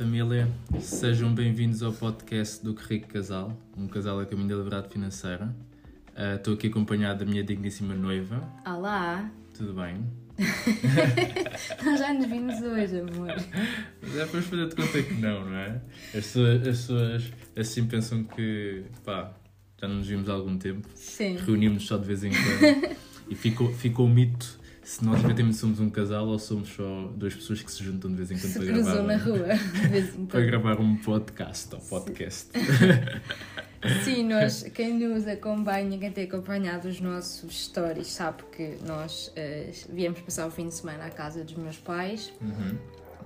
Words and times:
família, 0.00 0.48
sejam 0.80 1.34
bem-vindos 1.34 1.82
ao 1.82 1.92
podcast 1.92 2.64
do 2.64 2.72
Que 2.72 2.94
Rico 2.94 3.08
Casal, 3.08 3.54
um 3.76 3.86
casal 3.86 4.18
a 4.18 4.24
caminho 4.24 4.48
da 4.48 4.54
liberdade 4.54 4.88
financeira. 4.88 5.54
Ah, 6.16 6.36
Estou 6.36 6.54
aqui 6.54 6.68
acompanhado 6.68 7.22
da 7.22 7.30
minha 7.30 7.44
digníssima 7.44 7.94
noiva. 7.94 8.42
Olá! 8.66 9.30
Tudo 9.52 9.74
bem? 9.74 10.02
Nós 11.84 11.98
já 12.00 12.14
nos 12.14 12.24
vimos 12.24 12.62
hoje, 12.62 13.00
amor. 13.00 13.34
Mas 14.00 14.16
é 14.16 14.24
para 14.24 14.40
fazer 14.40 14.68
de 14.70 14.74
conta 14.74 15.02
que 15.02 15.12
não, 15.12 15.44
não 15.44 15.54
é? 15.54 15.82
As 16.06 16.12
pessoas, 16.12 16.56
as 16.66 16.78
pessoas 16.78 17.32
assim 17.54 17.86
pensam 17.86 18.24
que, 18.24 18.82
pá, 19.04 19.34
já 19.78 19.86
não 19.86 19.96
nos 19.96 20.06
vimos 20.06 20.30
há 20.30 20.32
algum 20.32 20.56
tempo. 20.56 20.88
Sim. 20.94 21.36
Reunimos 21.36 21.86
só 21.86 21.98
de 21.98 22.06
vez 22.06 22.24
em 22.24 22.30
quando. 22.30 22.96
e 23.28 23.34
ficou, 23.34 23.70
ficou 23.74 24.06
o 24.06 24.08
mito 24.08 24.59
se 24.82 25.04
nós 25.04 25.20
efetivamente 25.20 25.58
somos 25.58 25.78
um 25.78 25.90
casal 25.90 26.26
ou 26.26 26.38
somos 26.38 26.68
só 26.70 27.12
duas 27.14 27.34
pessoas 27.34 27.62
que 27.62 27.70
se 27.70 27.84
juntam 27.84 28.10
de 28.10 28.16
vez 28.16 28.30
em 28.30 28.38
quando 28.38 28.52
Se 28.52 28.58
para 28.58 28.66
gravar, 28.66 29.02
na 29.02 29.16
rua, 29.16 29.48
de 29.56 29.88
vez 29.88 30.14
em 30.16 30.26
para 30.26 30.40
gravar 30.40 30.80
um 30.80 30.96
podcast 30.96 31.74
ou 31.74 31.80
podcast. 31.80 32.48
Sim, 34.04 34.28
nós, 34.28 34.62
quem 34.74 34.98
nos 34.98 35.26
acompanha, 35.26 35.98
quem 35.98 36.10
tem 36.10 36.24
acompanhado 36.24 36.88
os 36.88 37.00
nossos 37.00 37.64
stories, 37.64 38.08
sabe 38.08 38.42
que 38.52 38.76
nós 38.86 39.32
eh, 39.36 39.70
viemos 39.88 40.20
passar 40.20 40.46
o 40.46 40.50
fim 40.50 40.68
de 40.68 40.74
semana 40.74 41.06
à 41.06 41.10
casa 41.10 41.42
dos 41.42 41.54
meus 41.54 41.78
pais. 41.78 42.32
Uhum. 42.42 42.76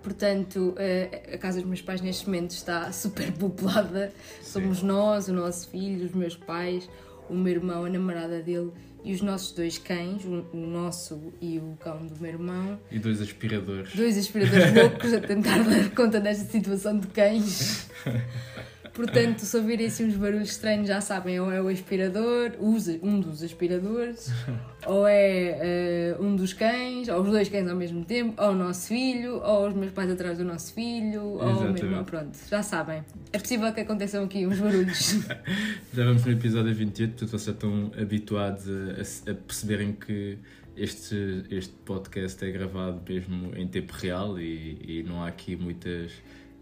Portanto, 0.01 0.75
eh, 0.77 1.33
a 1.35 1.39
casa 1.39 1.59
dos 1.59 1.67
meus 1.67 1.83
pais 1.83 2.01
neste 2.01 2.27
momento 2.27 2.51
está 2.51 2.93
super 2.93 3.33
populada. 3.33 4.13
Somos 4.43 4.83
nós, 4.83 5.29
o 5.29 5.33
nosso 5.33 5.69
filho, 5.71 6.07
os 6.07 6.13
meus 6.13 6.37
pais, 6.37 6.89
o 7.29 7.35
meu 7.35 7.55
irmão, 7.55 7.85
a 7.85 7.89
namorada 7.89 8.41
dele 8.41 8.71
e 9.05 9.13
os 9.13 9.21
nossos 9.21 9.53
dois 9.53 9.77
cães, 9.77 10.25
o, 10.25 10.57
nosso 10.57 11.33
e 11.41 11.59
o 11.59 11.77
cão 11.79 12.07
do 12.07 12.19
meu 12.21 12.33
irmão. 12.33 12.81
E 12.91 12.99
dois 12.99 13.21
aspiradores. 13.21 13.95
Dois 13.95 14.17
aspiradores 14.17 14.75
loucos 14.75 15.13
a 15.13 15.21
tentar 15.21 15.63
dar 15.63 15.91
conta 15.91 16.19
desta 16.19 16.51
situação 16.51 16.99
de 16.99 17.07
cães. 17.09 17.91
Portanto, 18.95 19.41
se 19.41 19.57
ouvirem 19.57 19.87
assim 19.87 20.07
uns 20.07 20.17
barulhos 20.17 20.51
estranhos, 20.51 20.87
já 20.87 21.01
sabem, 21.01 21.41
ou 21.41 21.51
é 21.51 21.61
o 21.61 21.67
aspirador, 21.69 22.53
os- 22.61 22.87
um 23.03 23.19
dos 23.21 23.43
aspiradores, 23.43 24.31
ou 24.87 25.07
é 25.07 25.59
eh, 25.61 26.17
um 26.21 26.37
dos 26.37 26.53
cães, 26.53 27.09
ou 27.09 27.21
os 27.23 27.29
dois 27.31 27.49
cães 27.49 27.69
ao 27.69 27.75
mesmo 27.77 28.05
tempo, 28.05 28.41
ou 28.41 28.51
o 28.51 28.55
nosso 28.55 28.87
filho, 28.89 29.41
ou 29.43 29.67
os 29.69 29.75
meus 29.75 29.91
pais 29.93 30.11
atrás 30.11 30.39
do 30.39 30.45
nosso 30.45 30.73
filho, 30.75 31.23
ou 31.23 31.41
o 31.41 31.45
meu 31.45 31.51
irmão, 31.55 31.71
Exatamente. 31.75 32.05
pronto, 32.11 32.39
já 32.49 32.63
sabem. 32.63 33.05
É 33.33 33.39
possível 33.39 33.73
que 33.73 33.81
aconteçam 33.81 34.25
aqui 34.25 34.47
uns 34.47 34.61
barulhos. 34.61 35.19
Já 35.93 36.05
vamos 36.05 36.25
no 36.25 36.33
episódio 36.33 36.75
28, 36.75 37.11
portanto 37.11 37.31
vocês 37.31 37.45
já 37.45 37.53
estão 37.53 37.91
habituados 38.01 38.65
a, 38.69 39.31
a- 39.31 39.33
a 39.33 39.35
perceberem 39.35 39.93
que 39.93 40.39
este, 40.77 41.45
este 41.51 41.73
podcast 41.85 42.45
é 42.45 42.51
gravado 42.51 43.01
mesmo 43.09 43.53
em 43.57 43.67
tempo 43.67 43.93
real 43.93 44.39
e, 44.41 44.79
e 45.01 45.03
não 45.07 45.23
há 45.23 45.29
aqui 45.29 45.55
muitas, 45.57 46.11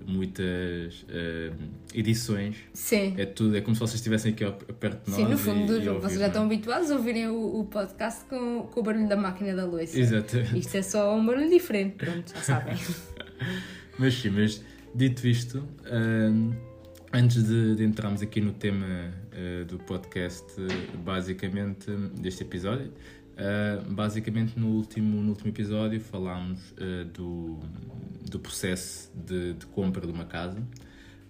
muitas 0.06 1.04
eh, 1.08 1.52
edições. 1.94 2.56
Sim. 2.72 3.14
É 3.16 3.26
tudo, 3.26 3.56
é 3.56 3.60
como 3.60 3.74
se 3.74 3.80
vocês 3.80 3.96
estivessem 3.96 4.32
aqui 4.32 4.44
perto 4.74 5.04
de 5.04 5.10
nós. 5.10 5.20
Sim, 5.20 5.28
no 5.28 5.38
fundo, 5.38 5.76
e 5.76 5.88
vocês 5.88 6.18
já 6.18 6.24
é? 6.24 6.28
estão 6.28 6.44
habituados 6.44 6.90
a 6.90 6.96
ouvirem 6.96 7.28
o, 7.28 7.60
o 7.60 7.64
podcast 7.64 8.24
com, 8.26 8.68
com 8.72 8.80
o 8.80 8.82
barulho 8.82 9.08
da 9.08 9.16
máquina 9.16 9.54
da 9.54 9.64
louça. 9.64 9.98
Exatamente. 9.98 10.58
Isto 10.58 10.76
é 10.76 10.82
só 10.82 11.16
um 11.16 11.24
barulho 11.24 11.50
diferente, 11.50 11.96
pronto, 11.96 12.32
já 12.34 12.40
sabem. 12.40 12.76
Mas 13.98 14.14
sim, 14.14 14.30
mas 14.30 14.62
dito 14.94 15.26
isto, 15.26 15.62
hum, 15.90 16.52
antes 17.12 17.44
de, 17.44 17.76
de 17.76 17.84
entrarmos 17.84 18.22
aqui 18.22 18.40
no 18.40 18.52
tema 18.52 18.86
uh, 18.86 19.64
do 19.66 19.78
podcast, 19.78 20.46
uh, 20.60 20.98
basicamente, 20.98 21.90
deste 22.18 22.42
episódio, 22.42 22.90
uh, 23.36 23.92
basicamente 23.92 24.58
no 24.58 24.68
último, 24.68 25.22
no 25.22 25.30
último 25.30 25.48
episódio 25.50 26.00
falámos 26.00 26.72
uh, 26.72 27.04
do, 27.12 27.58
do 28.30 28.38
processo 28.38 29.10
de, 29.14 29.54
de 29.54 29.66
compra 29.66 30.06
de 30.06 30.12
uma 30.12 30.24
casa. 30.24 30.58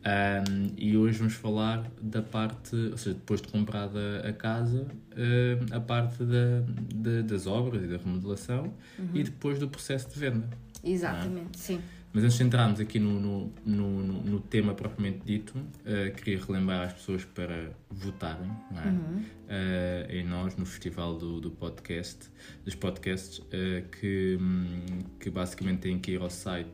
Um, 0.05 0.73
e 0.77 0.97
hoje 0.97 1.19
vamos 1.19 1.35
falar 1.35 1.89
da 2.01 2.21
parte, 2.23 2.75
ou 2.75 2.97
seja, 2.97 3.15
depois 3.15 3.41
de 3.41 3.47
comprada 3.47 4.27
a 4.29 4.33
casa, 4.33 4.83
uh, 5.13 5.75
a 5.77 5.81
parte 5.81 6.25
da, 6.25 6.61
da- 6.93 7.23
das 7.23 7.47
obras 7.47 7.85
e 7.85 7.87
da 7.87 7.99
remodelação 7.99 8.73
e 9.15 9.23
depois 9.23 9.61
do 9.61 9.69
processo 9.69 10.09
de 10.13 10.19
venda. 10.19 10.49
Exatamente, 10.83 11.57
sim. 11.57 11.81
Mas 12.15 12.25
antes 12.25 12.37
de 12.37 12.45
entrarmos 12.45 12.79
aqui 12.79 12.99
no, 12.99 13.19
no, 13.19 13.53
no, 13.65 14.03
no- 14.03 14.41
tema 14.41 14.75
propriamente 14.75 15.21
dito, 15.25 15.55
eh, 15.87 16.11
queria 16.11 16.39
relembrar 16.45 16.83
as 16.89 16.93
pessoas 16.93 17.25
para 17.25 17.73
votarem 17.91 18.51
é? 18.73 19.23
Eh, 19.49 20.07
em 20.19 20.25
nós, 20.27 20.55
no 20.57 20.67
festival 20.67 21.17
do, 21.17 21.41
do 21.41 21.51
podcast, 21.51 22.29
dos 22.67 22.75
podcasts, 22.75 23.41
eh, 23.51 23.85
que, 23.99 24.37
hum, 24.39 25.05
que 25.19 25.31
basicamente 25.31 25.81
têm 25.81 25.99
que 25.99 26.11
ir 26.13 26.21
ao 26.21 26.29
site 26.29 26.69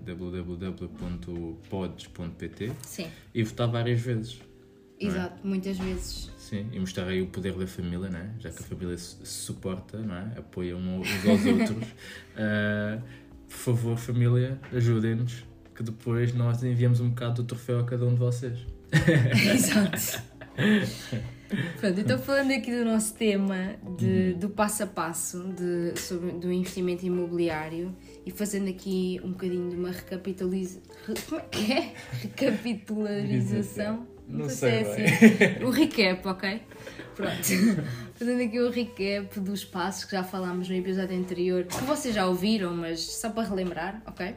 www.pods.pt 1.48 2.72
e 3.34 3.43
votar 3.44 3.69
várias 3.69 4.00
vezes. 4.00 4.41
é? 5.00 5.04
exato, 5.06 5.47
muitas 5.47 5.78
vezes. 5.78 6.31
Sim, 6.38 6.66
e 6.72 6.81
mostrar 6.81 7.06
aí 7.06 7.21
o 7.22 7.27
poder 7.28 7.53
da 7.54 7.66
família, 7.66 8.09
não 8.09 8.19
é? 8.19 8.31
já 8.41 8.50
que 8.50 8.60
a 8.62 8.66
família 8.66 8.97
se 8.98 9.25
suporta, 9.25 9.98
não 9.98 10.15
é? 10.16 10.32
apoia 10.38 10.77
um- 10.77 11.00
uns 11.00 11.09
aos 11.28 11.44
outros. 11.47 11.88
Por 13.48 13.56
favor, 13.56 13.97
família, 13.97 14.59
ajudem-nos, 14.72 15.44
que 15.75 15.82
depois 15.82 16.34
nós 16.34 16.62
enviamos 16.62 17.00
um 17.00 17.09
bocado 17.09 17.42
do 17.42 17.44
troféu 17.44 17.81
a 17.81 17.84
cada 17.84 18.04
um 18.04 18.12
de 18.14 18.20
vocês. 18.20 18.66
Exato. 19.54 20.22
Pronto, 21.81 22.00
então 22.00 22.19
falando 22.19 22.50
aqui 22.53 22.70
do 22.70 22.84
nosso 22.84 23.14
tema 23.14 23.76
de, 23.97 24.34
do 24.34 24.50
passo 24.50 24.82
a 24.82 24.86
passo 24.86 25.44
de, 25.44 25.98
sobre, 25.98 26.32
do 26.32 26.53
investimento 26.53 27.06
imobiliário 27.06 27.97
e 28.26 28.31
fazendo 28.31 28.69
aqui 28.69 29.19
um 29.25 29.31
bocadinho 29.31 29.70
de 29.70 29.76
uma 29.76 29.91
recapitalização. 29.91 30.82
Como 31.28 31.41
é 31.41 31.44
que 31.44 31.72
é? 31.72 31.94
Recapitularização? 32.20 34.06
Não 34.28 34.49
se 34.49 34.56
sei 34.56 34.71
é 34.71 34.81
assim. 34.81 35.65
Um 35.65 35.71
recap, 35.71 36.28
ok? 36.28 36.62
Pronto. 37.16 37.33
Fazendo 38.15 38.43
aqui 38.43 38.61
um 38.61 38.71
recap 38.71 39.41
dos 39.41 39.65
passos 39.65 40.05
que 40.05 40.12
já 40.12 40.22
falámos 40.22 40.69
no 40.69 40.75
episódio 40.75 41.16
anterior, 41.16 41.65
que 41.65 41.83
vocês 41.84 42.15
já 42.15 42.27
ouviram, 42.27 42.75
mas 42.75 43.00
só 43.00 43.31
para 43.31 43.49
relembrar, 43.49 44.03
ok? 44.06 44.37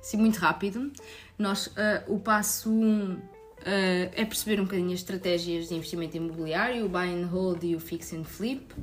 Assim, 0.00 0.16
muito 0.16 0.36
rápido. 0.36 0.90
Nós, 1.38 1.70
ah, 1.76 2.02
o 2.08 2.18
passo 2.18 2.70
1 2.70 2.74
um, 2.74 3.18
ah, 3.64 4.10
é 4.14 4.24
perceber 4.24 4.60
um 4.60 4.64
bocadinho 4.64 4.92
as 4.92 5.00
estratégias 5.00 5.68
de 5.68 5.74
investimento 5.74 6.16
imobiliário, 6.16 6.84
o 6.84 6.88
buy 6.88 7.08
and 7.08 7.26
hold 7.26 7.62
e 7.62 7.76
o 7.76 7.80
fix 7.80 8.12
and 8.12 8.24
flip. 8.24 8.74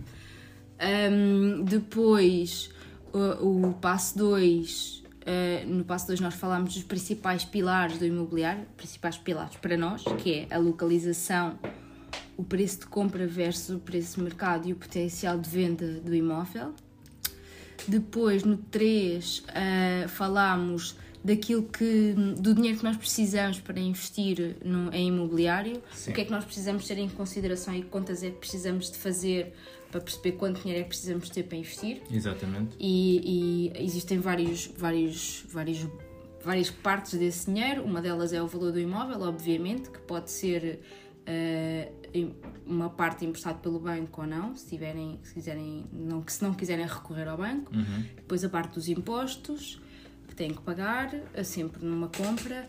Um, 0.79 1.63
depois, 1.63 2.69
o, 3.13 3.69
o 3.69 3.73
passo 3.73 4.17
2, 4.17 5.04
no 5.67 5.83
passo 5.83 6.07
2 6.07 6.19
nós 6.19 6.35
falámos 6.35 6.73
dos 6.73 6.83
principais 6.83 7.43
pilares 7.43 7.97
do 7.97 8.05
imobiliário, 8.05 8.65
principais 8.77 9.17
pilares 9.17 9.55
para 9.57 9.75
nós, 9.75 10.03
que 10.21 10.47
é 10.49 10.55
a 10.55 10.57
localização, 10.57 11.57
o 12.37 12.43
preço 12.43 12.81
de 12.81 12.85
compra 12.87 13.25
versus 13.25 13.75
o 13.75 13.79
preço 13.79 14.17
de 14.17 14.23
mercado 14.23 14.67
e 14.67 14.73
o 14.73 14.75
potencial 14.75 15.37
de 15.37 15.49
venda 15.49 15.99
do 16.01 16.13
imóvel. 16.13 16.73
Depois, 17.87 18.43
no 18.43 18.57
3, 18.57 19.43
falámos 20.09 20.95
daquilo 21.23 21.63
que 21.63 22.13
do 22.37 22.53
dinheiro 22.53 22.77
que 22.77 22.83
nós 22.83 22.97
precisamos 22.97 23.59
para 23.59 23.79
investir 23.79 24.57
no, 24.63 24.93
em 24.93 25.07
imobiliário, 25.07 25.81
Sim. 25.91 26.11
o 26.11 26.13
que 26.13 26.21
é 26.21 26.25
que 26.25 26.31
nós 26.31 26.45
precisamos 26.45 26.85
ter 26.85 26.99
em 26.99 27.09
consideração 27.09 27.73
e 27.73 27.81
que 27.81 27.87
contas 27.87 28.21
é 28.21 28.29
que 28.29 28.37
precisamos 28.37 28.91
de 28.91 28.97
fazer 28.99 29.51
para 29.95 30.01
perceber 30.03 30.33
quanto 30.33 30.59
dinheiro 30.61 30.81
é 30.81 30.83
que 30.83 30.89
precisamos 30.89 31.29
ter 31.29 31.43
para 31.43 31.57
investir. 31.57 32.01
Exatamente. 32.11 32.75
E, 32.77 33.71
e 33.77 33.83
existem 33.85 34.19
vários, 34.19 34.67
vários, 34.77 35.45
vários, 35.49 35.87
várias 36.43 36.69
partes 36.69 37.13
desse 37.17 37.45
dinheiro. 37.45 37.81
Uma 37.83 38.01
delas 38.01 38.33
é 38.33 38.43
o 38.43 38.47
valor 38.47 38.73
do 38.73 38.79
imóvel, 38.79 39.21
obviamente, 39.21 39.89
que 39.89 39.99
pode 39.99 40.29
ser 40.31 40.81
em- 42.13 42.35
uma 42.65 42.89
parte 42.89 43.23
emprestada 43.25 43.57
pelo 43.59 43.79
banco 43.79 44.19
ou 44.21 44.27
não, 44.27 44.53
se 44.53 44.67
tiverem, 44.67 45.17
se 45.23 45.33
quiserem, 45.33 45.85
não, 45.93 46.21
se 46.27 46.43
não 46.43 46.53
quiserem 46.53 46.85
recorrer 46.85 47.29
ao 47.29 47.37
banco. 47.37 47.73
Uhum. 47.73 48.03
Depois 48.17 48.43
a 48.43 48.49
parte 48.49 48.73
dos 48.73 48.89
impostos 48.89 49.81
que 50.27 50.35
têm 50.35 50.53
que 50.53 50.61
pagar, 50.61 51.15
eh, 51.33 51.43
sempre 51.43 51.85
numa 51.85 52.09
compra. 52.09 52.67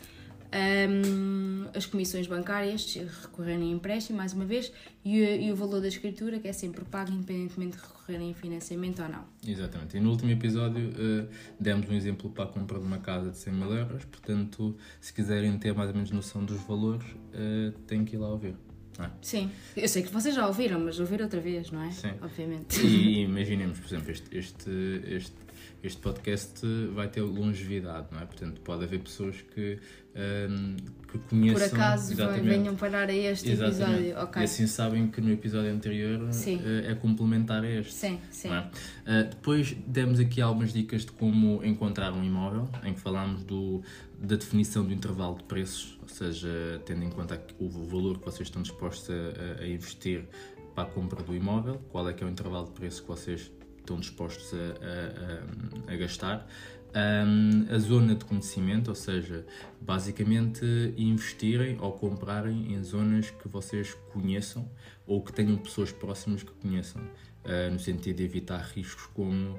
Ahm, 0.56 1.69
as 1.75 1.85
comissões 1.85 2.26
bancárias, 2.26 2.94
recorrerem 3.23 3.73
a 3.73 3.76
empréstimo, 3.76 4.17
mais 4.17 4.32
uma 4.32 4.44
vez, 4.47 4.73
e, 5.05 5.20
o- 5.20 5.25
e 5.43 5.53
o 5.53 5.56
valor 5.56 5.81
da 5.82 5.88
escritura, 5.88 6.38
que 6.38 6.49
é 6.49 6.53
sempre 6.53 6.85
pago, 6.85 7.12
independentemente 7.12 7.76
de 7.76 7.82
recorrerem 7.82 8.31
a 8.31 8.35
financiamento 8.35 9.03
ou 9.03 9.08
não. 9.08 9.25
Exatamente. 9.47 9.97
E 9.97 10.00
no 10.00 10.11
último 10.11 10.31
episódio 10.31 10.91
eh, 10.97 11.26
demos 11.61 11.88
um 11.88 11.93
exemplo 11.94 12.31
para 12.31 12.44
a 12.44 12.47
compra 12.47 12.79
de 12.79 12.85
uma 12.87 12.99
casa 12.99 13.31
de 13.31 13.37
100 13.37 13.53
mil 13.53 13.73
euros, 13.73 14.05
portanto, 14.06 14.76
se 15.00 15.12
quiserem 15.12 15.58
ter 15.58 15.75
mais 15.75 15.88
ou 15.91 15.94
menos 15.94 16.11
noção 16.11 16.44
dos 16.44 16.58
valores, 16.62 17.06
eh, 17.35 17.73
têm 17.87 18.05
que 18.05 18.17
ir 18.17 18.19
lá 18.19 18.29
ouvir. 18.31 18.55
é? 18.99 19.11
Sim. 19.20 19.50
Eu 19.76 19.88
sei 19.88 20.03
que 20.03 20.11
vocês 20.11 20.35
já 20.35 20.47
ouviram, 20.47 20.81
mas 20.81 20.99
ouvir 20.99 21.20
outra 21.20 21.38
vez, 21.38 21.70
não 21.70 21.82
é? 21.82 21.91
Sim. 21.91 22.12
Obviamente. 22.23 22.81
E 22.81 23.20
imaginemos, 23.29 23.79
por 23.79 23.87
exemplo, 23.88 24.11
este, 24.11 24.35
este, 24.38 24.70
este, 25.05 25.35
este 25.82 26.00
podcast 26.00 26.67
vai 26.94 27.08
ter 27.08 27.20
longevidade, 27.20 28.08
não 28.11 28.20
é? 28.20 28.25
Portanto, 28.25 28.61
pode 28.62 28.84
haver 28.84 29.00
pessoas 29.00 29.37
que, 29.55 29.78
hum, 30.49 30.76
que 31.11 31.19
conheçam. 31.19 31.69
Por 31.69 31.76
acaso 31.76 32.12
exatamente, 32.12 32.49
venham 32.49 32.75
parar 32.75 33.08
a 33.08 33.14
este 33.14 33.50
exatamente, 33.50 33.82
episódio. 33.82 34.23
Ok. 34.25 34.43
E 34.43 34.44
assim 34.44 34.67
sabem 34.67 35.08
que 35.08 35.20
no 35.20 35.31
episódio 35.31 35.70
anterior 35.70 36.32
Sim. 36.32 36.61
eh, 36.64 36.90
é 36.90 36.94
complementar 36.94 37.62
a 37.62 37.70
este. 37.70 37.93
Sim, 37.93 38.19
sim. 38.31 38.49
não 38.49 38.56
é? 38.56 38.70
Ah, 39.06 39.23
depois 39.23 39.76
demos 39.87 40.19
aqui 40.19 40.40
algumas 40.40 40.73
dicas 40.73 41.05
de 41.05 41.12
como 41.12 41.64
encontrar 41.64 42.12
um 42.12 42.25
imóvel, 42.25 42.69
em 42.84 42.93
que 42.93 43.00
falámos 43.00 43.44
do, 43.44 43.82
da 44.19 44.37
definição 44.37 44.84
do 44.84 44.93
intervalo 44.93 45.37
de 45.37 45.44
preços, 45.44 45.99
ou 46.02 46.08
seja, 46.08 46.82
tendo 46.84 47.05
em 47.05 47.11
conta 47.11 47.40
o 47.58 47.69
valor 47.69 48.19
que 48.19 48.25
vocês 48.25 48.49
estão 48.49 48.62
dispostos 48.62 49.08
a, 49.11 49.62
a 49.62 49.69
investir 49.69 50.25
para 50.75 50.84
a 50.84 50.87
compra 50.87 51.22
do 51.22 51.34
imóvel, 51.34 51.81
qual 51.90 52.08
é 52.08 52.12
que 52.12 52.22
é 52.22 52.26
o 52.26 52.31
intervalo 52.31 52.67
de 52.67 52.72
preço 52.72 53.02
que 53.02 53.08
vocês 53.08 53.50
estão 53.87 53.99
dispostos 54.00 54.53
a, 54.53 54.56
a- 54.56 55.91
a- 55.91 55.94
a 55.94 55.97
gastar. 55.97 56.47
Um, 56.94 57.67
a 57.75 57.79
zona 57.79 58.15
de 58.15 58.25
conhecimento, 58.25 58.88
ou 58.88 58.94
seja, 58.94 59.44
basicamente 59.83 60.65
investirem 60.97 61.77
ou 61.81 61.93
comprarem 61.93 62.73
em 62.73 62.83
zonas 62.83 63.29
que 63.31 63.49
vocês 63.49 63.94
conheçam 64.12 64.67
ou 65.06 65.23
que 65.23 65.33
tenham 65.33 65.56
pessoas 65.59 65.93
próximas 65.93 66.43
que 66.43 66.53
conheçam. 66.53 67.03
Uh, 67.44 67.71
no 67.71 67.79
sentido 67.79 68.17
de 68.17 68.25
evitar 68.25 68.59
riscos 68.75 69.06
como, 69.15 69.50
uh, 69.53 69.59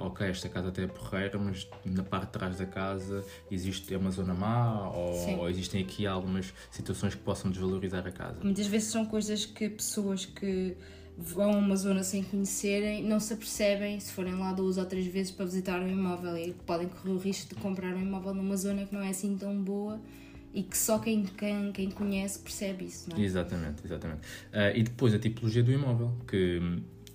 ok, 0.00 0.26
esta 0.28 0.50
casa 0.50 0.68
até 0.68 0.82
é 0.82 0.86
porreira, 0.86 1.38
mas 1.38 1.66
na 1.82 2.02
parte 2.02 2.26
de 2.26 2.32
trás 2.32 2.58
da 2.58 2.66
casa 2.66 3.24
existe 3.50 3.94
é 3.94 3.96
uma 3.96 4.10
zona 4.10 4.34
má 4.34 4.90
ou, 4.90 5.38
ou 5.38 5.48
existem 5.48 5.82
aqui 5.82 6.06
algumas 6.06 6.52
situações 6.70 7.14
que 7.14 7.22
possam 7.22 7.50
desvalorizar 7.50 8.06
a 8.06 8.10
casa. 8.12 8.44
Muitas 8.44 8.66
vezes 8.66 8.88
são 8.90 9.06
coisas 9.06 9.46
que 9.46 9.66
pessoas 9.70 10.26
que 10.26 10.76
vão 11.16 11.52
a 11.52 11.56
uma 11.56 11.76
zona 11.76 12.02
sem 12.02 12.22
conhecerem 12.22 13.02
não 13.02 13.18
se 13.18 13.32
apercebem 13.32 13.98
se 13.98 14.12
forem 14.12 14.34
lá 14.34 14.52
duas 14.52 14.76
ou 14.76 14.84
três 14.84 15.06
vezes 15.06 15.32
para 15.32 15.46
visitar 15.46 15.80
um 15.80 15.88
imóvel 15.88 16.36
e 16.36 16.52
podem 16.66 16.88
correr 16.88 17.12
o 17.12 17.18
risco 17.18 17.54
de 17.54 17.60
comprar 17.60 17.94
um 17.94 18.00
imóvel 18.00 18.34
numa 18.34 18.56
zona 18.56 18.84
que 18.84 18.94
não 18.94 19.00
é 19.00 19.08
assim 19.08 19.36
tão 19.36 19.62
boa 19.62 20.00
e 20.52 20.62
que 20.62 20.76
só 20.76 20.98
quem, 20.98 21.24
quem, 21.24 21.72
quem 21.72 21.90
conhece 21.90 22.38
percebe 22.38 22.86
isso, 22.86 23.10
não 23.10 23.18
é? 23.18 23.20
Exatamente, 23.20 23.84
exatamente. 23.84 24.20
Ah, 24.52 24.70
e 24.70 24.82
depois 24.82 25.12
a 25.12 25.18
tipologia 25.18 25.62
do 25.62 25.70
imóvel, 25.70 26.12
que 26.26 26.60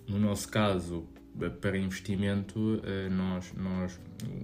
no 0.07 0.19
nosso 0.19 0.47
caso, 0.49 1.05
para 1.61 1.77
investimento, 1.77 2.81
eh, 2.85 3.09
nós, 3.09 3.53
nós 3.55 3.99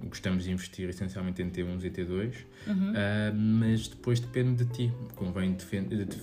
gostamos 0.08 0.44
de 0.44 0.50
investir 0.50 0.88
essencialmente 0.88 1.40
em 1.42 1.50
T1s 1.50 1.84
e 1.84 1.90
T2, 1.90 2.34
ah, 2.66 3.32
mas 3.34 3.86
depois 3.88 4.18
depende 4.18 4.64
de 4.64 4.72
ti. 4.72 4.92
Convém 5.14 5.56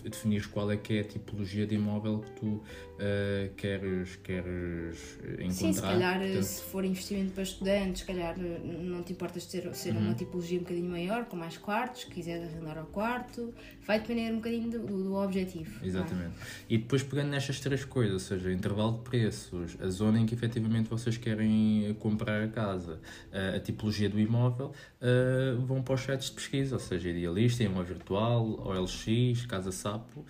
definir 0.04 0.48
qual 0.48 0.70
é 0.72 0.76
que 0.78 0.98
é 0.98 1.02
a 1.02 1.04
tipologia 1.04 1.66
de 1.66 1.76
imóvel 1.76 2.20
que 2.20 2.32
tu 2.32 2.64
ah, 3.00 3.50
queres, 3.56 4.16
queres 4.18 5.18
encontrar. 5.40 5.52
Sim, 5.54 5.74
se 5.74 5.82
calhar 5.82 6.20
Portanto, 6.20 6.44
se 6.44 6.64
for 6.64 6.84
investimento 6.84 7.32
para 7.34 7.44
estudantes, 7.44 8.02
se 8.02 8.08
calhar 8.08 8.36
não 8.38 9.04
te 9.04 9.14
importas 9.14 9.44
de 9.44 9.52
ser, 9.52 9.74
ser 9.76 9.94
Uhum. 9.96 10.02
uma 10.02 10.14
tipologia 10.16 10.58
um 10.58 10.64
bocadinho 10.64 10.90
maior, 10.90 11.26
com 11.26 11.38
mais 11.38 11.58
quartos, 11.58 12.02
se 12.02 12.08
quiseres 12.08 12.52
arrendar 12.52 12.78
ao 12.80 12.86
quarto, 12.88 13.54
vai 13.86 14.00
depender 14.00 14.32
um 14.32 14.38
bocadinho 14.38 14.72
do, 14.72 14.80
do- 14.80 15.14
objetivo. 15.16 15.80
é? 15.84 15.88
Exatamente. 15.88 16.34
E 16.70 16.78
depois 16.78 17.04
pegando 17.04 17.30
nestas 17.30 17.60
três 17.60 17.86
coisas, 17.86 18.14
ou 18.14 18.20
seja, 18.20 18.52
intervalo 18.52 18.98
de 18.98 19.04
preços, 19.10 19.78
a 19.80 19.88
zona 19.88 20.20
em 20.20 20.26
que 20.26 20.34
efetivamente 20.34 20.55
vocês 20.90 21.18
querem 21.18 21.88
eh, 21.88 21.94
comprar 21.94 22.44
a 22.44 22.48
casa, 22.48 23.00
eh, 23.32 23.56
a 23.56 23.60
tipologia 23.60 24.10
do 24.10 24.20
imóvel, 24.20 24.74
eh, 25.02 25.56
vão 25.66 25.82
para 25.82 25.96
os 25.96 26.02
sites 26.02 26.30
de 26.30 26.36
pesquisa, 26.36 26.76
ou 26.76 26.80
seja, 26.80 27.10
Idealista, 27.10 27.64
Imóvel 27.64 27.96
Virtual, 27.96 28.46
OLX, 28.68 29.46
Casa 29.48 29.72
Sapo, 29.72 30.26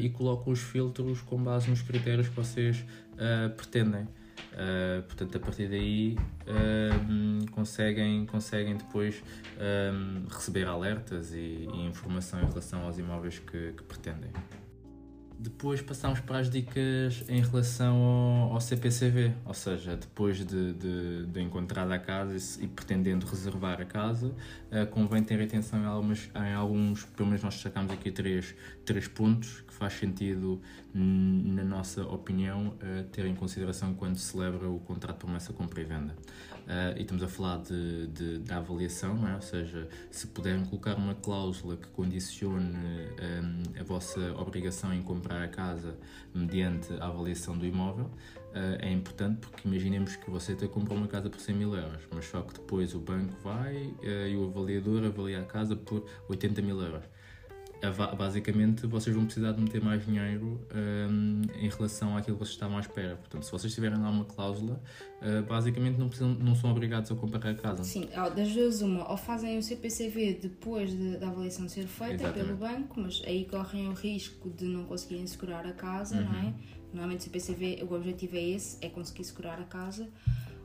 e 0.00 0.08
colocam 0.08 0.52
os 0.52 0.60
filtros 0.60 1.20
com 1.20 1.42
base 1.42 1.68
nos 1.68 1.82
critérios 1.82 2.28
que 2.28 2.34
vocês 2.34 2.84
pretendem. 3.56 4.06
Uh, 4.52 5.02
portanto, 5.02 5.36
a 5.36 5.40
partir 5.40 5.68
daí 5.68 6.16
um, 7.10 7.44
conseguem, 7.46 8.24
conseguem 8.26 8.76
depois 8.76 9.22
um, 9.56 10.26
receber 10.28 10.66
alertas 10.66 11.32
e, 11.32 11.68
e 11.72 11.86
informação 11.86 12.40
em 12.40 12.46
relação 12.46 12.82
aos 12.82 12.98
imóveis 12.98 13.38
que, 13.38 13.72
que 13.72 13.82
pretendem. 13.82 14.30
Depois 15.40 15.80
passamos 15.80 16.18
para 16.18 16.40
as 16.40 16.50
dicas 16.50 17.22
em 17.28 17.40
relação 17.40 17.96
ao, 17.96 18.54
ao 18.54 18.60
CPCV, 18.60 19.32
ou 19.44 19.54
seja, 19.54 19.96
depois 19.96 20.44
de, 20.44 20.72
de, 20.72 21.26
de 21.26 21.40
encontrar 21.40 21.88
a 21.92 21.98
casa 21.98 22.36
e, 22.36 22.64
e 22.64 22.66
pretendendo 22.66 23.24
reservar 23.24 23.80
a 23.80 23.84
casa, 23.84 24.34
eh, 24.68 24.84
convém 24.84 25.22
ter 25.22 25.40
atenção 25.40 25.80
em, 25.80 25.86
algumas, 25.86 26.28
em 26.34 26.54
alguns, 26.54 27.04
pelo 27.04 27.28
menos 27.28 27.44
nós 27.44 27.54
destacamos 27.54 27.92
aqui 27.92 28.10
três, 28.10 28.52
três 28.84 29.06
pontos 29.06 29.62
faz 29.78 29.92
sentido, 29.92 30.60
na 30.92 31.62
nossa 31.62 32.02
opinião, 32.04 32.74
eh, 32.80 33.04
ter 33.12 33.24
em 33.26 33.34
consideração 33.34 33.94
quando 33.94 34.16
se 34.16 34.32
celebra 34.32 34.68
o 34.68 34.80
contrato 34.80 35.14
de 35.18 35.20
promessa 35.24 35.52
compra 35.52 35.80
e 35.80 35.84
venda. 35.84 36.16
Eh, 36.66 36.94
e 36.98 37.02
estamos 37.02 37.22
a 37.22 37.28
falar 37.28 37.58
de, 37.58 38.08
de- 38.08 38.38
da 38.40 38.56
avaliação, 38.56 39.14
não 39.14 39.28
é? 39.28 39.34
ou 39.36 39.40
seja, 39.40 39.88
se 40.10 40.26
puderem 40.26 40.64
colocar 40.64 40.96
uma 40.96 41.14
cláusula 41.14 41.76
que 41.76 41.86
condicione 41.88 42.66
hum, 42.76 43.62
a 43.80 43.84
vossa 43.84 44.32
obrigação 44.34 44.92
em 44.92 45.00
comprar 45.00 45.42
a 45.44 45.48
casa 45.48 45.96
mediante 46.34 46.92
a 46.94 47.06
avaliação 47.06 47.56
do 47.56 47.64
imóvel, 47.64 48.10
eh, 48.54 48.78
é 48.82 48.92
importante 48.92 49.38
porque 49.38 49.68
imaginemos 49.68 50.16
que 50.16 50.28
você 50.28 50.52
até 50.54 50.66
comprou 50.66 50.98
uma 50.98 51.06
casa 51.06 51.30
por 51.30 51.38
100 51.40 51.54
mil 51.54 51.74
euros, 51.76 52.02
mas 52.12 52.24
só 52.26 52.42
que 52.42 52.54
depois 52.54 52.94
o 52.94 52.98
banco 52.98 53.32
vai 53.44 53.94
eh, 54.02 54.30
e 54.30 54.36
o 54.36 54.46
avaliador 54.48 55.04
avalia 55.04 55.40
a 55.40 55.44
casa 55.44 55.76
por 55.76 56.04
80 56.28 56.60
mil 56.62 56.80
euros. 56.82 57.04
Basicamente, 58.16 58.86
vocês 58.86 59.14
vão 59.14 59.24
precisar 59.24 59.52
de 59.52 59.60
meter 59.60 59.80
mais 59.82 60.04
dinheiro 60.04 60.60
hum, 60.74 61.42
em 61.60 61.68
relação 61.68 62.16
àquilo 62.16 62.36
que 62.36 62.44
vocês 62.44 62.54
estavam 62.54 62.76
à 62.76 62.80
espera. 62.80 63.16
Portanto, 63.16 63.44
se 63.44 63.52
vocês 63.52 63.72
tiverem 63.72 63.98
lá 64.00 64.10
uma 64.10 64.24
cláusula, 64.24 64.80
eh, 65.22 65.42
basicamente 65.42 65.96
não, 65.98 66.08
precisam, 66.08 66.34
não 66.34 66.54
são 66.54 66.70
obrigados 66.70 67.10
a 67.10 67.14
comprar 67.14 67.48
a 67.50 67.54
casa. 67.54 67.84
Sim, 67.84 68.08
das 68.34 68.52
duas 68.52 68.82
uma, 68.82 69.08
ou 69.10 69.16
fazem 69.16 69.58
o 69.58 69.62
CPCV 69.62 70.38
depois 70.42 70.90
de- 70.90 71.18
da 71.18 71.28
avaliação 71.28 71.68
ser 71.68 71.86
feita 71.86 72.14
Exatamente. 72.24 72.46
pelo 72.46 72.56
banco, 72.58 73.00
mas 73.00 73.22
aí 73.24 73.44
correm 73.44 73.88
o 73.88 73.92
risco 73.92 74.50
de 74.50 74.64
não 74.64 74.84
conseguirem 74.84 75.26
segurar 75.26 75.64
a 75.66 75.72
casa, 75.72 76.20
não 76.20 76.32
Uhum. 76.32 76.48
é? 76.48 76.54
Normalmente 76.92 77.20
o 77.20 77.22
CPCV, 77.24 77.84
o 77.88 77.94
objetivo 77.94 78.36
é 78.36 78.42
esse, 78.42 78.78
é 78.84 78.88
conseguir 78.88 79.22
segurar 79.24 79.60
a 79.60 79.64
casa. 79.64 80.08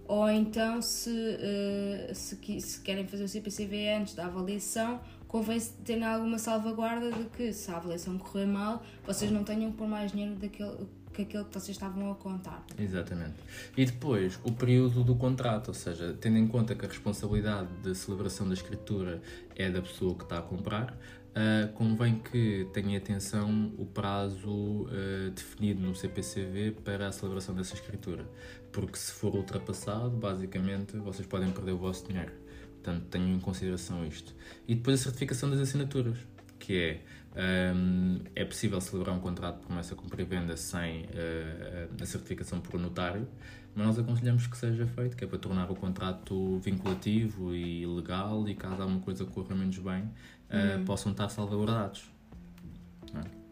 Ou 0.05 0.29
então, 0.29 0.81
se, 0.81 1.09
eh, 1.39 2.11
se, 2.13 2.35
se 2.59 2.81
querem 2.81 3.07
fazer 3.07 3.23
o 3.23 3.27
CPCV 3.27 3.89
antes 3.93 4.13
da 4.15 4.25
avaliação, 4.25 4.99
convém 5.33 5.59
terem 5.83 6.03
alguma 6.03 6.37
salvaguarda 6.37 7.11
de 7.11 7.23
que 7.25 7.51
se 7.51 7.71
a 7.71 7.77
avaliação 7.77 8.19
correr 8.19 8.45
mal, 8.45 8.83
vocês 9.03 9.31
não 9.31 9.43
tenham 9.43 9.71
pôr 9.71 9.87
mais 9.87 10.11
dinheiro 10.11 10.35
daquele, 10.35 10.85
que 11.11 11.23
aquele 11.23 11.45
que 11.45 11.53
vocês 11.55 11.69
estavam 11.69 12.11
a 12.11 12.13
contar. 12.13 12.63
Exatamente. 12.77 13.33
E 13.75 13.83
depois, 13.83 14.39
o 14.43 14.51
período 14.51 15.03
do 15.03 15.15
contrato, 15.15 15.69
ou 15.69 15.73
seja, 15.73 16.15
tendo 16.21 16.37
em 16.37 16.47
conta 16.47 16.75
que 16.75 16.85
a 16.85 16.87
responsabilidade 16.87 17.67
de 17.81 17.95
celebração 17.95 18.47
da 18.47 18.53
escritura 18.53 19.23
é 19.55 19.71
da 19.71 19.81
pessoa 19.81 20.13
que 20.13 20.21
está 20.21 20.37
a 20.37 20.41
comprar, 20.43 20.95
ah, 21.33 21.67
convém 21.73 22.19
que 22.19 22.67
tenha 22.71 22.99
atenção 22.99 23.73
o 23.79 23.87
prazo 23.87 24.87
ah, 24.91 25.31
definido 25.31 25.81
no 25.81 25.95
CPCV 25.95 26.75
para 26.83 27.07
a 27.07 27.11
celebração 27.11 27.55
dessa 27.55 27.73
escritura, 27.73 28.23
porque 28.71 28.99
se 28.99 29.11
for 29.11 29.33
ultrapassado, 29.33 30.11
basicamente, 30.11 30.95
vocês 30.97 31.27
podem 31.27 31.51
perder 31.51 31.71
o 31.71 31.77
vosso 31.79 32.07
dinheiro. 32.07 32.42
Portanto, 32.83 33.05
tenham 33.05 33.29
em 33.29 33.39
consideração 33.39 34.05
isto. 34.05 34.35
E 34.67 34.75
depois 34.75 34.99
a 34.99 35.03
certificação 35.03 35.49
das 35.49 35.61
assinaturas, 35.61 36.17
que 36.59 36.77
é 36.77 37.73
hum, 37.73 38.19
é 38.35 38.43
possível 38.43 38.79
celebrar 38.81 39.15
um 39.15 39.21
contrato 39.21 39.61
de 39.61 39.65
promessa 39.65 39.95
compra 39.95 40.21
e 40.21 40.25
venda 40.25 40.57
sem 40.57 41.05
eh, 41.13 41.87
a 41.99 42.05
certificação 42.05 42.59
por 42.59 42.77
notário, 42.77 43.25
mas 43.73 43.87
nós 43.87 43.99
aconselhamos 43.99 44.47
que 44.47 44.57
seja 44.57 44.85
feito, 44.85 45.15
que 45.15 45.23
é 45.23 45.27
para 45.27 45.39
tornar 45.39 45.71
o 45.71 45.75
contrato 45.75 46.59
vinculativo 46.59 47.55
e 47.55 47.85
legal 47.85 48.47
e 48.49 48.53
caso 48.53 48.81
alguma 48.81 48.99
coisa 48.99 49.25
corra 49.25 49.55
menos 49.55 49.79
bem, 49.79 50.11
eh, 50.49 50.77
possam 50.85 51.13
estar 51.13 51.29
salvaguardados. 51.29 52.11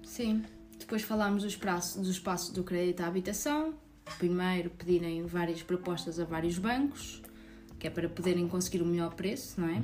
Sim. 0.03 0.43
Depois 0.77 1.03
falámos 1.03 1.43
dos, 1.43 1.55
prazos, 1.55 2.05
dos 2.05 2.19
passos 2.19 2.51
do 2.53 2.63
crédito 2.63 3.01
à 3.01 3.07
habitação. 3.07 3.73
Primeiro, 4.17 4.69
pedirem 4.71 5.25
várias 5.25 5.63
propostas 5.63 6.19
a 6.19 6.25
vários 6.25 6.57
bancos, 6.57 7.21
que 7.81 7.88
é 7.88 7.89
para 7.89 8.07
poderem 8.07 8.47
conseguir 8.47 8.79
o 8.83 8.85
melhor 8.85 9.15
preço, 9.15 9.59
não 9.59 9.67
é? 9.67 9.81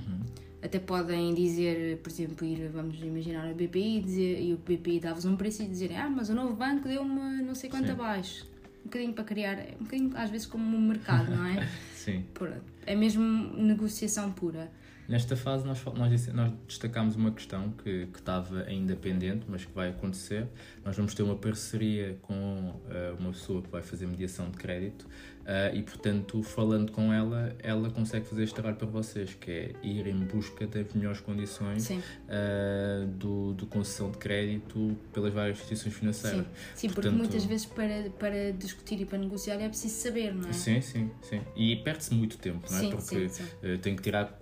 Até 0.62 0.78
podem 0.78 1.34
dizer, 1.34 1.98
por 1.98 2.12
exemplo, 2.12 2.46
ir, 2.46 2.70
vamos 2.70 3.02
imaginar, 3.02 3.52
o 3.52 3.56
BPI 3.56 4.02
dizer, 4.02 4.40
e 4.40 4.54
o 4.54 4.58
BPI 4.58 5.00
dá-vos 5.00 5.26
um 5.26 5.36
preço 5.36 5.64
e 5.64 5.66
dizerem 5.68 5.98
ah, 5.98 6.08
mas 6.08 6.30
o 6.30 6.36
novo 6.36 6.54
banco 6.54 6.88
deu-me 6.88 7.42
não 7.42 7.56
sei 7.56 7.72
quanto 7.72 7.88
Sim. 7.88 7.94
abaixo. 7.94 8.46
Um 8.82 8.84
bocadinho 8.84 9.14
para 9.14 9.24
criar, 9.24 9.58
um 9.82 9.84
bocadinho 9.84 10.12
às 10.16 10.30
vezes 10.30 10.46
como 10.46 10.78
um 10.78 10.80
mercado, 10.80 11.32
não 11.32 11.44
é? 11.44 11.68
Sim. 11.96 12.24
Pronto. 12.36 12.62
É 12.86 12.96
mesmo 12.96 13.24
negociação 13.58 14.32
pura. 14.32 14.72
Nesta 15.08 15.36
fase 15.36 15.66
nós, 15.66 15.84
nós, 15.84 16.28
nós 16.28 16.54
destacámos 16.68 17.16
uma 17.16 17.32
questão 17.32 17.72
que, 17.84 18.08
que 18.08 18.20
estava 18.20 18.62
ainda 18.64 18.96
pendente, 18.96 19.46
mas 19.48 19.66
que 19.66 19.74
vai 19.74 19.90
acontecer. 19.90 20.46
Nós 20.86 20.96
vamos 20.96 21.16
ter 21.16 21.24
uma 21.24 21.36
parceria 21.36 22.18
com 22.22 22.80
eh, 22.90 23.16
uma 23.18 23.32
pessoa 23.32 23.62
que 23.62 23.70
vai 23.70 23.82
fazer 23.82 24.06
mediação 24.06 24.52
de 24.52 24.58
crédito 24.58 25.08
Uh, 25.48 25.74
e 25.74 25.82
portanto, 25.82 26.44
falando 26.44 26.92
com 26.92 27.14
ela, 27.14 27.56
ela 27.60 27.90
consegue 27.90 28.26
fazer 28.26 28.44
este 28.44 28.54
trabalho 28.54 28.76
para 28.76 28.88
vocês, 28.88 29.34
que 29.34 29.50
é 29.50 29.72
ir 29.82 30.06
em 30.06 30.26
busca 30.26 30.68
das 30.68 30.94
melhores 30.94 31.22
condições 31.22 31.90
uh, 31.90 33.08
do, 33.08 33.54
do 33.54 33.66
concessão 33.66 34.12
de 34.12 34.18
crédito 34.18 34.98
pelas 35.14 35.34
várias 35.34 35.58
instituições 35.58 35.96
financeiras. 35.96 36.46
Sim, 36.46 36.52
sim 36.76 36.88
portanto, 36.88 37.04
porque 37.04 37.18
muitas 37.18 37.46
vezes 37.46 37.66
para, 37.66 38.10
para 38.20 38.52
discutir 38.52 39.00
e 39.00 39.06
para 39.06 39.18
negociar 39.20 39.56
é 39.56 39.70
preciso 39.70 39.96
saber, 39.96 40.36
não 40.36 40.50
é? 40.50 40.52
Sim, 40.52 40.82
sim, 40.82 41.10
sim. 41.22 41.42
E 41.56 41.78
perde-se 41.78 42.14
muito 42.14 42.38
tempo, 42.38 42.70
não 42.70 42.78
é? 42.78 42.82
Sim, 42.82 42.90
porque 42.90 43.30
sim, 43.30 43.46
sim. 43.46 43.74
Uh, 43.74 43.78
tem 43.78 43.96
que 43.96 44.02
tirar 44.02 44.38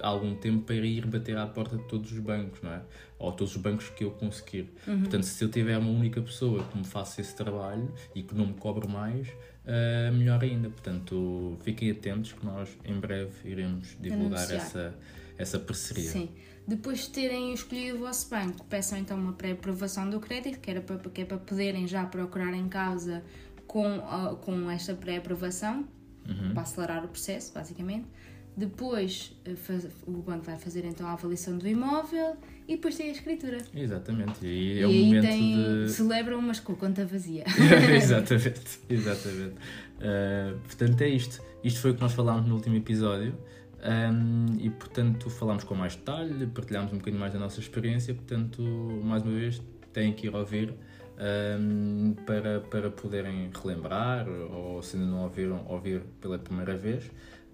algum 0.00 0.34
tempo 0.34 0.64
para 0.64 0.76
ir 0.76 1.04
bater 1.04 1.36
à 1.36 1.46
porta 1.46 1.76
de 1.76 1.84
todos 1.84 2.10
os 2.12 2.18
bancos, 2.18 2.62
não 2.62 2.72
é? 2.72 2.80
Ou 3.18 3.30
todos 3.30 3.54
os 3.54 3.60
bancos 3.60 3.90
que 3.90 4.04
eu 4.04 4.12
conseguir. 4.12 4.72
Uhum. 4.86 5.00
Portanto, 5.00 5.24
se 5.24 5.44
eu 5.44 5.50
tiver 5.50 5.76
uma 5.76 5.90
única 5.90 6.22
pessoa 6.22 6.64
que 6.64 6.78
me 6.78 6.86
faça 6.86 7.20
esse 7.20 7.36
trabalho 7.36 7.92
e 8.14 8.22
que 8.22 8.34
não 8.34 8.46
me 8.46 8.54
cobre 8.54 8.88
mais, 8.88 9.28
uh, 9.64 10.12
melhor 10.14 10.42
ainda. 10.42 10.68
Portanto, 10.70 11.58
fiquem 11.62 11.90
atentos 11.90 12.32
que 12.32 12.44
nós 12.44 12.68
em 12.84 12.98
breve 12.98 13.30
iremos 13.48 13.96
divulgar 14.00 14.40
Anunciar. 14.40 14.60
essa, 14.60 14.94
essa 15.38 15.58
parceria. 15.58 16.10
Sim. 16.10 16.30
Depois 16.66 17.00
de 17.00 17.10
terem 17.10 17.52
escolhido 17.52 17.96
o 17.96 18.00
vosso 18.00 18.28
banco, 18.30 18.64
peçam 18.66 18.98
então 18.98 19.18
uma 19.18 19.32
pré-aprovação 19.32 20.08
do 20.08 20.20
crédito, 20.20 20.60
que, 20.60 20.70
era 20.70 20.80
para, 20.80 20.98
que 20.98 21.22
é 21.22 21.24
para 21.24 21.38
poderem 21.38 21.86
já 21.86 22.04
procurar 22.06 22.52
em 22.54 22.68
causa 22.68 23.24
com, 23.66 23.98
uh, 23.98 24.36
com 24.36 24.70
esta 24.70 24.94
pré-aprovação, 24.94 25.88
Uhum. 26.28 26.52
para 26.52 26.62
acelerar 26.62 27.04
o 27.04 27.08
processo, 27.08 27.52
basicamente. 27.52 28.06
Depois 28.60 29.32
faz- 29.56 29.88
o 30.06 30.12
banco 30.12 30.44
vai 30.44 30.58
fazer 30.58 30.84
então 30.84 31.06
a 31.06 31.12
avaliação 31.12 31.56
do 31.56 31.66
imóvel 31.66 32.36
e 32.68 32.76
depois 32.76 32.94
tem 32.94 33.08
a 33.08 33.12
escritura. 33.12 33.58
Exatamente. 33.74 34.44
E 34.44 34.74
e 34.74 34.80
é 34.80 34.86
o 34.86 34.90
aí 34.90 35.04
momento 35.06 35.22
tem, 35.26 35.84
de. 35.84 35.90
celebram, 35.90 36.42
mas 36.42 36.60
com 36.60 36.72
a 36.72 36.76
conta 36.76 37.06
vazia. 37.06 37.44
exatamente, 37.96 38.80
exatamente. 38.88 39.54
Uh, 39.96 40.58
portanto, 40.60 41.00
é 41.00 41.08
isto. 41.08 41.42
Isto 41.64 41.80
foi 41.80 41.90
o 41.92 41.94
que 41.94 42.02
nós 42.02 42.12
falámos 42.12 42.46
no 42.46 42.54
último 42.54 42.76
episódio. 42.76 43.34
Um, 43.82 44.58
e 44.58 44.68
portanto 44.68 45.30
falámos 45.30 45.64
com 45.64 45.74
mais 45.74 45.96
detalhe, 45.96 46.46
partilhámos 46.48 46.92
um 46.92 46.98
bocadinho 46.98 47.18
mais 47.18 47.32
da 47.32 47.38
nossa 47.38 47.60
experiência, 47.60 48.12
portanto, 48.12 48.60
mais 49.02 49.22
uma 49.22 49.32
vez, 49.32 49.62
têm 49.90 50.12
que 50.12 50.26
ir 50.26 50.34
ouvir 50.36 50.74
um, 51.58 52.14
para, 52.26 52.60
para 52.60 52.90
poderem 52.90 53.50
relembrar 53.58 54.28
ou 54.28 54.82
se 54.82 54.96
ainda 54.96 55.08
não 55.08 55.22
ouviram, 55.22 55.64
ouvir 55.66 56.02
pela 56.20 56.38
primeira 56.38 56.76
vez. 56.76 57.10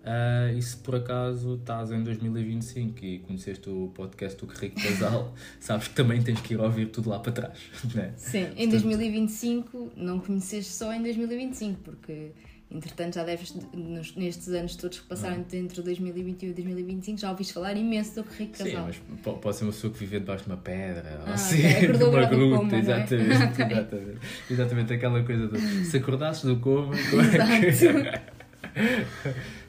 Uh, 0.06 0.56
e 0.56 0.62
se 0.62 0.76
por 0.76 0.94
acaso 0.94 1.56
estás 1.56 1.90
em 1.90 2.00
2025 2.04 3.04
e 3.04 3.18
conheceste 3.18 3.68
o 3.68 3.90
podcast 3.92 4.38
do 4.38 4.46
Rico 4.52 4.80
Casal, 4.80 5.34
sabes 5.58 5.88
que 5.88 5.94
também 5.96 6.22
tens 6.22 6.40
que 6.40 6.54
ir 6.54 6.60
ouvir 6.60 6.86
tudo 6.86 7.10
lá 7.10 7.18
para 7.18 7.32
trás. 7.32 7.58
Né? 7.92 8.12
Sim, 8.16 8.46
em 8.56 8.68
2025, 8.68 9.92
não 9.96 10.20
conheceste 10.20 10.72
só 10.72 10.92
em 10.92 11.02
2025, 11.02 11.80
porque 11.82 12.30
entretanto 12.70 13.14
já 13.16 13.24
deves, 13.24 13.52
nos- 13.74 14.14
nestes 14.14 14.48
anos 14.48 14.76
todos 14.76 15.00
que 15.00 15.06
passaram 15.08 15.44
entre 15.52 15.82
2021 15.82 16.50
e 16.50 16.52
2025, 16.52 17.18
já 17.18 17.30
ouviste 17.30 17.52
falar 17.52 17.76
imenso 17.76 18.22
do 18.22 18.28
Rico 18.30 18.56
Sim, 18.58 18.64
Casal. 18.64 18.84
mas 18.86 18.96
po- 19.24 19.34
pode 19.38 19.56
ser 19.56 19.64
uma 19.64 19.72
pessoa 19.72 19.92
que 19.92 19.98
vive 19.98 20.20
debaixo 20.20 20.44
de 20.44 20.50
uma 20.50 20.56
pedra, 20.56 21.20
ou 21.24 21.30
Ah, 21.32 21.34
assim, 21.34 21.58
ok. 21.66 21.84
Acordou 21.88 22.10
numa 22.12 22.26
gruta, 22.26 22.56
coma, 22.58 22.74
é? 22.76 22.78
exatamente, 22.78 23.32
Ok. 23.44 23.66
exatamente. 23.66 24.18
Exatamente 24.50 24.92
aquela 24.92 25.22
coisa 25.24 25.48
do 25.48 25.58
se 25.58 25.96
acordasses 25.96 26.44
do 26.44 26.56
coma, 26.60 26.94
como 27.10 27.22
é 27.22 27.72
que... 27.72 28.36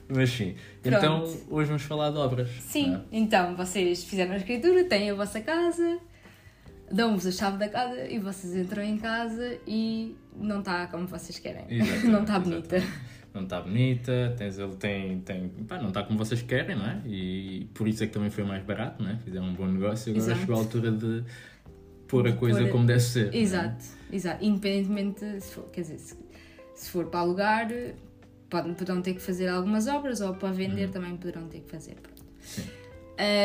Mas 0.09 0.29
sim, 0.29 0.55
então 0.85 1.23
hoje 1.49 1.67
vamos 1.67 1.83
falar 1.83 2.11
de 2.11 2.17
obras. 2.17 2.49
Sim, 2.61 2.95
é? 2.95 3.01
então 3.11 3.55
vocês 3.55 4.03
fizeram 4.05 4.33
a 4.33 4.37
escritura, 4.37 4.85
têm 4.85 5.11
a 5.11 5.13
vossa 5.13 5.41
casa, 5.41 5.99
dão-vos 6.91 7.27
a 7.27 7.31
chave 7.31 7.57
da 7.57 7.67
casa 7.67 8.07
e 8.07 8.17
vocês 8.17 8.55
entram 8.55 8.83
em 8.83 8.97
casa 8.97 9.57
e 9.67 10.15
não 10.35 10.59
está 10.59 10.87
como 10.87 11.07
vocês 11.07 11.37
querem. 11.39 11.65
Exatamente, 11.69 12.07
não 12.07 12.21
está 12.21 12.39
bonita. 12.39 12.83
Não 13.33 13.43
está 13.43 13.61
bonita, 13.61 14.33
tens, 14.37 14.57
ele 14.57 14.75
tem, 14.77 15.19
tem, 15.19 15.49
pá, 15.67 15.77
não 15.77 15.89
está 15.89 16.01
como 16.03 16.17
vocês 16.17 16.41
querem, 16.41 16.75
não 16.75 16.87
é? 16.87 17.01
E 17.05 17.69
por 17.73 17.87
isso 17.87 18.03
é 18.03 18.07
que 18.07 18.13
também 18.13 18.29
foi 18.29 18.43
mais 18.43 18.63
barato, 18.63 19.03
não 19.03 19.11
é? 19.11 19.17
Fizeram 19.17 19.47
um 19.47 19.53
bom 19.53 19.67
negócio, 19.67 20.11
agora 20.11 20.25
Exato. 20.25 20.39
chegou 20.39 20.55
a 20.55 20.59
altura 20.59 20.91
de 20.91 21.23
pôr 22.07 22.27
a 22.27 22.31
coisa 22.33 22.61
pôr- 22.61 22.71
como 22.71 22.85
deve 22.87 23.01
ser. 23.01 23.33
é? 23.35 23.37
Exato, 23.37 23.83
exato. 24.11 24.43
Independentemente, 24.43 25.41
se 25.41 25.53
for, 25.53 25.65
quer 25.69 25.81
dizer, 25.81 25.99
se, 25.99 26.15
se 26.73 26.89
for 26.89 27.07
para 27.07 27.19
alugar, 27.19 27.67
podem, 28.49 28.73
poderão 28.73 29.01
ter 29.01 29.13
que 29.13 29.21
fazer 29.21 29.47
algumas 29.47 29.87
obras 29.87 30.21
ou 30.21 30.33
para 30.35 30.51
vender 30.51 30.89
também 30.89 31.15
poderão 31.17 31.47
ter 31.47 31.61
que 31.61 31.69
fazer. 31.71 31.95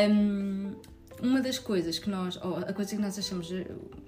Hum, 0.09 0.75
uma 1.21 1.41
das 1.41 1.57
coisas 1.59 1.97
que 1.99 2.09
nós, 2.09 2.37
ou 2.43 2.57
a 2.57 2.73
coisa 2.73 2.95
que 2.95 3.01
nós 3.01 3.17
achamos 3.17 3.49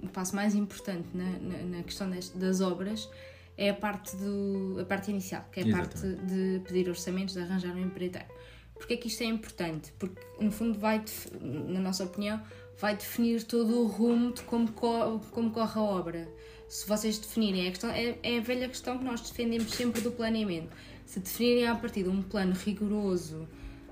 o 0.02 0.08
passo 0.08 0.34
mais 0.36 0.54
importante 0.54 1.08
na, 1.14 1.24
na, 1.40 1.58
na 1.78 1.82
questão 1.82 2.08
deste- 2.10 2.36
das 2.38 2.60
obras 2.60 3.08
é 3.56 3.70
a 3.70 3.74
parte, 3.74 4.14
do, 4.16 4.78
a 4.80 4.84
parte 4.84 5.10
inicial, 5.10 5.44
que 5.50 5.60
é 5.60 5.62
a 5.62 5.66
parte 5.76 6.06
de 6.06 6.60
pedir 6.66 6.88
orçamentos, 6.88 7.34
de 7.34 7.40
arranjar 7.40 7.74
um 7.74 7.80
empreiteiro. 7.80 8.26
Porquê 8.74 8.94
é 8.94 8.96
que 8.98 9.08
isto 9.08 9.22
é 9.22 9.26
importante? 9.26 9.92
Porque, 9.98 10.20
no 10.38 10.52
fundo, 10.52 10.78
vai, 10.78 11.02
na 11.40 11.80
nossa 11.80 12.04
opinião, 12.04 12.40
vai 12.78 12.94
definir 12.94 13.42
todo 13.44 13.80
o 13.80 13.86
rumo 13.86 14.34
de 14.34 14.42
como, 14.42 14.70
co- 14.72 15.18
como 15.30 15.50
corre 15.50 15.80
a 15.80 15.82
obra. 15.82 16.28
Se 16.68 16.86
vocês 16.88 17.18
definirem, 17.18 17.68
a 17.68 17.70
questão, 17.70 17.90
é, 17.90 18.18
é 18.22 18.38
a 18.38 18.40
velha 18.40 18.68
questão 18.68 18.98
que 18.98 19.04
nós 19.04 19.20
defendemos 19.20 19.70
sempre 19.72 20.00
do 20.00 20.10
planeamento. 20.10 20.76
Se 21.04 21.20
definirem 21.20 21.66
a 21.66 21.74
partir 21.74 22.02
de 22.02 22.08
um 22.08 22.22
plano 22.22 22.52
rigoroso 22.52 23.48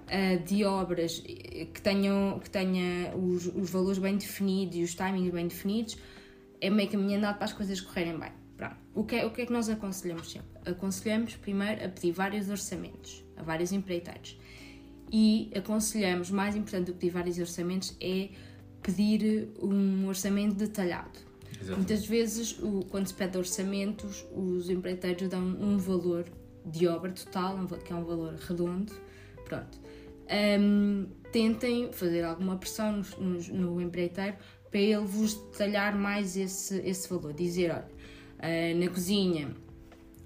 ah, 0.09 0.37
de 0.37 0.65
obras 0.65 1.23
eh, 1.27 1.67
que 1.73 1.81
tenham 1.81 2.39
que 2.39 2.51
tenha 2.51 3.15
os, 3.17 3.47
os 3.47 3.71
valores 3.71 3.99
bem 3.99 4.17
definidos 4.17 4.77
e 4.77 4.83
os 4.83 4.95
timings 4.95 5.33
bem 5.33 5.47
definidos, 5.47 5.97
é 6.61 6.69
meio 6.69 6.91
caminho 6.91 7.19
andado 7.19 7.37
para 7.37 7.47
as 7.47 7.53
coisas 7.53 7.81
correrem 7.81 8.19
bem. 8.19 8.33
Pronto. 8.57 8.77
O 8.95 9.05
que, 9.05 9.17
é, 9.17 9.27
o 9.27 9.31
que 9.31 9.43
é 9.43 9.47
que 9.47 9.53
nós 9.53 9.69
aconselhamos 9.69 10.31
sempre? 10.31 10.49
Aconselhamos 10.71 11.37
primeiro 11.37 11.85
a 11.85 11.89
pedir 11.89 12.13
vários 12.13 12.49
orçamentos 12.49 13.25
a 13.37 13.43
vários 13.43 13.73
empreiteiros. 13.73 14.39
E 15.11 15.51
aconselhamos, 15.57 16.31
mais 16.31 16.55
importante 16.55 16.87
do 16.87 16.93
que 16.93 16.99
pedir 17.01 17.13
vários 17.13 17.39
orçamentos, 17.39 17.97
é 18.01 18.31
pedir 18.83 19.49
um 19.61 20.07
orçamento 20.07 20.55
detalhado. 20.55 21.19
Exatamente. 21.65 21.77
Muitas 21.77 22.07
vezes, 22.07 22.59
o- 22.61 22.85
quando 22.91 23.07
se 23.07 23.15
pede 23.15 23.39
orçamentos, 23.39 24.27
os 24.35 24.69
empreiteiros 24.69 25.29
dão 25.29 25.43
um 25.43 25.79
valor 25.79 26.25
de 26.67 26.87
obra 26.87 27.11
total, 27.13 27.57
um 27.57 27.67
que 27.67 27.93
é 27.93 27.97
um 27.97 28.05
valor 28.05 28.35
redondo. 28.35 28.93
Pronto. 29.45 29.79
Hum, 30.59 31.07
tentem 31.31 31.93
fazer 31.93 32.23
alguma 32.23 32.57
pressão 32.57 33.03
no, 33.19 33.81
empreiteiro 33.81 34.37
para 34.71 34.81
ele 34.81 35.05
vos 35.05 35.35
detalhar 35.35 35.95
mais 35.97 36.37
esse, 36.37 36.79
esse 36.81 37.09
valor. 37.09 37.33
Dizer, 37.35 37.71
olha, 37.71 37.89
ah, 38.39 38.75
na 38.75 38.89
cozinha 38.89 39.55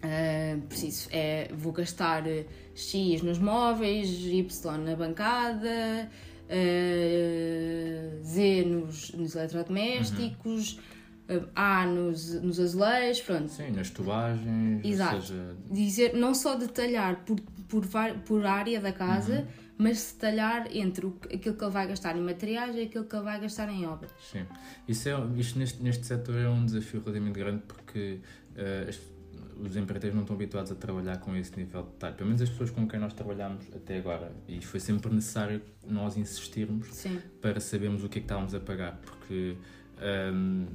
ah, 0.02 0.58
preciso, 0.68 1.08
é, 1.10 1.50
vou 1.52 1.72
gastar 1.72 2.26
eh, 2.28 2.46
X 2.74 3.22
nos 3.22 3.38
móveis, 3.38 4.08
Y 4.08 4.78
na 4.78 4.94
bancada, 4.94 6.08
ah, 6.48 8.22
Z 8.22 8.64
nos, 8.64 9.10
nos 9.12 9.34
eletrodomésticos, 9.34 10.78
ah, 10.78 10.97
A 11.54 11.84
nos, 11.86 12.34
nos 12.40 12.58
azulejos, 12.58 13.20
pronto. 13.22 13.48
Sim, 13.50 13.70
nas 13.72 13.90
tubagens, 13.90 14.82
Exato. 14.84 15.16
ou 15.16 15.20
seja, 15.22 15.56
Dizer, 15.70 16.14
não 16.14 16.34
só 16.34 16.54
detalhar 16.56 17.24
por, 17.26 17.38
por, 17.68 17.84
por 18.24 18.46
área 18.46 18.80
da 18.80 18.92
casa, 18.92 19.46
mas 19.76 20.12
detalhar 20.14 20.74
entre 20.74 21.04
o, 21.04 21.16
aquilo 21.24 21.54
que 21.54 21.62
ele 21.64 21.70
vai 21.70 21.86
gastar 21.86 22.16
em 22.16 22.20
materiais 22.22 22.74
e 22.76 22.80
aquilo 22.82 23.04
que 23.04 23.14
ele 23.14 23.24
vai 23.24 23.38
gastar 23.40 23.68
em 23.68 23.86
obras. 23.86 24.10
Sim. 24.32 24.46
Isso 24.88 25.06
é, 25.08 25.12
isto 25.36 25.58
neste, 25.58 25.82
neste 25.82 26.06
setor 26.06 26.34
é 26.38 26.48
um 26.48 26.64
desafio 26.64 27.00
relativamente 27.00 27.38
grande 27.38 27.62
porque 27.68 28.20
as- 28.88 28.98
os 29.60 29.76
empreiteiros 29.76 30.14
não 30.14 30.22
estão 30.22 30.34
habituados 30.36 30.70
a 30.72 30.74
trabalhar 30.76 31.18
com 31.18 31.34
esse 31.36 31.54
nível 31.58 31.82
de 31.82 31.88
detalhe. 31.90 32.14
Pelo 32.14 32.26
menos 32.28 32.40
as 32.42 32.48
pessoas 32.48 32.70
com 32.70 32.86
quem 32.88 32.98
nós 33.00 33.12
trabalhamos 33.12 33.64
até 33.74 33.98
agora. 33.98 34.32
E 34.48 34.64
foi 34.64 34.78
sempre 34.80 35.12
necessário 35.12 35.60
nós 35.86 36.16
insistirmos 36.16 36.86
Sim, 36.94 37.20
para 37.42 37.58
sabermos 37.60 38.02
o 38.04 38.08
que 38.08 38.18
é 38.18 38.20
que 38.22 38.24
estávamos 38.24 38.54
a 38.54 38.60
pagar. 38.60 38.96
Porque, 39.02 39.56
ehm, 40.00 40.66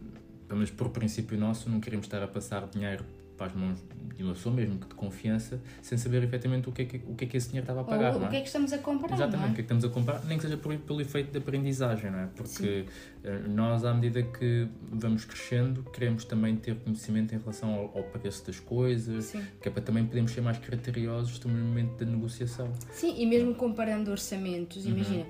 pelo 0.54 0.60
menos 0.60 0.70
por 0.70 0.90
princípio 0.90 1.36
nosso, 1.36 1.68
não 1.68 1.80
queremos 1.80 2.06
estar 2.06 2.22
a 2.22 2.28
passar 2.28 2.68
dinheiro 2.68 3.04
para 3.36 3.48
as 3.48 3.54
mãos 3.54 3.80
de 4.16 4.24
uma 4.24 4.34
pessoa, 4.34 4.54
mesmo 4.54 4.78
que 4.78 4.88
de 4.88 4.94
confiança, 4.94 5.60
sem 5.82 5.98
saber 5.98 6.22
efetivamente 6.22 6.70
o 6.70 6.72
que 6.72 6.84
é 6.84 6.86
que, 6.86 6.98
o 7.08 7.16
que, 7.16 7.26
é 7.26 7.28
que 7.28 7.36
esse 7.36 7.48
dinheiro 7.48 7.64
estava 7.64 7.82
a 7.82 7.84
pagar. 7.84 8.14
Ou 8.14 8.20
não 8.20 8.28
o 8.28 8.30
que 8.30 8.36
é 8.36 8.42
que 8.42 8.46
estamos 8.46 8.72
a 8.72 8.78
comparar, 8.78 9.16
Exatamente, 9.16 9.40
não 9.42 9.48
o 9.48 9.52
é? 9.52 9.54
que 9.54 9.54
é 9.54 9.56
que 9.56 9.62
estamos 9.62 9.84
a 9.86 9.90
comprar, 9.90 10.24
nem 10.26 10.38
que 10.38 10.44
seja 10.44 10.56
por, 10.56 10.78
pelo 10.78 11.02
efeito 11.02 11.32
de 11.32 11.40
aprendizagem, 11.40 12.12
não 12.12 12.20
é? 12.20 12.28
Porque 12.36 12.86
eh, 13.24 13.40
nós, 13.48 13.84
à 13.84 13.92
medida 13.92 14.22
que 14.22 14.68
vamos 14.92 15.26
crescendo, 15.26 15.84
queremos 15.92 16.26
também 16.26 16.56
ter 16.56 16.76
conhecimento 16.76 17.34
em 17.34 17.40
relação 17.40 17.74
ao, 17.74 17.98
ao 17.98 18.04
preço 18.04 18.46
das 18.46 18.60
coisas, 18.60 19.26
Sim. 19.26 19.44
que 19.60 19.68
é 19.68 19.72
para 19.72 19.82
também 19.82 20.06
podermos 20.06 20.32
ser 20.32 20.42
mais 20.42 20.60
criteriosos 20.60 21.40
no 21.44 21.50
momento 21.52 21.98
da 21.98 22.06
negociação. 22.06 22.72
Sim, 22.92 23.16
e 23.18 23.26
mesmo 23.26 23.56
comparando 23.56 24.12
orçamentos, 24.12 24.86
Uhum. 24.86 25.26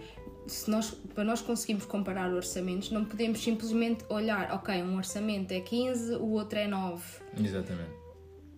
Se 0.48 0.70
nós, 0.70 0.92
para 1.14 1.24
nós 1.24 1.42
conseguirmos 1.42 1.86
comparar 1.86 2.32
orçamentos, 2.34 2.92
não 2.92 3.06
podemos 3.06 3.42
simplesmente 3.44 4.04
olhar, 4.10 4.52
ok, 4.54 4.82
um 4.84 4.98
orçamento 4.98 5.52
é 5.52 5.60
15, 5.60 6.16
o 6.16 6.32
outro 6.32 6.60
é 6.60 6.68
9. 6.68 7.04
Exatamente. 7.40 7.92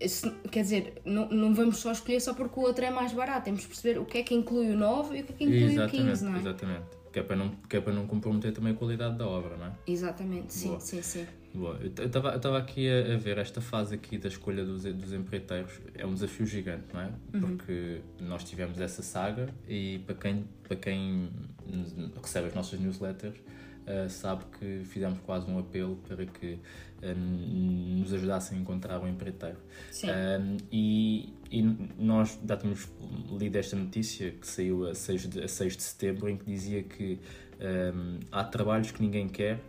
Se- 0.08 0.30
quer 0.52 0.62
dizer, 0.64 1.02
não, 1.06 1.30
não 1.30 1.54
vamos 1.54 1.78
só 1.78 1.92
escolher 1.92 2.20
só 2.20 2.34
porque 2.34 2.60
o 2.60 2.64
outro 2.64 2.84
é 2.84 2.92
mais 2.92 3.14
barato, 3.14 3.46
temos 3.46 3.62
de 3.62 3.68
perceber 3.68 3.98
o 4.00 4.06
que 4.06 4.18
é 4.18 4.24
que 4.24 4.36
inclui 4.36 4.70
o 4.72 4.78
9 4.78 5.18
e 5.18 5.22
o 5.22 5.24
que 5.26 5.32
é 5.34 5.36
que 5.38 5.44
inclui 5.46 5.64
o 5.64 5.66
exatamente, 5.72 6.10
15, 6.10 6.26
não 6.26 6.36
é? 6.36 6.40
exatamente. 6.40 6.86
Que 7.14 7.20
é, 7.20 7.24
para 7.24 7.36
não, 7.38 7.50
que 7.70 7.78
é 7.78 7.82
para 7.82 7.94
não 7.94 8.06
comprometer 8.06 8.52
também 8.54 8.74
a 8.74 8.76
qualidade 8.76 9.18
da 9.18 9.26
obra, 9.26 9.56
não 9.56 9.68
é? 9.68 9.72
Exatamente, 9.88 10.54
sim, 10.54 10.68
Boa. 10.68 10.80
sim, 10.82 11.02
sim. 11.02 11.26
Boa. 11.56 11.80
Eu 11.82 12.06
estava 12.06 12.58
aqui 12.58 12.90
a, 12.90 13.14
a, 13.14 13.18
ver 13.18 13.38
esta 13.38 13.62
fase 13.62 13.96
aqui 13.96 14.18
da 14.18 14.28
escolha 14.28 14.66
dos, 14.66 14.84
dos 14.84 15.14
empreiteiros. 15.14 15.80
É 15.94 16.06
um 16.06 16.14
desafio 16.14 16.46
gigante, 16.46 16.86
não 16.94 17.02
é? 17.02 17.10
Uhum. 17.34 17.42
Porque 17.42 18.02
nós 18.20 18.44
tivemos 18.44 18.80
essa 18.80 19.02
saga 19.02 19.50
e 19.68 20.00
para 20.06 20.16
quem, 20.16 20.46
para 20.64 20.76
quem 20.76 21.30
recebe 22.22 22.48
as 22.48 22.54
nossas 22.54 22.80
newsletters 22.80 23.38
uh, 23.38 24.10
sabe 24.10 24.44
que 24.60 24.82
fizemos 24.86 25.20
quase 25.20 25.50
um 25.50 25.58
apelo 25.58 25.96
para 26.08 26.26
que 26.26 26.54
uh, 27.02 27.16
nos 27.18 28.14
ajudassem 28.14 28.58
a 28.58 28.62
encontrar 28.62 29.00
um 29.00 29.08
empreiteiro. 29.08 29.58
Sim. 29.92 30.08
Uh, 30.10 30.58
e, 30.72 31.34
e 31.50 31.62
nós 31.98 32.38
já 32.46 32.58
tínhamos 32.58 32.90
lido 33.32 33.56
esta 33.56 33.76
notícia 33.76 34.32
que 34.32 34.46
saiu 34.46 34.88
a 34.88 34.94
6 34.94 35.30
de, 35.30 35.44
a 35.44 35.48
6 35.48 35.78
de 35.78 35.84
setembro 35.84 36.30
em 36.30 36.38
que 36.38 36.46
dizia 36.46 36.84
que 36.84 37.20
há 38.34 38.44
trabalhos 38.44 38.92
que 38.92 39.02
ninguém 39.02 39.30
quer 39.30 39.62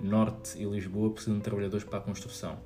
Norte 0.00 0.58
e 0.58 0.64
Lisboa 0.64 1.10
precisam 1.10 1.36
de 1.36 1.42
trabalhadores 1.42 1.84
para 1.84 1.98
a 1.98 2.02
construção. 2.02 2.58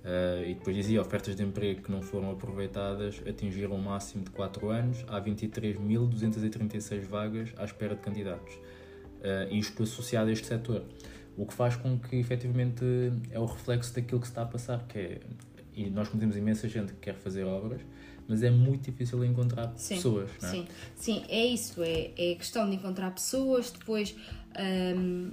Uh, 0.00 0.48
e 0.48 0.54
depois 0.54 0.74
dizia 0.74 1.00
ofertas 1.00 1.36
de 1.36 1.42
emprego 1.42 1.82
que 1.82 1.92
não 1.92 2.00
foram 2.00 2.30
aproveitadas 2.30 3.20
atingiram 3.28 3.74
um 3.74 3.82
máximo 3.82 4.24
de 4.24 4.30
4 4.30 4.70
anos, 4.70 5.04
há 5.06 5.20
23.236 5.20 7.02
vagas 7.02 7.52
à 7.58 7.64
espera 7.64 7.94
de 7.94 8.00
candidatos. 8.00 8.54
Uh, 8.54 9.52
isto 9.54 9.82
associado 9.82 10.30
a 10.30 10.32
este 10.32 10.46
setor. 10.46 10.84
O 11.36 11.44
que 11.44 11.52
faz 11.52 11.76
com 11.76 11.98
que 11.98 12.16
efetivamente 12.16 12.82
é 13.30 13.38
o 13.38 13.44
reflexo 13.44 13.94
daquilo 13.94 14.20
que 14.20 14.26
se 14.26 14.32
está 14.32 14.42
a 14.42 14.46
passar, 14.46 14.86
que 14.86 14.98
é, 14.98 15.20
e 15.74 15.90
nós 15.90 16.08
conhecemos 16.08 16.36
imensa 16.36 16.66
gente 16.66 16.94
que 16.94 17.00
quer 17.00 17.14
fazer 17.14 17.44
obras, 17.44 17.82
mas 18.26 18.42
é 18.42 18.50
muito 18.50 18.90
difícil 18.90 19.22
encontrar 19.24 19.72
sim, 19.76 19.96
pessoas. 19.96 20.30
Não 20.40 20.48
é? 20.48 20.52
Sim, 20.52 20.68
sim, 20.96 21.24
é 21.28 21.44
isso, 21.44 21.82
é, 21.82 22.12
é 22.16 22.34
questão 22.36 22.68
de 22.68 22.76
encontrar 22.76 23.10
pessoas, 23.10 23.70
depois. 23.70 24.16
Um 24.58 25.30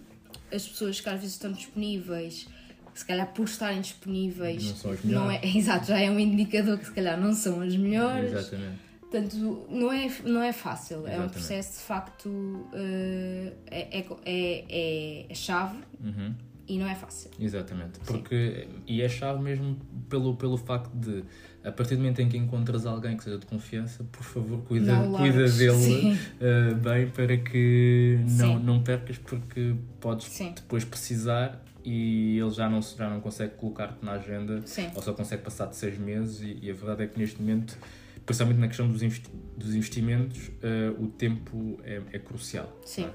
as 0.52 0.68
pessoas 0.68 1.00
que 1.00 1.10
às 1.10 1.20
vezes 1.20 1.34
estão 1.34 1.52
disponíveis, 1.52 2.48
se 2.94 3.06
calhar 3.06 3.28
por 3.34 3.46
estarem 3.46 3.82
disponíveis, 3.82 4.64
não 4.64 4.76
são 4.76 4.92
as 4.92 5.04
melhores. 5.04 5.26
Não 5.26 5.32
é, 5.32 5.42
exato, 5.58 5.88
já 5.88 6.00
é 6.00 6.10
um 6.10 6.20
indicador 6.20 6.78
que 6.78 6.86
se 6.86 6.92
calhar 6.92 7.20
não 7.20 7.34
são 7.34 7.62
as 7.62 7.76
melhores. 7.76 8.32
Exatamente. 8.32 8.88
Portanto, 9.00 9.66
não 9.70 9.92
é, 9.92 10.12
não 10.26 10.44
é 10.44 10.52
fácil, 10.52 10.98
Exatamente. 10.98 11.22
é 11.22 11.26
um 11.26 11.30
processo 11.30 11.80
de 11.80 11.86
facto, 11.86 12.28
uh, 12.28 13.54
é, 13.72 14.00
é, 14.00 14.06
é, 14.26 15.26
é, 15.30 15.34
chave 15.34 15.78
uhum. 16.04 16.34
E 16.68 16.78
não 16.78 16.88
é 16.88 16.96
fácil. 16.96 17.32
Exatamente, 17.40 18.00
porque, 18.06 18.68
e 18.86 19.02
é 19.02 19.08
chave 19.10 19.42
mesmo 19.42 19.78
pelo, 20.10 20.36
pelo 20.36 20.58
facto 20.58 20.94
de 20.94 21.24
a 21.64 21.72
partir 21.72 21.96
do 21.96 22.02
momento 22.02 22.22
em 22.22 22.30
que 22.30 22.38
encontras 22.38 22.86
alguém 22.86 23.18
que 23.18 23.24
seja 23.26 23.38
de 23.38 23.46
confiança, 23.46 24.04
por 24.06 24.24
favor, 24.24 24.62
cuida, 24.62 24.96
cuida 25.18 25.50
dele 25.50 26.14
uh, 26.14 26.76
bem 26.76 27.10
para 27.10 27.36
que 27.38 28.20
não, 28.38 28.58
não 28.58 28.82
percas, 28.82 29.18
porque 29.18 29.76
podes 30.00 30.28
Sim. 30.28 30.54
depois 30.56 30.86
precisar 30.86 31.62
e 31.84 32.38
ele 32.38 32.52
já 32.52 32.70
não, 32.70 32.82
já 32.82 33.10
não 33.10 33.20
consegue 33.20 33.56
colocar-te 33.56 34.04
na 34.04 34.14
agenda 34.14 34.62
Sim. 34.66 34.90
ou 34.96 35.02
só 35.02 35.14
consegue 35.14 35.42
passar 35.44 35.68
de 35.68 35.76
seis 35.76 35.98
meses. 35.98 36.42
E, 36.42 36.60
e, 36.62 36.72
a 36.72 36.74
verdade 36.74 37.04
é 37.04 37.08
que 37.08 37.20
neste 37.20 37.42
momento, 37.42 37.78
principalmente 38.26 38.60
na 38.60 38.68
questão 38.68 38.90
dos, 38.90 39.02
investi 39.04 39.30
dos 39.58 39.76
investimentos, 39.76 40.48
uh, 40.48 41.04
o 41.04 41.08
tempo 41.08 41.80
é, 41.84 42.02
é 42.14 42.20
crucial. 42.20 42.78
Sim. 42.86 43.06
É? 43.06 43.12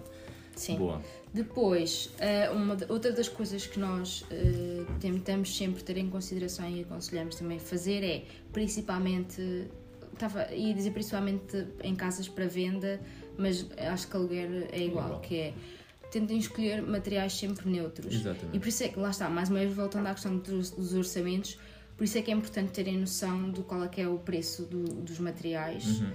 Sim. 0.62 0.76
Boa. 0.76 1.02
Depois, 1.34 2.10
eh, 2.18 2.48
uma, 2.50 2.76
outra 2.88 3.10
das 3.10 3.28
coisas 3.28 3.66
que 3.66 3.80
nós 3.80 4.22
uh, 4.22 4.86
tentamos 5.00 5.56
sempre 5.56 5.82
ter 5.82 5.96
em 5.96 6.08
consideração 6.08 6.68
e 6.70 6.82
aconselhamos 6.82 7.34
também 7.34 7.58
fazer 7.58 8.04
é, 8.04 8.24
principalmente, 8.52 9.66
estava, 10.12 10.52
ia 10.52 10.72
dizer 10.72 10.92
principalmente 10.92 11.66
em 11.82 11.96
casas 11.96 12.28
para 12.28 12.46
venda, 12.46 13.00
mas 13.36 13.66
acho 13.76 14.08
que 14.08 14.16
aluguer 14.16 14.68
é 14.70 14.84
igual, 14.84 15.06
igual. 15.06 15.20
que 15.20 15.36
é 15.36 15.54
tentem 16.12 16.38
escolher 16.38 16.82
materiais 16.82 17.32
sempre 17.32 17.68
neutros. 17.68 18.14
Exatamente. 18.14 18.54
E 18.54 18.60
por 18.60 18.68
isso 18.68 18.84
é 18.84 18.88
que, 18.88 19.00
lá 19.00 19.10
está, 19.10 19.30
mais 19.30 19.48
uma 19.48 19.58
vez 19.58 19.74
voltando 19.74 20.06
à 20.06 20.12
questão 20.12 20.36
dos, 20.36 20.70
dos 20.70 20.92
orçamentos, 20.92 21.58
por 21.96 22.04
isso 22.04 22.18
é 22.18 22.22
que 22.22 22.30
é 22.30 22.34
importante 22.34 22.70
terem 22.72 22.98
noção 22.98 23.50
do 23.50 23.62
qual 23.62 23.82
é 23.82 23.88
que 23.88 24.00
é 24.00 24.06
o 24.06 24.18
preço 24.18 24.64
do, 24.64 24.84
dos 24.84 25.18
materiais 25.18 26.00
uhum. 26.00 26.12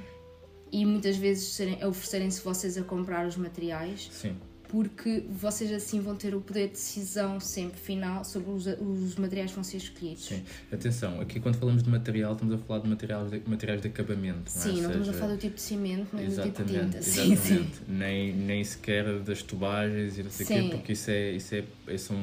E 0.71 0.85
muitas 0.85 1.17
vezes 1.17 1.59
oferecerem-se 1.85 2.41
vocês 2.41 2.77
a 2.77 2.83
comprar 2.83 3.25
os 3.27 3.35
materiais. 3.35 4.09
Sim 4.11 4.35
porque 4.67 5.23
vocês 5.29 5.71
assim 5.71 5.99
vão 6.01 6.15
ter 6.15 6.35
o 6.35 6.41
poder 6.41 6.67
de 6.67 6.73
decisão 6.73 7.39
sempre 7.39 7.79
final 7.79 8.23
sobre 8.23 8.51
os, 8.51 8.65
os 8.65 9.15
materiais 9.15 9.51
que 9.51 9.55
vão 9.55 9.63
ser 9.63 9.77
escolhidos. 9.77 10.25
Sim, 10.25 10.43
atenção, 10.71 11.21
aqui 11.21 11.39
quando 11.39 11.55
falamos 11.55 11.83
de 11.83 11.89
material 11.89 12.33
estamos 12.33 12.53
a 12.53 12.57
falar 12.57 12.81
de 12.81 12.89
materiais 12.89 13.31
de, 13.31 13.41
materiais 13.45 13.81
de 13.81 13.87
acabamento. 13.87 14.51
Sim, 14.51 14.69
não, 14.69 14.77
é? 14.77 14.81
não 14.81 14.89
estamos 14.89 15.09
a 15.09 15.13
falar 15.13 15.33
do 15.33 15.39
tipo 15.39 15.55
de 15.55 15.61
cimento, 15.61 16.15
nem 16.15 16.27
do 16.27 16.41
tipo 16.41 16.63
de 16.63 16.79
tinta. 16.79 17.01
Sim, 17.01 17.33
exatamente. 17.33 17.77
Sim. 17.77 17.83
Nem, 17.87 18.33
nem 18.33 18.63
sequer 18.63 19.19
das 19.19 19.41
tubagens 19.41 20.17
e 20.17 20.23
não 20.23 20.31
sei 20.31 20.45
o 20.45 20.49
quê, 20.49 20.69
porque 20.75 20.93
isso 20.93 21.11
é. 21.11 21.31
Isso 21.31 21.55
é, 21.55 21.63
é 21.87 21.97
são, 21.97 22.17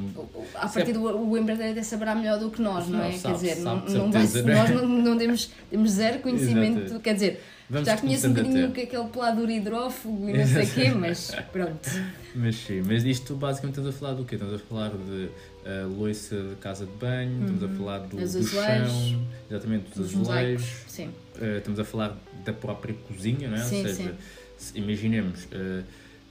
a 0.55 0.69
partir 0.69 0.93
do 0.93 1.03
o 1.03 1.39
empreiteiro 1.39 1.73
até 1.73 1.83
saberá 1.83 2.15
melhor 2.15 2.39
do 2.39 2.51
que 2.51 2.61
nós, 2.61 2.89
não, 2.89 2.99
não 2.99 3.05
é? 3.05 3.13
Sabe, 3.13 3.39
quer 3.39 3.41
dizer, 3.41 3.63
sabe, 3.63 3.93
não, 3.93 3.99
não 3.99 4.13
vai, 4.13 4.27
né? 4.27 4.55
nós 4.55 4.71
não, 4.71 4.89
não 4.89 5.19
temos, 5.19 5.51
temos 5.71 5.91
zero 5.93 6.19
conhecimento, 6.19 7.01
quer 7.01 7.15
dizer 7.15 7.41
Vamos 7.68 7.88
Já 7.88 7.97
conheço 7.97 8.26
um 8.26 8.35
bocadinho 8.35 8.68
o 8.68 8.73
que 8.73 8.80
é 8.80 8.85
aquele 8.85 9.09
pelador 9.09 9.49
hidrófugo 9.49 10.28
e 10.28 10.37
não 10.37 10.47
sei 10.47 10.64
o 10.64 10.71
quê, 10.71 10.90
mas 10.90 11.35
pronto. 11.50 11.91
Mas 12.34 12.56
sim, 12.56 12.82
mas 12.82 13.04
isto 13.04 13.34
basicamente 13.34 13.78
estamos 13.78 13.95
a 13.95 13.99
falar 13.99 14.15
do 14.15 14.25
quê? 14.25 14.34
Estamos 14.34 14.54
a 14.54 14.58
falar 14.58 14.91
de 14.91 14.97
uh, 15.25 15.99
loiça 15.99 16.36
de 16.36 16.56
casa 16.56 16.84
de 16.84 16.93
banho, 16.93 17.30
uhum. 17.30 17.41
estamos 17.41 17.62
a 17.62 17.67
uhum. 17.67 17.76
falar 17.76 17.99
do, 18.00 18.17
do 18.17 18.47
chão, 18.47 19.26
exatamente, 19.50 19.99
dos, 19.99 20.12
dos 20.12 20.28
azulejos. 20.28 20.84
Sim. 20.86 21.08
Uh, 21.36 21.58
estamos 21.58 21.80
a 21.80 21.84
falar 21.84 22.17
da 22.45 22.52
própria 22.52 22.95
cozinha, 23.08 23.49
não 23.49 23.56
é? 23.56 23.65
Sim, 23.65 23.80
Ou 23.80 23.95
seja, 23.95 24.15
sim. 24.58 24.78
imaginemos, 24.78 25.45
uh, 25.45 25.82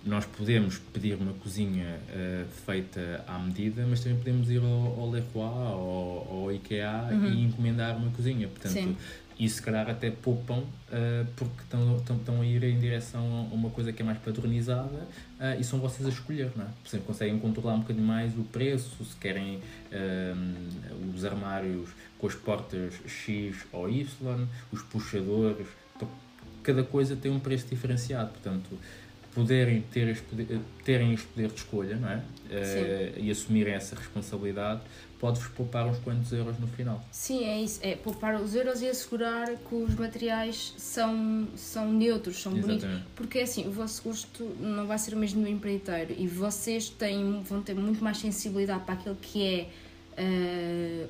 nós 0.05 0.25
podemos 0.25 0.77
pedir 0.91 1.15
uma 1.15 1.31
cozinha 1.31 1.97
feita 2.65 3.23
à 3.25 3.39
medida, 3.39 3.85
mas 3.89 4.01
também 4.01 4.17
podemos 4.17 4.49
ir 4.49 4.61
ao, 4.61 4.99
ao 4.99 5.09
Leroy 5.09 5.29
ou 5.33 5.41
ao, 5.41 6.41
ao 6.41 6.51
IKEA 6.51 7.07
uhum. 7.09 7.25
e 7.27 7.43
encomendar 7.45 7.95
uma 7.95 8.11
cozinha. 8.11 8.49
Portanto, 8.49 8.73
sim 8.73 8.97
e 9.37 9.49
se 9.49 9.61
calhar 9.61 9.89
até 9.89 10.11
poupam 10.11 10.59
uh, 10.59 10.65
porque 11.35 11.63
estão, 11.63 12.41
a 12.41 12.45
ir 12.45 12.63
em 12.63 12.79
direção 12.79 13.47
a 13.51 13.53
uma 13.53 13.69
coisa 13.69 13.91
que 13.91 14.01
é 14.01 14.05
mais 14.05 14.17
padronizada 14.19 15.07
uh, 15.39 15.59
e 15.59 15.63
são 15.63 15.79
vocês 15.79 16.05
a 16.05 16.09
escolher, 16.09 16.51
não 16.55 16.65
é? 16.65 16.67
Por 16.81 16.89
exemplo, 16.89 17.07
conseguem 17.07 17.39
controlar 17.39 17.73
um 17.73 17.79
bocadinho 17.79 18.05
mais 18.05 18.37
o 18.37 18.43
preço, 18.43 19.03
se 19.03 19.15
querem 19.17 19.55
uh, 19.57 21.13
os 21.15 21.25
armários 21.25 21.89
com 22.19 22.27
as 22.27 22.35
portas 22.35 22.93
X 23.07 23.65
ou 23.71 23.89
Y, 23.89 24.47
os 24.71 24.81
puxadores, 24.83 25.67
então, 25.95 26.07
cada 26.61 26.83
coisa 26.83 27.15
tem 27.15 27.31
um 27.31 27.39
preço 27.39 27.67
diferenciado, 27.67 28.29
portanto 28.29 28.69
poderem 29.33 29.81
ter 29.91 30.09
este 30.09 30.23
poder, 30.25 30.59
terem 30.85 31.11
este 31.11 31.25
poder 31.25 31.47
de 31.47 31.55
escolha 31.55 31.95
não 31.95 32.07
é? 32.07 32.21
E 33.17 33.31
assumirem 33.31 33.73
essa 33.73 33.95
responsabilidade 33.95 34.81
pode-vos 35.23 35.47
poupar 35.53 35.87
uns 35.87 35.99
quantos 35.99 36.33
euros 36.33 36.59
no 36.59 36.67
final. 36.67 37.01
Sim, 37.09 37.45
é 37.45 37.61
isso. 37.61 37.79
É 37.81 37.95
poupar 37.95 38.41
os 38.41 38.53
euros 38.55 38.81
e 38.81 38.89
assegurar 38.89 39.47
que 39.55 39.73
os 39.73 39.95
materiais 39.95 40.73
são, 40.77 41.47
são 41.55 41.93
neutros, 41.93 42.41
são 42.41 42.51
Exatamente. 42.51 42.85
bonitos. 42.85 43.07
Porque 43.15 43.39
assim, 43.39 43.65
o 43.65 43.71
vosso 43.71 44.03
gosto 44.03 44.43
não 44.59 44.85
vai 44.85 44.99
ser 44.99 45.13
o 45.13 45.17
mesmo 45.17 45.41
do 45.41 45.47
empreiteiro 45.47 46.13
e 46.17 46.27
vocês 46.27 46.89
têm, 46.89 47.41
vão 47.41 47.61
ter 47.61 47.73
muito 47.73 48.03
mais 48.03 48.17
sensibilidade 48.17 48.83
para 48.83 48.95
aquilo 48.95 49.15
que 49.15 49.41
é. 49.45 49.69
Uh, 50.21 51.07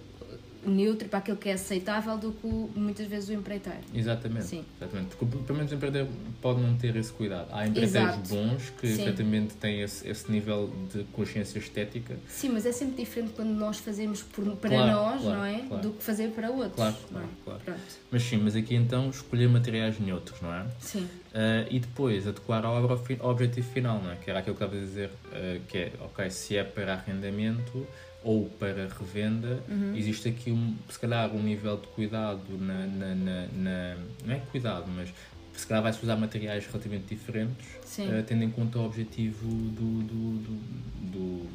neutro 0.66 1.08
para 1.08 1.20
aquilo 1.20 1.38
que 1.38 1.50
é 1.50 1.54
aceitável 1.54 2.18
do 2.18 2.32
que 2.32 2.48
muitas 2.48 3.08
vezes 3.08 3.30
o 3.30 3.34
empreiteiro. 3.34 3.80
Exatamente. 3.94 4.46
Sim. 4.46 4.66
Exatamente. 4.80 5.16
Porque 5.16 5.38
pelo 5.38 5.58
menos 5.58 5.72
o 5.72 5.76
empreiteiro 5.76 6.10
pode 6.42 6.62
não 6.62 6.76
ter 6.76 6.96
esse 6.96 7.12
cuidado. 7.12 7.48
Há 7.52 7.68
empreiteiros 7.68 8.16
Exato. 8.16 8.30
bons 8.30 8.70
que 8.80 8.88
Sim. 8.88 9.02
efetivamente 9.02 9.56
têm 9.56 9.82
esse, 9.82 10.08
esse 10.08 10.32
nível 10.32 10.72
de 10.94 11.04
consciência 11.06 11.60
estética. 11.60 12.16
Sim, 12.28 12.50
mas 12.50 12.66
é 12.66 12.72
sempre 12.72 12.96
diferente 13.04 13.34
quando 13.36 13.52
nós 13.52 13.78
fazemos 13.78 14.22
por, 14.22 14.46
para 14.58 14.70
claro, 14.70 14.92
nós, 14.92 15.22
claro, 15.22 15.38
não 15.38 15.46
é? 15.46 15.60
Claro. 15.60 15.84
Do 15.84 15.92
que 15.92 16.04
fazer 16.04 16.30
para 16.32 16.50
outros. 16.50 16.76
Claro, 16.76 16.96
claro, 17.10 17.26
é? 17.26 17.44
claro. 17.44 17.60
Pronto. 17.64 17.82
Mas 18.12 18.24
sim, 18.24 18.38
mas 18.38 18.56
aqui 18.56 18.76
então 18.76 19.10
escolher 19.10 19.50
materiais 19.50 20.00
neutros, 20.00 20.42
não 20.42 20.54
é? 20.54 20.66
Sim. 20.80 21.04
Uh, 21.34 21.68
e 21.70 21.80
depois 21.80 22.28
adequar 22.28 22.64
ao, 22.66 22.76
ao 22.76 23.30
objetivo 23.32 23.68
final, 23.72 24.02
não 24.02 24.12
é? 24.12 24.16
Que 24.16 24.30
era 24.30 24.40
aquilo 24.40 24.56
que 24.56 24.64
eu 24.64 24.68
estava 24.68 24.84
a 24.84 24.86
dizer, 24.86 25.10
uh, 25.10 25.60
que 25.68 25.78
é, 25.78 25.92
ok, 26.00 26.30
se 26.30 26.56
é 26.56 26.64
para 26.64 26.94
arrendamento 26.94 27.88
ou 28.24 28.46
para 28.46 28.88
revenda, 28.88 29.64
uhum. 29.70 29.96
existe 29.96 30.30
aqui, 30.30 30.52
um, 30.52 30.76
se 30.90 31.00
calhar, 31.00 31.34
um 31.34 31.42
nível 31.44 31.78
de 31.78 31.88
cuidado 31.88 32.58
na, 32.58 32.86
na, 32.88 33.16
na, 33.16 33.48
na 33.54 33.98
Não 34.26 34.34
é 34.34 34.40
cuidado, 34.52 34.90
mas 34.90 35.14
se 35.54 35.68
calhar 35.68 35.84
vai-se 35.84 36.02
usar 36.02 36.16
materiais 36.16 36.66
relativamente 36.66 37.14
diferentes, 37.14 37.68
uh, 38.00 38.24
tendo 38.26 38.44
em 38.44 38.50
conta 38.50 38.80
o 38.80 38.86
objetivo 38.86 39.48
do, 39.48 40.04
do, 40.04 40.38
do, 40.38 41.12
do 41.12 41.50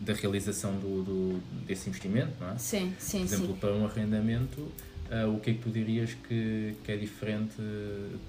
da 0.00 0.12
realização 0.12 0.78
do, 0.78 1.40
desse 1.66 1.88
investimento, 1.88 2.32
não 2.40 2.50
é? 2.50 2.58
Sim, 2.58 2.94
sim, 2.98 3.18
Por 3.18 3.24
exemplo, 3.24 3.46
sim. 3.48 3.60
para 3.60 3.74
um 3.74 3.84
arrendamento, 3.84 4.60
uh, 4.60 5.34
o 5.34 5.40
que 5.40 5.50
é 5.50 5.54
que 5.54 5.60
tu 5.60 5.70
dirias 5.70 6.14
que, 6.14 6.76
que 6.84 6.92
é 6.92 6.96
diferente 6.96 7.56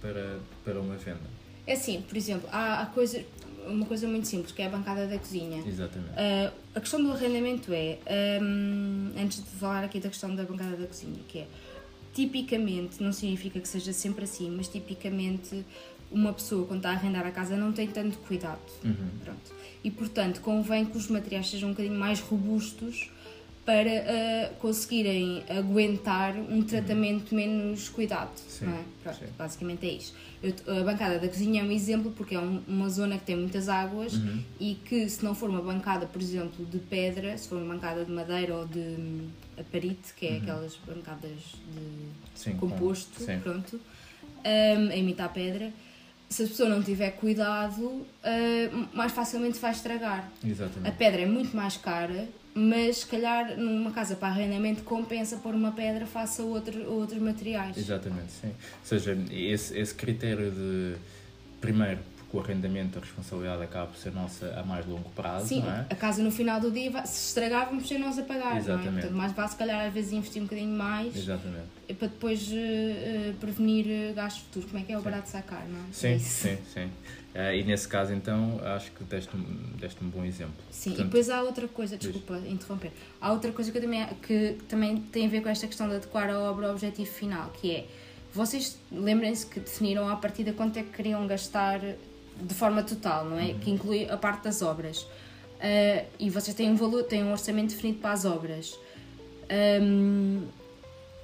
para, 0.02 0.40
para 0.64 0.80
uma 0.80 0.96
venda? 0.96 1.40
É 1.68 1.74
assim, 1.74 2.02
por 2.02 2.18
exemplo, 2.18 2.50
há, 2.52 2.82
há 2.82 2.86
coisas 2.88 3.24
uma 3.68 3.86
coisa 3.86 4.08
muito 4.08 4.28
simples, 4.28 4.52
que 4.52 4.62
é 4.62 4.66
a 4.66 4.70
bancada 4.70 5.08
da 5.08 5.18
cozinha. 5.18 5.64
Exatamente. 5.66 6.12
Uh, 6.12 6.52
a 6.76 6.80
questão 6.80 7.04
do 7.04 7.12
arrendamento 7.12 7.72
é, 7.74 7.98
um, 8.42 9.12
antes 9.18 9.44
de 9.44 9.50
falar 9.52 9.84
aqui 9.84 10.00
da 10.00 10.10
questão 10.10 10.36
da 10.36 10.44
bancada 10.44 10.76
da 10.76 10.88
cozinha, 10.88 11.20
que 11.28 11.40
é, 11.40 11.48
tipicamente, 12.14 13.02
não 13.02 13.12
significa 13.12 13.60
que 13.60 13.68
seja 13.68 13.94
sempre 13.94 14.24
assim, 14.24 14.50
mas 14.50 14.68
tipicamente 14.68 15.66
uma 16.12 16.34
pessoa 16.34 16.66
quando 16.66 16.80
está 16.80 16.90
a 16.90 16.94
arrendar 16.94 17.26
a 17.26 17.32
casa 17.32 17.56
não 17.56 17.72
tem 17.72 17.88
tanto 17.88 18.18
cuidado. 18.20 18.60
Uhum. 18.84 19.10
Pronto. 19.24 19.54
E 19.84 19.92
portanto 19.92 20.42
convém 20.42 20.86
que 20.86 20.98
os 20.98 21.08
materiais 21.08 21.50
sejam 21.50 21.70
um 21.70 21.72
bocadinho 21.72 21.98
mais 21.98 22.20
robustos 22.20 23.12
para 23.70 23.88
uh, 24.52 24.56
conseguirem 24.56 25.44
aguentar 25.48 26.34
um 26.36 26.64
tratamento 26.64 27.36
menos 27.36 27.88
cuidado. 27.88 28.32
Sim, 28.36 28.66
é? 28.66 28.84
Pronto, 29.04 29.20
basicamente 29.38 29.86
é 29.86 29.92
isto. 29.94 30.16
Eu 30.42 30.80
a 30.82 30.84
bancada 30.84 31.20
da 31.20 31.28
cozinha 31.28 31.62
é 31.62 31.64
um 31.64 31.72
exemplo 31.72 32.12
porque 32.18 32.34
é 32.34 32.40
um- 32.40 32.64
uma 32.68 32.90
zona 32.90 33.20
que 33.20 33.26
tem 33.26 33.36
muitas 33.36 33.70
águas 33.70 34.14
Uhum. 34.16 34.42
e 34.60 34.74
que 34.74 35.08
se 35.08 35.24
não 35.24 35.36
for 35.36 35.52
uma 35.52 35.62
bancada, 35.62 36.08
por 36.08 36.20
exemplo, 36.20 36.66
de 36.66 36.80
pedra, 36.80 37.38
se 37.38 37.48
for 37.48 37.62
uma 37.62 37.76
bancada 37.76 38.04
de 38.04 38.12
madeira 38.12 38.56
ou 38.56 38.66
de 38.66 38.80
hum, 38.80 39.28
aparite, 39.56 40.16
que 40.18 40.26
é 40.26 40.38
aquelas 40.38 40.76
bancadas 40.88 41.30
de 41.72 41.80
Uhum. 41.80 42.10
Sim, 42.34 42.52
com- 42.54 42.70
composto, 42.72 43.22
sim. 43.24 43.38
pronto, 43.40 43.76
hum, 43.76 44.90
a 44.90 44.96
imitar 44.96 45.32
pedra, 45.32 45.72
se 46.28 46.42
a 46.44 46.48
pessoa 46.48 46.70
não 46.70 46.82
tiver 46.82 47.12
cuidado, 47.12 47.84
hum, 47.84 48.06
mais 48.96 49.12
facilmente 49.12 49.60
vai 49.60 49.72
estragar. 49.74 50.28
A 50.44 50.48
Exatamente. 50.48 50.96
pedra 50.98 51.22
é 51.22 51.26
muito 51.28 51.56
mais 51.56 51.78
cara, 51.78 52.28
mas 52.60 52.98
se 52.98 53.06
calhar 53.06 53.58
numa 53.58 53.92
casa 53.92 54.16
para 54.16 54.28
arrendamento 54.28 54.84
compensa 54.84 55.38
pôr 55.38 55.56
uma 55.56 55.72
pedra 55.72 56.06
face 56.06 56.42
a 56.42 56.44
outro, 56.44 56.92
outros 56.92 57.22
materiais. 57.22 57.78
Exatamente, 57.78 58.32
sim. 58.32 58.50
Ou 58.50 58.54
seja, 58.84 59.18
esse, 59.32 59.78
esse 59.78 59.96
critério 59.96 60.52
de, 60.52 60.96
primeiro, 61.62 62.00
porque 62.30 62.38
o 62.38 62.40
arrendamento, 62.40 63.00
a 63.00 63.02
responsabilidade 63.02 63.64
acaba 63.64 63.88
por 63.88 63.98
ser 63.98 64.12
nossa 64.14 64.48
a 64.60 64.64
mais 64.64 64.86
longo 64.86 65.10
prazo, 65.12 65.48
Sim, 65.48 65.62
não 65.62 65.72
é? 65.72 65.86
a 65.90 65.96
casa 65.96 66.22
no 66.22 66.32
final 66.32 66.60
do 66.62 66.70
dia, 66.70 66.92
se 67.06 67.28
estragar, 67.30 67.66
vamos 67.68 67.88
ser 67.88 67.98
nós 67.98 68.20
a 68.20 68.24
pagar, 68.24 68.52
não 68.52 68.56
é? 68.56 68.60
Exatamente. 68.60 68.94
Portanto, 68.94 69.14
mais 69.18 69.32
vale 69.34 69.50
se 69.50 69.56
calhar 69.56 69.88
às 69.88 69.94
vezes 69.94 70.14
investir 70.14 70.42
um 70.42 70.46
bocadinho 70.46 70.78
mais 70.78 71.16
Exatamente. 71.16 71.66
para 71.98 72.08
depois 72.08 72.48
eh, 72.52 72.56
eh, 72.56 73.34
prevenir 73.40 73.86
eh, 73.90 74.14
gastos 74.14 74.44
futuros. 74.44 74.70
Como 74.70 74.82
é 74.82 74.86
que 74.86 74.94
é 74.94 74.98
o 74.98 75.02
barato 75.02 75.24
de 75.24 75.30
sacar, 75.30 75.66
não 75.68 75.80
é? 75.80 75.90
É 75.90 75.92
Sim, 75.92 76.16
isso. 76.16 76.48
sim, 76.48 76.58
sim. 76.72 76.90
Eh, 77.34 77.58
e 77.58 77.64
nesse 77.64 77.88
caso, 77.88 78.14
então, 78.14 78.60
acho 78.64 78.92
que 78.92 79.04
deste, 79.06 79.36
um- 79.36 79.76
deste 79.80 80.04
um 80.04 80.10
bom 80.10 80.24
exemplo. 80.24 80.54
Sim, 80.70 80.92
e 80.92 80.94
Portanto, 80.94 81.06
depois 81.08 81.30
há 81.32 81.42
outra 81.42 81.68
coisa, 81.68 81.98
desculpa 81.98 82.38
interromper, 82.48 82.92
há 83.20 83.32
outra 83.32 83.52
coisa 83.52 83.72
que, 83.72 83.80
também, 83.80 84.06
que 84.22 84.58
também 84.68 84.98
tem 85.02 85.26
a 85.26 85.30
ver 85.30 85.42
com 85.42 85.50
esta 85.50 85.66
questão 85.66 85.88
de 85.90 85.96
adequar 85.96 86.30
a 86.30 86.40
obra 86.40 86.68
ao 86.68 86.74
objetivo 86.74 87.10
final, 87.12 87.50
que 87.52 87.72
é, 87.72 87.86
vocês 88.34 88.78
lembrem-se 88.92 89.48
que 89.48 89.60
definiram 89.60 90.08
à 90.08 90.16
partida 90.16 90.54
quanto 90.54 90.78
é 90.78 90.84
que 90.84 90.90
queriam 90.92 91.26
gastar 91.26 91.80
de 92.42 92.54
forma 92.54 92.84
total, 92.84 93.26
não 93.26 93.40
é? 93.40 93.54
Que 93.54 93.72
inclui 93.72 94.10
a 94.10 94.18
parte 94.18 94.44
das 94.44 94.62
obras. 94.62 95.06
Ah, 95.60 96.06
e 96.20 96.30
vocês 96.30 96.56
têm 96.56 96.72
um 96.72 96.76
valor, 96.76 97.04
têm 97.04 97.24
um 97.24 97.32
orçamento 97.32 97.70
definido 97.72 98.00
para 98.00 98.12
as 98.12 98.26
obras. 98.26 98.78
Ahm, 99.50 100.44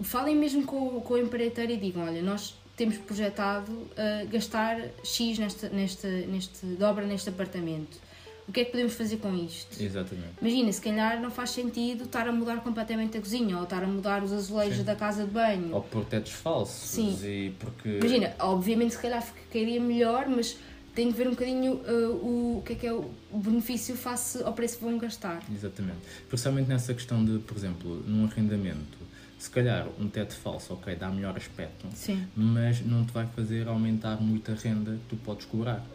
falem 0.01 0.35
mesmo 0.35 0.65
com, 0.65 0.99
com 1.01 1.13
o 1.13 1.17
empreiteiro 1.17 1.71
e 1.71 1.77
digam, 1.77 2.05
olha, 2.05 2.21
nós 2.21 2.55
temos 2.75 2.97
projetado 2.97 3.71
ah, 3.97 4.25
gastar 4.29 4.79
X 5.03 5.39
nesta, 5.39 5.69
nesta, 5.69 6.07
neste, 6.07 6.65
de 6.65 6.83
obra 6.83 7.05
neste 7.05 7.29
apartamento. 7.29 8.05
O 8.47 8.51
que 8.51 8.59
é 8.59 8.65
que 8.65 8.69
podemos 8.69 8.93
fazer 8.93 9.17
com 9.17 9.33
isto? 9.33 9.81
Exatamente. 9.81 10.33
Imagina, 10.39 10.71
se 10.71 10.79
calhar 10.79 11.19
não 11.19 11.31
faz 11.31 11.49
sentido 11.49 12.03
estar 12.03 12.27
a 12.27 12.31
mudar 12.31 12.57
completamente 12.57 13.17
a 13.17 13.19
cozinha 13.19 13.57
ou 13.57 13.63
estar 13.63 13.83
a 13.83 13.87
mudar 13.87 14.23
os 14.23 14.31
azulejos 14.31 14.77
Sim. 14.77 14.83
da 14.83 14.95
casa 14.95 15.25
de 15.25 15.31
banho. 15.31 15.73
Ou 15.73 15.81
por 15.81 16.05
tetos 16.05 16.33
falsos. 16.33 16.91
Sim. 16.91 17.17
E 17.23 17.55
porque... 17.57 17.97
Imagina, 17.97 18.35
obviamente 18.37 18.93
se 18.93 19.01
calhar 19.01 19.23
ficaria 19.23 19.81
melhor, 19.81 20.27
mas 20.27 20.59
tem 20.95 21.11
que 21.11 21.17
ver 21.17 21.27
um 21.27 21.31
bocadinho 21.31 21.73
uh, 21.73 22.57
o, 22.57 22.63
que 22.65 22.73
é 22.73 22.75
que 22.75 22.87
é 22.87 22.93
o 22.93 23.11
benefício 23.33 23.95
face 23.95 24.41
ao 24.41 24.53
preço 24.53 24.77
que 24.77 24.83
vão 24.83 24.97
gastar. 24.97 25.43
Exatamente. 25.53 25.99
Principalmente 26.29 26.67
nessa 26.67 26.93
questão 26.93 27.23
de, 27.23 27.39
por 27.39 27.57
exemplo, 27.57 28.03
num 28.07 28.25
arrendamento, 28.25 28.97
se 29.37 29.49
calhar 29.49 29.87
um 29.99 30.07
teto 30.07 30.33
falso, 30.35 30.73
ok, 30.73 30.95
dá 30.95 31.09
melhor 31.09 31.35
aspecto, 31.35 31.85
Sim. 31.93 32.25
mas 32.35 32.83
não 32.85 33.05
te 33.05 33.11
vai 33.11 33.27
fazer 33.27 33.67
aumentar 33.67 34.21
muito 34.21 34.51
a 34.51 34.55
renda 34.55 34.93
que 34.93 35.09
tu 35.09 35.17
podes 35.17 35.45
cobrar. 35.45 35.85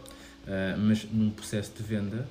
Ah, 0.47 0.77
mas 0.77 1.05
num 1.05 1.31
processo 1.31 1.73
de 1.77 1.83
venda, 1.83 2.27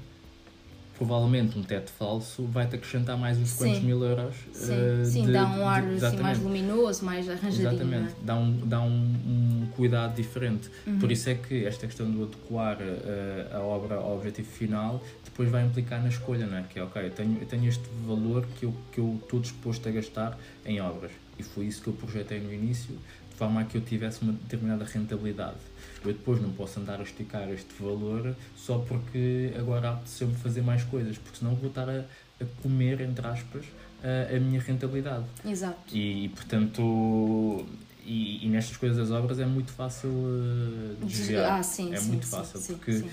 provavelmente 0.99 1.57
um 1.57 1.63
teto 1.63 1.89
falso 1.91 2.43
vai-te 2.43 2.75
acrescentar 2.75 3.17
mais 3.17 3.37
uns 3.37 3.53
quantos 3.53 3.79
mil 3.79 4.03
euros. 4.03 4.35
Sim, 4.53 4.73
ah, 4.73 5.05
sim 5.05 5.25
de- 5.25 5.31
dá 5.31 5.47
um 5.47 5.55
de- 5.55 5.61
ar 5.63 5.83
assim, 5.85 6.17
mais 6.21 6.39
luminoso, 6.39 7.05
mais 7.05 7.29
arranjadinho. 7.29 7.69
é? 7.69 7.73
Exatamente, 7.73 8.15
dá 8.21 8.35
um, 8.35 8.57
dá 8.67 8.81
um, 8.81 9.15
um 9.25 9.67
cuidado 9.77 10.13
diferente. 10.15 10.69
Uhum. 10.85 10.99
Por 10.99 11.09
isso 11.09 11.29
é 11.29 11.35
que 11.35 11.65
esta 11.65 11.87
questão 11.87 12.11
de 12.11 12.21
adequar 12.21 12.77
eh, 12.81 13.47
a 13.53 13.59
obra 13.59 13.95
ao 13.95 14.17
objetivo 14.17 14.49
final 14.51 15.01
depois 15.23 15.49
vai 15.49 15.65
implicar 15.65 16.03
na 16.03 16.09
escolha, 16.09 16.45
não 16.45 16.57
é? 16.57 16.63
Que 16.63 16.79
é, 16.79 16.83
ok, 16.83 17.01
eu 17.01 17.11
tenho, 17.11 17.37
eu 17.39 17.45
tenho 17.47 17.65
este 17.69 17.83
valor 18.05 18.45
que 18.59 18.65
eu, 18.65 18.73
que 18.91 18.99
eu 18.99 19.17
estou 19.23 19.39
disposto 19.39 19.87
a 19.87 19.91
gastar 19.93 20.37
em 20.65 20.81
obras. 20.81 21.11
E 21.39 21.43
foi 21.43 21.65
isso 21.67 21.81
que 21.81 21.87
eu 21.87 21.93
projetei 21.93 22.41
no 22.41 22.53
início, 22.53 22.93
de 22.93 23.28
forma 23.39 23.61
a 23.61 23.63
que 23.63 23.77
eu 23.77 23.81
tivesse 23.81 24.21
uma 24.21 24.33
determinada 24.33 24.83
rentabilidade. 24.83 25.57
Eu 26.03 26.11
depois 26.11 26.41
não 26.41 26.51
posso 26.51 26.79
andar 26.79 26.99
a 26.99 27.03
esticar 27.03 27.49
este 27.49 27.73
valor 27.79 28.35
só 28.55 28.79
porque 28.79 29.53
agora 29.57 29.91
apeteceu-me 29.91 30.35
fazer 30.35 30.61
mais 30.61 30.83
coisas, 30.83 31.17
porque 31.17 31.39
senão 31.39 31.55
vou 31.55 31.69
estar 31.69 31.89
a, 31.89 32.03
a 32.41 32.45
comer, 32.61 32.99
entre 33.01 33.25
aspas, 33.25 33.65
a, 34.03 34.35
a 34.35 34.39
minha 34.39 34.61
rentabilidade. 34.61 35.25
Exato. 35.45 35.95
E, 35.95 36.29
portanto, 36.29 37.65
e, 38.05 38.45
e 38.45 38.49
nestas 38.49 38.75
coisas 38.75 38.97
das 38.97 39.11
obras 39.11 39.39
é 39.39 39.45
muito 39.45 39.71
fácil 39.71 40.09
uh, 40.09 41.05
desviar. 41.05 41.59
Ah, 41.59 41.63
sim, 41.63 41.93
é 41.93 41.97
sim, 41.97 42.09
muito 42.09 42.25
sim, 42.25 42.31
fácil, 42.31 42.59
sim, 42.59 42.75
porque 42.75 43.05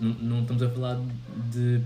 não 0.00 0.42
estamos 0.42 0.62
a 0.62 0.68
falar 0.68 1.00
de 1.50 1.80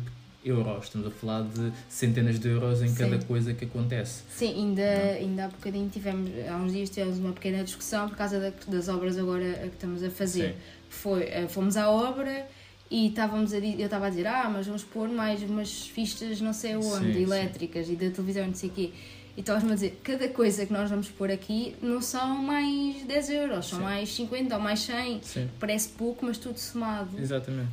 euros, 0.49 0.85
estamos 0.85 1.07
a 1.09 1.11
falar 1.11 1.43
de 1.43 1.73
centenas 1.89 2.39
de 2.39 2.49
euros 2.49 2.81
em 2.83 2.89
Sim. 2.89 2.95
cada 2.97 3.19
coisa 3.25 3.53
que 3.53 3.65
acontece. 3.65 4.23
Sim, 4.31 4.55
ainda, 4.55 4.83
ainda 5.19 5.45
há 5.47 5.49
bocadinho 5.49 5.89
tivemos, 5.89 6.31
há 6.49 6.57
uns 6.57 6.73
dias 6.73 6.89
tivemos 6.89 7.19
uma 7.19 7.33
pequena 7.33 7.65
discussão 7.65 8.09
por 8.09 8.17
causa 8.17 8.39
da- 8.39 8.53
das 8.69 8.89
obras 8.89 9.19
agora 9.19 9.53
que 9.55 9.67
estamos 9.75 10.03
a 10.05 10.11
fazer. 10.11 10.51
Sim. 10.53 10.59
Foi, 10.89 11.23
eh, 11.25 11.47
fomos 11.49 11.77
à 11.77 11.91
obra 11.91 12.47
e 12.91 13.09
estávamos 13.09 13.53
a, 13.53 13.59
eu 13.59 13.85
estava 13.85 14.07
a 14.07 14.11
dizer, 14.11 14.27
ah, 14.29 14.49
mas 14.49 14.67
vamos 14.67 14.85
pôr 14.85 15.09
mais 15.09 15.43
umas 15.43 15.87
fistas 15.89 16.41
não 16.41 16.53
sei 16.53 16.77
onde, 16.77 16.87
Sim, 17.09 17.13
sim. 17.15 17.23
elétricas 17.25 17.89
e 17.89 17.97
da 17.97 18.11
televisão 18.11 18.47
não 18.47 18.55
sei 18.55 18.71
o 18.71 18.73
quê. 18.73 18.91
E 19.37 19.41
estavas-me 19.41 19.73
a 19.73 19.75
dizer, 19.75 20.01
cada 20.03 20.29
coisa 20.29 20.65
que 20.65 20.73
nós 20.73 20.89
vamos 20.89 21.09
pôr 21.09 21.31
aqui 21.31 21.77
não 21.83 22.01
são 22.01 22.39
mais 22.43 23.05
10 23.05 23.31
euros, 23.31 23.67
são 23.69 23.79
Sim. 23.79 23.85
mais 23.85 24.09
50 24.15 24.55
ou 24.55 24.61
mais 24.63 24.81
100. 24.81 25.21
Sim, 25.23 25.51
Parece 25.61 25.91
pouco, 25.91 26.25
mas 26.25 26.39
tudo 26.39 26.59
somado 26.59 27.19
exatamente. 27.21 27.69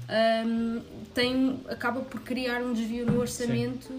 hum, 0.46 0.82
tem, 1.14 1.60
acaba 1.70 2.02
por 2.02 2.20
criar 2.22 2.62
um 2.62 2.74
desvio 2.74 3.06
no 3.06 3.18
orçamento 3.20 3.94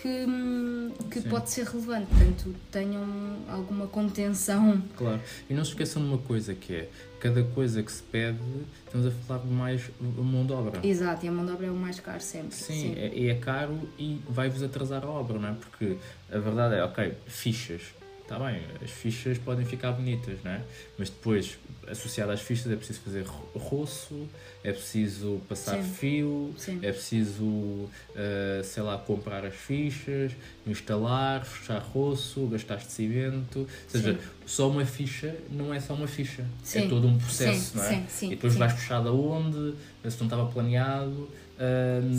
que, 0.00 0.08
hum, 0.08 0.92
que 1.10 1.20
Sim. 1.20 1.28
pode 1.28 1.50
ser 1.50 1.66
relevante. 1.66 2.06
Portanto, 2.06 2.54
tenham 2.70 3.04
alguma 3.48 3.86
contenção. 3.86 4.82
Claro. 4.96 5.20
E 5.48 5.52
não 5.52 5.62
se 5.64 5.70
esqueçam 5.72 6.00
de 6.02 6.08
uma 6.08 6.18
coisa 6.18 6.54
que 6.54 6.74
é, 6.74 6.88
cada 7.24 7.42
coisa 7.42 7.82
que 7.82 7.90
se 7.90 8.02
pede, 8.02 8.38
estamos 8.84 9.06
a 9.06 9.10
falar 9.10 9.40
de 9.40 9.48
mais 9.48 9.90
mão 9.98 10.44
de 10.44 10.52
obra. 10.52 10.86
Exato, 10.86 11.24
e 11.24 11.28
a 11.30 11.32
mão 11.32 11.46
de 11.46 11.52
obra 11.52 11.66
é 11.68 11.70
o 11.70 11.74
mais 11.74 11.98
caro 11.98 12.20
sempre. 12.20 12.54
Sim, 12.54 12.94
É, 12.98 13.28
é 13.28 13.34
caro 13.36 13.80
e 13.98 14.20
vai-vos 14.28 14.62
atrasar 14.62 15.02
a 15.02 15.08
obra, 15.08 15.38
não 15.38 15.48
é? 15.48 15.54
Porque 15.54 15.96
a 16.30 16.38
verdade 16.38 16.74
é, 16.74 16.84
ok, 16.84 17.14
fichas, 17.26 17.80
está 18.24 18.38
bem, 18.38 18.62
as 18.82 18.90
fichas 18.90 19.36
podem 19.38 19.64
ficar 19.66 19.92
bonitas, 19.92 20.38
não 20.42 20.50
é? 20.50 20.60
Mas 20.98 21.10
depois, 21.10 21.58
associado 21.86 22.32
às 22.32 22.40
fichas, 22.40 22.72
é 22.72 22.76
preciso 22.76 23.00
fazer 23.00 23.22
ro- 23.26 23.48
roço, 23.54 24.26
é 24.64 24.72
preciso 24.72 25.42
passar 25.46 25.76
Sim. 25.82 25.92
fio, 25.92 26.54
Sim. 26.56 26.78
é 26.82 26.90
preciso, 26.90 27.86
eh, 28.16 28.62
sei 28.64 28.82
lá, 28.82 28.96
comprar 28.96 29.44
as 29.44 29.54
fichas, 29.54 30.32
instalar, 30.66 31.44
fechar 31.44 31.78
roço, 31.82 32.46
gastar 32.46 32.76
de 32.76 32.90
cimento. 32.90 33.58
Ou 33.60 33.66
seja, 33.88 34.14
Sim. 34.14 34.18
só 34.46 34.70
uma 34.70 34.86
ficha 34.86 35.36
não 35.50 35.72
é 35.74 35.78
só 35.78 35.92
uma 35.92 36.06
ficha, 36.08 36.46
é 36.74 36.88
todo 36.88 37.06
um 37.06 37.18
processo, 37.18 37.76
não 37.76 37.84
é? 37.84 38.06
e 38.22 38.28
depois 38.30 38.54
vais 38.54 38.72
puxar 38.72 39.02
de 39.02 39.08
onde, 39.08 39.74
se 40.08 40.18
não 40.18 40.26
estava 40.26 40.46
planeado. 40.50 41.28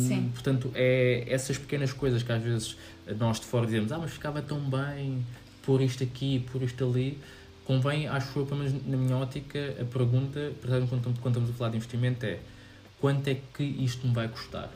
Sim. 0.08 0.30
portanto, 0.34 0.72
é 0.76 1.26
essas 1.28 1.58
pequenas 1.58 1.91
coisas 1.91 2.24
que 2.24 2.32
às 2.32 2.41
vezes 2.41 2.78
nós 3.20 3.39
de 3.39 3.46
fora 3.46 3.65
dizemos, 3.65 3.91
ah, 3.91 3.98
mas 3.98 4.12
ficava 4.12 4.41
tão 4.41 4.60
bem 4.70 5.26
pôr 5.65 5.82
isto 5.82 6.04
aqui, 6.04 6.45
pôr 6.51 6.63
isto 6.63 6.84
ali. 6.86 7.17
Convém, 7.65 8.08
acho 8.08 8.38
eu, 8.39 8.45
pelo 8.45 8.60
menos 8.63 8.86
na 8.86 8.95
minha 8.95 9.17
ótica, 9.17 9.75
a 9.82 9.86
pergunta, 9.86 10.51
quando, 10.62 11.01
quando 11.19 11.28
estamos 11.38 11.49
a 11.49 11.54
falar 11.54 11.71
de 11.71 11.78
investimento, 11.78 12.25
é 12.25 12.39
quanto 13.01 13.28
é 13.28 13.38
que 13.54 13.63
isto 13.63 14.06
me 14.08 14.13
vai 14.13 14.28
custar? 14.28 14.69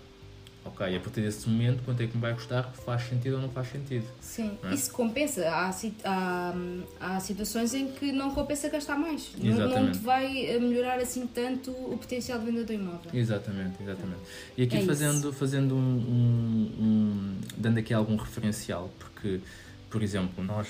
Ok, 0.65 0.85
a 0.95 0.99
partir 0.99 1.21
desse 1.21 1.47
momento, 1.47 1.81
quanto 1.83 2.01
é 2.03 2.07
que 2.07 2.15
me 2.15 2.21
vai 2.21 2.33
custar? 2.33 2.71
Faz 2.85 3.03
sentido 3.03 3.35
ou 3.35 3.41
não 3.41 3.49
faz 3.49 3.71
sentido? 3.71 4.05
Sim, 4.19 4.57
é? 4.63 4.73
isso 4.73 4.91
compensa. 4.91 5.47
Há, 5.49 5.71
há, 6.03 6.53
há 6.99 7.19
situações 7.21 7.73
em 7.73 7.87
que 7.91 8.11
não 8.11 8.31
compensa 8.31 8.67
gastar 8.69 8.97
mais. 8.97 9.31
Não, 9.37 9.51
não 9.55 9.65
Exatamente. 9.65 9.97
te 9.99 10.03
vai 10.03 10.45
eh, 10.47 10.59
melhorar 10.59 10.99
assim 10.99 11.25
tanto 11.27 11.71
o 11.71 11.97
potencial 11.97 12.39
de 12.39 12.45
venda 12.45 12.63
do 12.65 12.73
imóvel. 12.73 13.09
Exatamente, 13.13 13.81
exatamente. 13.81 14.21
E 14.57 14.63
aqui 14.63 14.75
É 14.75 14.79
isso. 14.79 14.87
fazendo, 14.87 15.31
fazendo 15.33 15.75
um, 15.75 15.79
um- 15.79 16.83
um- 16.83 17.37
dando 17.57 17.77
aqui 17.77 17.93
algum 17.93 18.17
referencial, 18.17 18.91
porque, 18.99 19.39
por 19.89 20.01
exemplo, 20.03 20.43
nós, 20.43 20.67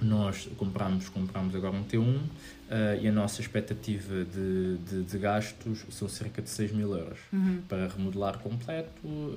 nós 0.00 0.48
compramos, 0.56 1.08
compramos 1.08 1.54
agora 1.54 1.74
um 1.76 1.84
T1 1.84 2.20
eh, 2.70 3.00
e 3.02 3.08
a 3.08 3.12
nossa 3.12 3.40
expectativa 3.40 4.24
de, 4.24 4.78
de, 4.78 5.02
de 5.04 5.18
gastos 5.18 5.84
são 5.90 6.08
cerca 6.08 6.40
de 6.42 6.50
6 6.50 6.72
mil 6.72 6.92
euros 6.96 7.18
Uhum. 7.32 7.62
para 7.68 7.88
remodelar 7.88 8.38
completo 8.38 8.90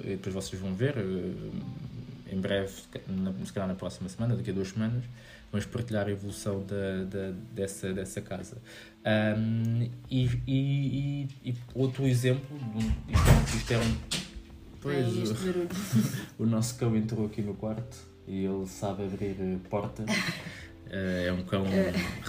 e 0.04 0.10
depois 0.12 0.34
vocês 0.34 0.62
vão 0.62 0.74
ver 0.74 0.96
eh, 0.98 2.34
em 2.34 2.40
breve, 2.40 2.72
na, 3.08 3.32
se 3.46 3.54
calhar 3.54 3.68
na 3.68 3.76
próxima 3.76 4.10
semana, 4.10 4.36
daqui 4.36 4.50
a 4.50 4.54
duas 4.54 4.70
semanas, 4.70 5.04
vamos 5.52 5.66
partilhar 5.68 6.08
a 6.08 6.12
evolução 6.12 6.66
da, 6.66 7.04
da- 7.04 7.34
dessa, 7.54 7.94
dessa 7.94 8.20
casa. 8.20 8.58
Ahm, 9.06 9.90
e, 10.10 10.26
e, 10.48 11.28
e- 11.46 11.50
e 11.52 11.56
outro 11.76 12.06
exemplo, 12.08 12.58
um- 12.58 12.80
isto, 13.12 13.58
isto 13.58 13.72
é 13.74 13.78
um. 13.78 13.96
Pois, 14.82 15.06
É 15.06 15.10
o, 16.40 16.44
o 16.44 16.46
nosso 16.48 16.76
cão 16.78 16.96
entrou 16.96 17.26
aqui 17.28 17.42
no 17.44 17.54
quarto 17.54 17.96
e 18.28 18.46
ele 18.46 18.66
sabe 18.68 19.04
abrir 19.04 19.36
eh, 19.40 19.58
portas. 19.70 20.06
Eh, 20.88 21.26
é 21.30 21.34
um 21.34 21.42
cão 21.44 21.66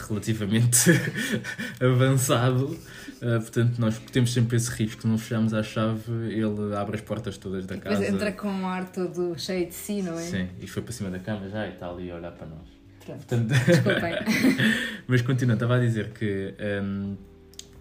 relativamente 0.08 0.90
avançado, 1.78 2.74
eh, 3.20 3.38
portanto 3.38 3.78
nós 3.78 3.98
temos 4.10 4.32
sempre 4.32 4.56
esse 4.56 4.70
risco, 4.70 5.02
se 5.02 5.06
não 5.06 5.18
fechamos 5.18 5.52
a 5.52 5.62
chave, 5.62 6.10
ele 6.32 6.74
abre 6.74 6.96
as 6.96 7.02
portas 7.02 7.36
todas 7.36 7.66
da 7.66 7.74
Depois 7.74 7.98
casa. 7.98 8.10
entra 8.10 8.32
com 8.32 8.48
um 8.48 8.66
ar 8.66 8.90
todo 8.90 9.38
cheio 9.38 9.66
de 9.66 9.74
si, 9.74 10.00
não 10.00 10.18
é? 10.18 10.22
Sim, 10.22 10.48
e 10.58 10.66
foi 10.66 10.82
para 10.82 10.92
cima 10.92 11.10
da 11.10 11.18
cama 11.18 11.46
já 11.50 11.66
e 11.66 11.74
está 11.74 11.90
ali 11.90 12.10
a 12.10 12.16
olhar 12.16 12.32
para 12.32 12.46
nós. 12.46 12.66
Pronto. 13.04 13.18
Portanto, 13.26 13.48
Desculpem. 13.66 14.14
Mas 15.06 15.20
continua, 15.20 15.54
estava 15.54 15.76
a 15.76 15.78
dizer 15.78 16.08
que 16.12 16.54
hum, 16.82 17.14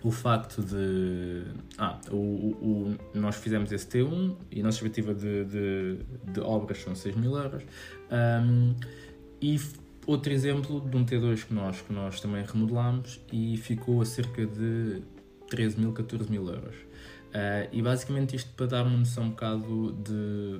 o 0.05 0.11
facto 0.11 0.61
de. 0.61 1.43
Ah, 1.77 1.99
o, 2.11 2.15
o- 2.15 2.91
o- 2.91 2.97
nós 3.19 3.35
fizemos 3.37 3.71
esse 3.71 3.87
T1 3.87 4.35
e 4.51 4.59
a 4.61 4.63
nossa 4.63 4.77
expectativa 4.77 5.13
de, 5.15 5.45
de, 5.45 5.97
de 6.31 6.39
obras 6.41 6.77
são 6.83 6.93
6 6.93 7.15
mil 7.15 7.35
euros. 7.35 7.63
Hum, 8.11 8.75
e 9.41 9.59
outro 10.05 10.31
exemplo 10.31 10.79
de 10.81 10.95
um 10.95 11.03
T2 11.03 11.45
que 11.47 11.53
nós, 11.53 11.81
que 11.81 11.91
nós 11.91 12.19
também 12.21 12.43
remodelámos 12.45 13.19
e 13.33 13.57
ficou 13.57 14.01
a 14.01 14.05
cerca 14.05 14.45
de 14.45 15.01
13 15.49 15.79
mil, 15.79 15.91
14 15.91 16.29
mil 16.29 16.47
euros. 16.47 16.75
Ah, 17.33 17.67
e 17.71 17.81
basicamente 17.81 18.35
isto 18.35 18.51
para 18.55 18.67
dar 18.67 18.85
uma 18.85 18.97
noção 18.97 19.23
um 19.25 19.29
bocado 19.31 19.91
de, 20.03 20.59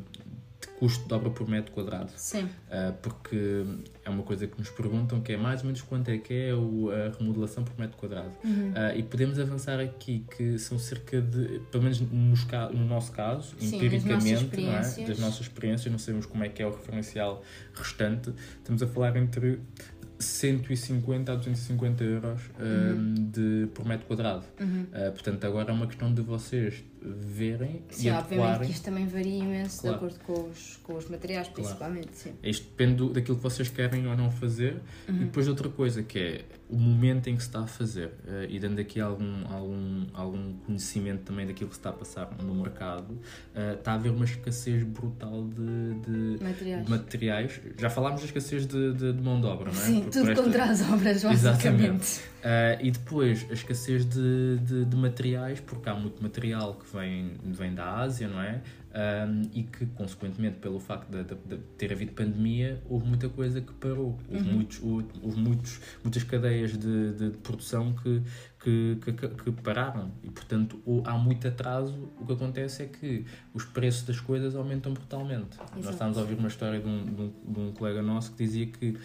de 0.68 0.74
custo 0.80 1.08
de 1.08 1.14
obra 1.14 1.30
por 1.30 1.48
metro 1.48 1.72
quadrado. 1.72 2.12
Sim, 2.16 2.44
Uh, 2.66 2.92
porque 3.02 3.64
é 4.04 4.10
uma 4.10 4.24
coisa 4.24 4.46
que 4.48 4.58
nos 4.60 4.70
perguntam 4.70 5.22
que 5.22 5.32
é 5.32 5.38
mais 5.38 5.62
ou 5.62 5.68
menos 5.68 5.82
quanto 5.82 6.10
é 6.10 6.18
que 6.18 6.34
é 6.34 6.54
o- 6.54 6.90
a 6.92 7.18
remodelação 7.18 7.64
por 7.64 7.78
metro 7.80 7.98
quadrado. 7.98 8.32
Uhum. 8.44 8.72
Uh, 8.72 8.98
e 8.98 9.04
podemos 9.04 9.40
avançar 9.40 9.80
aqui 9.80 10.26
que 10.36 10.58
são 10.60 10.78
cerca 10.78 11.22
de, 11.22 11.62
pelo 11.72 11.84
menos 11.84 12.02
nos 12.02 12.46
no 12.74 12.86
nosso 12.86 13.12
caso, 13.12 13.56
Sim, 13.60 13.66
das 13.66 13.74
empiricamente, 13.74 14.62
não 14.62 14.72
é? 14.76 15.08
das 15.08 15.20
nossas 15.20 15.42
experiências, 15.42 15.92
não 15.92 16.00
sabemos 16.00 16.26
como 16.26 16.44
é 16.44 16.50
que 16.50 16.62
é 16.62 16.68
o 16.68 16.72
referencial 16.72 17.42
restante, 17.74 18.34
estamos 18.58 18.82
a 18.84 18.88
falar 18.88 19.16
entre 19.16 19.60
150 20.20 21.32
a 21.32 21.36
250 21.36 22.04
euros 22.04 22.42
um, 22.60 23.14
de, 23.14 23.68
por 23.74 23.86
metro 23.86 24.06
quadrado. 24.08 24.46
Uhum. 24.60 24.84
Uh, 24.84 25.12
portanto, 25.12 25.44
agora 25.46 25.72
é 25.72 25.74
uma 25.74 25.88
questão 25.88 26.14
de 26.14 26.22
vocês 26.22 26.84
verem 27.14 27.82
Sim, 27.90 28.08
e 28.08 28.12
obviamente 28.12 28.66
que 28.66 28.72
isto 28.72 28.84
também 28.86 29.06
varia 29.08 29.40
imenso 29.44 29.82
Claro. 29.82 29.98
de 30.00 30.06
acordo 30.06 30.20
com 30.26 30.50
os, 30.50 30.78
com 30.84 30.94
os 30.96 31.08
materiais, 31.10 31.48
principalmente. 31.48 32.10
Sim. 32.14 32.34
Isto 32.44 32.66
depende 32.70 32.96
do- 32.96 33.10
daquilo 33.10 33.38
que 33.38 33.44
vocês 33.44 33.70
querem 33.70 34.08
ou 34.08 34.16
não 34.18 34.32
fazer 34.32 34.82
e 35.08 35.12
depois 35.12 35.46
de 35.46 35.50
outra 35.52 35.70
coisa 35.70 36.02
que 36.04 36.20
é 36.20 36.46
o 36.68 36.78
momento 36.78 37.28
em 37.30 37.36
que 37.36 37.44
se 37.44 37.48
está 37.50 37.60
a 37.60 37.68
fazer 37.68 38.12
eh, 38.28 38.48
e 38.50 38.60
dando 38.60 38.80
aqui 38.80 39.00
algum, 39.00 39.44
algum, 39.54 40.06
algum 40.14 40.54
conhecimento 40.66 41.22
também 41.22 41.46
daquilo 41.46 41.70
que 41.70 41.76
se 41.76 41.80
está 41.80 41.92
a 41.92 41.94
passar 41.94 42.30
no 42.42 42.56
mercado 42.56 43.20
eh, 43.54 43.76
está 43.78 43.92
a 43.92 43.96
haver 43.96 44.12
uma 44.12 44.26
escassez 44.26 44.82
brutal 44.84 45.44
de, 45.48 45.94
de- 46.38 46.44
Materiais. 46.44 46.90
materiais 46.90 47.62
já 47.78 47.90
falámos 47.90 48.22
da 48.22 48.26
escassez 48.26 48.66
de, 48.66 48.94
de- 48.94 49.14
de 49.14 49.22
mão 49.22 49.40
de 49.40 49.46
obra 49.48 49.72
não 49.72 49.80
é? 49.80 49.86
Sim, 49.86 50.02
Por- 50.02 50.10
tudo 50.12 50.22
por 50.24 50.32
esta- 50.32 50.44
contra 50.44 50.64
as 50.66 50.82
obras, 50.92 51.24
basicamente. 51.24 52.20
Uh, 52.46 52.78
e 52.80 52.92
depois 52.92 53.46
a 53.50 53.54
escassez 53.54 54.06
de, 54.06 54.58
de, 54.60 54.86
de 54.86 54.96
materiais, 54.96 55.60
porque 55.60 55.90
há 55.90 55.96
muito 55.96 56.22
material 56.22 56.76
que 56.76 56.96
vem, 56.98 57.34
vem 57.44 57.74
da 57.74 57.92
Ásia, 58.00 58.28
não 58.28 58.40
é? 58.42 58.62
Um, 58.96 59.50
e 59.54 59.64
que, 59.64 59.86
consequentemente, 59.88 60.60
pelo 60.60 60.80
facto 60.80 61.10
de, 61.12 61.22
de- 61.26 61.36
de 61.36 61.58
ter 61.78 61.92
havido 61.92 62.14
pandemia, 62.14 62.82
houve 62.88 63.06
muita 63.06 63.28
coisa 63.28 63.60
que 63.60 63.74
parou. 63.74 64.18
Houve, 64.30 64.50
muitos, 64.50 64.82
houve, 64.82 65.06
houve 65.22 65.38
muitos, 65.38 65.82
muitas 66.02 66.24
cadeias 66.24 66.78
de, 66.78 67.12
de 67.12 67.30
produção 67.40 67.94
que, 67.94 68.22
que, 68.64 68.98
que, 69.04 69.28
que 69.28 69.52
pararam. 69.62 70.14
E, 70.24 70.30
portanto, 70.30 70.82
ou 70.86 71.04
há 71.06 71.18
muito 71.18 71.46
atraso. 71.46 72.10
O 72.22 72.26
que 72.26 72.32
acontece 72.32 72.84
é 72.84 72.86
que 72.86 73.26
os 73.54 73.66
preços 73.66 74.04
das 74.04 74.22
coisas 74.22 74.56
aumentam 74.56 74.94
brutalmente. 74.94 75.58
Nós 75.58 75.80
Exato. 75.80 75.92
estávamos 75.92 76.18
a 76.18 76.22
ouvir 76.22 76.38
uma 76.38 76.48
história 76.48 76.80
de 76.80 76.88
um, 76.88 77.00
um, 77.02 77.52
de 77.54 77.60
um 77.60 77.74
colega 77.74 78.02
nosso 78.02 78.32
que 78.32 78.38
dizia 78.46 78.68
que 78.68 78.98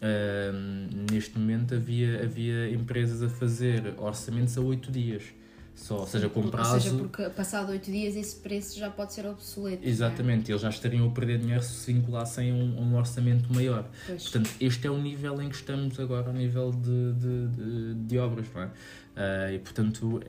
Ahm, 0.00 1.06
neste 1.10 1.36
momento 1.36 1.74
havia, 1.74 2.22
havia 2.22 2.70
empresas 2.70 3.20
a 3.20 3.28
fazer 3.28 3.94
orçamentos 3.98 4.56
a 4.56 4.60
8 4.60 4.92
dias 4.92 5.24
só, 5.78 6.00
ou 6.00 6.06
seja, 6.06 6.28
com 6.28 6.40
Ou 6.40 6.50
prazo. 6.50 6.80
seja, 6.80 6.94
porque 6.96 7.22
passado 7.30 7.70
8 7.70 7.90
dias 7.90 8.16
esse 8.16 8.36
preço 8.36 8.78
já 8.78 8.90
pode 8.90 9.12
ser 9.12 9.24
obsoleto. 9.26 9.80
não 9.82 9.86
é? 9.88 9.90
Exatamente, 9.90 10.50
eles 10.50 10.60
já 10.60 10.68
estariam 10.68 11.06
a 11.08 11.10
perder 11.10 11.38
dinheiro 11.38 11.62
se 11.62 11.72
se 11.72 11.92
vinculassem 11.92 12.50
a 12.50 12.54
um, 12.54 12.80
um 12.82 12.96
orçamento 12.96 13.52
maior. 13.54 13.88
Pois. 14.06 14.22
Portanto, 14.24 14.50
este 14.60 14.86
é 14.86 14.90
o 14.90 14.98
nível 14.98 15.40
em 15.40 15.48
que 15.48 15.54
estamos 15.56 15.98
agora, 16.00 16.30
a 16.30 16.32
nível 16.32 16.72
de, 16.72 17.12
de, 17.14 17.48
de, 17.48 17.94
de 17.94 18.18
obras, 18.18 18.46
não 18.54 18.62
é? 18.62 18.70
Ah, 19.16 19.52
e 19.52 19.58
portanto, 19.58 20.20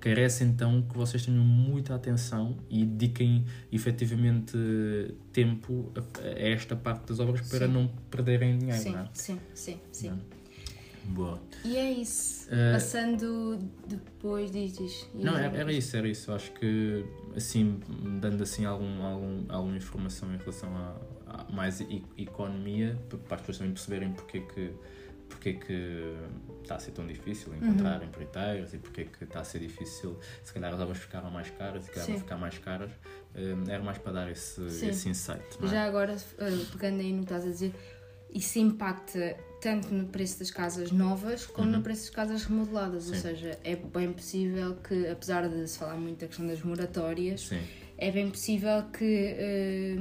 carece 0.00 0.44
então 0.44 0.82
que 0.82 0.96
vocês 0.96 1.24
tenham 1.24 1.42
muita 1.44 1.94
atenção 1.94 2.56
e 2.68 2.84
dediquem 2.84 3.44
efetivamente 3.72 4.56
tempo 5.32 5.92
a, 5.96 6.26
a 6.26 6.30
esta 6.48 6.76
parte 6.76 7.06
das 7.08 7.20
obras 7.20 7.40
para 7.48 7.66
Sim. 7.66 7.72
não 7.72 7.88
perderem 8.10 8.58
dinheiro, 8.58 8.82
Sim, 8.82 8.90
não 8.92 8.98
é? 9.00 9.08
sim, 9.14 9.38
sim, 9.54 9.80
sim. 9.92 10.12
Boa. 11.06 11.40
E 11.64 11.76
é 11.76 11.92
isso. 11.92 12.48
Eh, 12.50 12.72
Passando 12.72 13.58
depois, 13.86 14.50
diz, 14.50 14.76
diz. 14.76 15.08
Não, 15.14 15.36
era, 15.36 15.56
era 15.56 15.72
isso, 15.72 15.96
era 15.96 16.08
isso. 16.08 16.32
Acho 16.32 16.52
que, 16.52 17.04
assim, 17.36 17.80
dando 18.20 18.42
assim 18.42 18.64
algum, 18.64 19.02
algum, 19.02 19.44
alguma 19.48 19.76
informação 19.76 20.32
em 20.34 20.38
relação 20.38 20.74
a, 20.76 20.96
a 21.26 21.52
mais 21.52 21.80
economia, 22.16 22.98
para 23.28 23.34
as 23.36 23.40
pessoas 23.42 23.58
também 23.58 23.72
perceberem 23.72 24.12
porque 24.12 24.38
é 24.38 24.40
que, 24.40 24.72
porque 25.28 25.48
é 25.50 25.52
que 25.52 26.14
está 26.62 26.76
a 26.76 26.78
ser 26.78 26.92
tão 26.92 27.06
difícil 27.06 27.54
encontrar 27.54 28.00
Uhum. 28.00 28.06
empreiteiros 28.06 28.72
e 28.72 28.78
porque 28.78 29.02
é 29.02 29.04
que 29.04 29.24
está 29.24 29.40
a 29.40 29.44
ser 29.44 29.58
difícil, 29.58 30.18
se 30.42 30.52
calhar 30.54 30.72
as 30.72 30.80
obras 30.80 30.98
ficaram 30.98 31.30
mais 31.30 31.50
caras 31.50 31.86
e 31.86 31.90
calhar 31.90 32.06
vão 32.08 32.18
ficar 32.18 32.36
mais 32.38 32.58
caras. 32.58 32.90
Eh, 33.34 33.54
era 33.68 33.82
mais 33.82 33.98
para 33.98 34.12
dar 34.12 34.30
esse, 34.30 34.70
Sim. 34.70 34.88
esse 34.88 35.08
insight. 35.08 35.42
é? 35.62 35.66
Já 35.66 35.84
agora, 35.84 36.16
eh, 36.38 36.50
pegando 36.72 37.00
aí 37.00 37.12
no 37.12 37.18
que 37.18 37.24
estás 37.24 37.44
a 37.44 37.48
dizer, 37.50 37.74
isso 38.32 38.58
impacta 38.58 39.36
tanto 39.64 39.92
no 39.94 40.06
preço 40.08 40.38
das 40.38 40.50
casas 40.50 40.92
novas 40.92 41.46
como 41.46 41.70
no 41.70 41.80
preço 41.82 42.02
das 42.02 42.10
casas 42.10 42.44
remodeladas. 42.44 43.06
Ou 43.08 43.14
Uhum. 43.14 43.20
Sim. 43.20 43.28
seja, 43.28 43.58
é 43.64 43.74
bem 43.74 44.12
possível 44.12 44.76
que, 44.76 45.06
apesar 45.08 45.48
de 45.48 45.66
se 45.66 45.78
falar 45.78 45.96
muito 45.96 46.20
da 46.20 46.26
questão 46.26 46.46
das 46.46 46.60
moratórias, 46.62 47.40
Sim. 47.48 47.60
é 47.96 48.10
bem 48.10 48.28
possível 48.30 48.82
que 48.96 49.04
eh, 49.38 49.96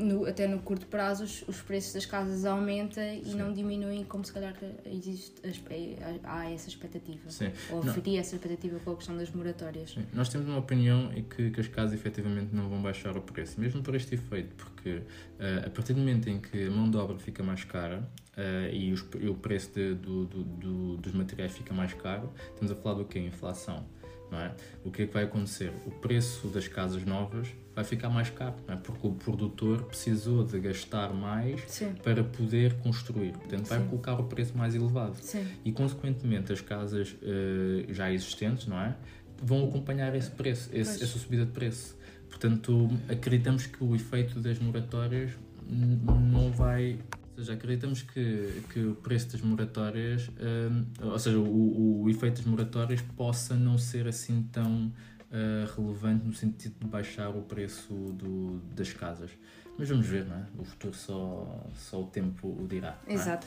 no- 0.00 0.24
até 0.26 0.46
no 0.48 0.58
curto 0.60 0.86
prazo 0.86 1.24
os, 1.24 1.42
os 1.46 1.60
preços 1.60 1.92
das 1.92 2.06
casas 2.06 2.44
aumentem 2.44 3.22
e 3.24 3.34
não 3.34 3.52
diminuem 3.52 4.04
como 4.04 4.24
se 4.24 4.32
calhar 4.32 4.54
existe 4.86 5.34
espe- 5.44 5.96
há 6.24 6.50
essa 6.50 6.68
expectativa. 6.68 7.30
Sim. 7.30 7.50
Ou 7.70 7.84
Não. 7.84 7.90
haveria 7.92 8.20
essa 8.20 8.34
expectativa 8.34 8.78
com 8.80 8.92
a 8.92 8.96
questão 8.96 9.16
das 9.16 9.30
moratórias. 9.30 9.90
Sim, 9.90 10.04
Nós 10.12 10.28
temos 10.28 10.46
uma 10.48 10.58
opinião 10.58 11.12
em 11.12 11.22
que, 11.22 11.50
que 11.50 11.60
as 11.60 11.68
casas 11.68 11.94
efetivamente 11.94 12.54
não 12.54 12.68
vão 12.68 12.80
baixar 12.82 13.16
o 13.16 13.20
preço, 13.20 13.60
mesmo 13.60 13.82
por 13.82 13.94
este 13.94 14.14
efeito, 14.14 14.54
porque 14.56 15.02
eh, 15.38 15.62
a 15.66 15.70
partir 15.70 15.92
do 15.94 15.98
momento 16.00 16.28
em 16.28 16.40
que 16.40 16.66
a 16.66 16.70
mão 16.70 16.90
de 16.90 16.96
obra 16.96 17.18
fica 17.18 17.42
mais 17.42 17.64
cara 17.64 18.08
eh, 18.36 18.70
e, 18.72 18.92
os- 18.92 19.04
e 19.20 19.28
o 19.28 19.34
preço 19.34 19.70
de- 19.74 19.94
do- 19.94 20.24
do- 20.24 20.44
do- 20.44 20.96
dos 20.96 21.12
materiais 21.12 21.52
fica 21.52 21.74
mais 21.74 21.92
caro, 21.94 22.32
estamos 22.54 22.70
a 22.72 22.74
falar 22.74 22.96
do 22.98 23.04
quê? 23.04 23.18
Inflação. 23.18 23.84
Não 24.30 24.38
é? 24.40 24.54
O 24.84 24.92
que 24.92 25.02
é 25.02 25.06
que 25.08 25.12
vai 25.12 25.24
acontecer? 25.24 25.72
O 25.84 25.90
preço 25.90 26.46
das 26.48 26.68
casas 26.68 27.04
novas 27.04 27.48
vai 27.74 27.84
ficar 27.84 28.08
mais 28.10 28.28
caro, 28.30 28.54
é? 28.68 28.74
porque 28.76 29.06
o 29.06 29.12
produtor 29.12 29.84
precisou 29.84 30.44
de 30.44 30.58
gastar 30.58 31.12
mais 31.14 31.60
Sim. 31.68 31.92
para 32.02 32.22
poder 32.24 32.74
construir, 32.78 33.32
portanto 33.32 33.66
vai 33.68 33.78
Sim. 33.80 33.86
colocar 33.86 34.14
o 34.14 34.24
preço 34.24 34.56
mais 34.58 34.74
elevado 34.74 35.16
Sim. 35.20 35.46
e 35.64 35.70
consequentemente 35.72 36.52
as 36.52 36.60
casas 36.60 37.14
eh, 37.22 37.86
já 37.92 38.12
existentes, 38.12 38.66
não 38.66 38.78
é? 38.78 38.96
Vão 39.42 39.66
acompanhar 39.68 40.14
esse 40.14 40.30
preço, 40.30 40.68
esse- 40.72 41.02
essa 41.02 41.18
subida 41.18 41.46
de 41.46 41.52
preço. 41.52 41.96
Portanto, 42.28 42.90
acreditamos 43.08 43.66
que 43.66 43.82
o 43.82 43.94
efeito 43.94 44.38
das 44.40 44.58
moratórias 44.58 45.30
não 45.68 46.50
vai. 46.52 46.98
Ou 47.36 47.44
seja, 47.44 47.54
acreditamos 47.54 48.02
que, 48.02 48.62
que 48.72 48.80
o 48.84 48.94
preço 48.96 49.32
das 49.32 49.40
moratórias, 49.40 50.28
hum, 50.40 50.84
ou 51.02 51.18
seja, 51.18 51.38
o, 51.38 52.02
o 52.02 52.10
efeito 52.10 52.36
das 52.36 52.44
moratórias 52.44 53.00
possa 53.16 53.54
não 53.54 53.78
ser 53.78 54.06
assim 54.06 54.42
tão 54.52 54.92
ah, 55.32 55.72
relevante 55.76 56.26
no 56.26 56.32
sentido 56.32 56.74
de 56.80 56.86
baixar 56.86 57.30
o 57.30 57.42
preço 57.42 57.92
do, 57.92 58.60
das 58.74 58.92
casas. 58.92 59.30
Mas 59.78 59.88
vamos 59.88 60.06
ver, 60.06 60.26
não 60.26 60.36
é? 60.36 60.42
O 60.58 60.64
futuro 60.64 60.94
só, 60.94 61.66
só 61.74 62.02
o 62.02 62.06
tempo 62.06 62.48
o 62.48 62.66
dirá. 62.68 62.98
é? 63.06 63.14
Exato. 63.14 63.46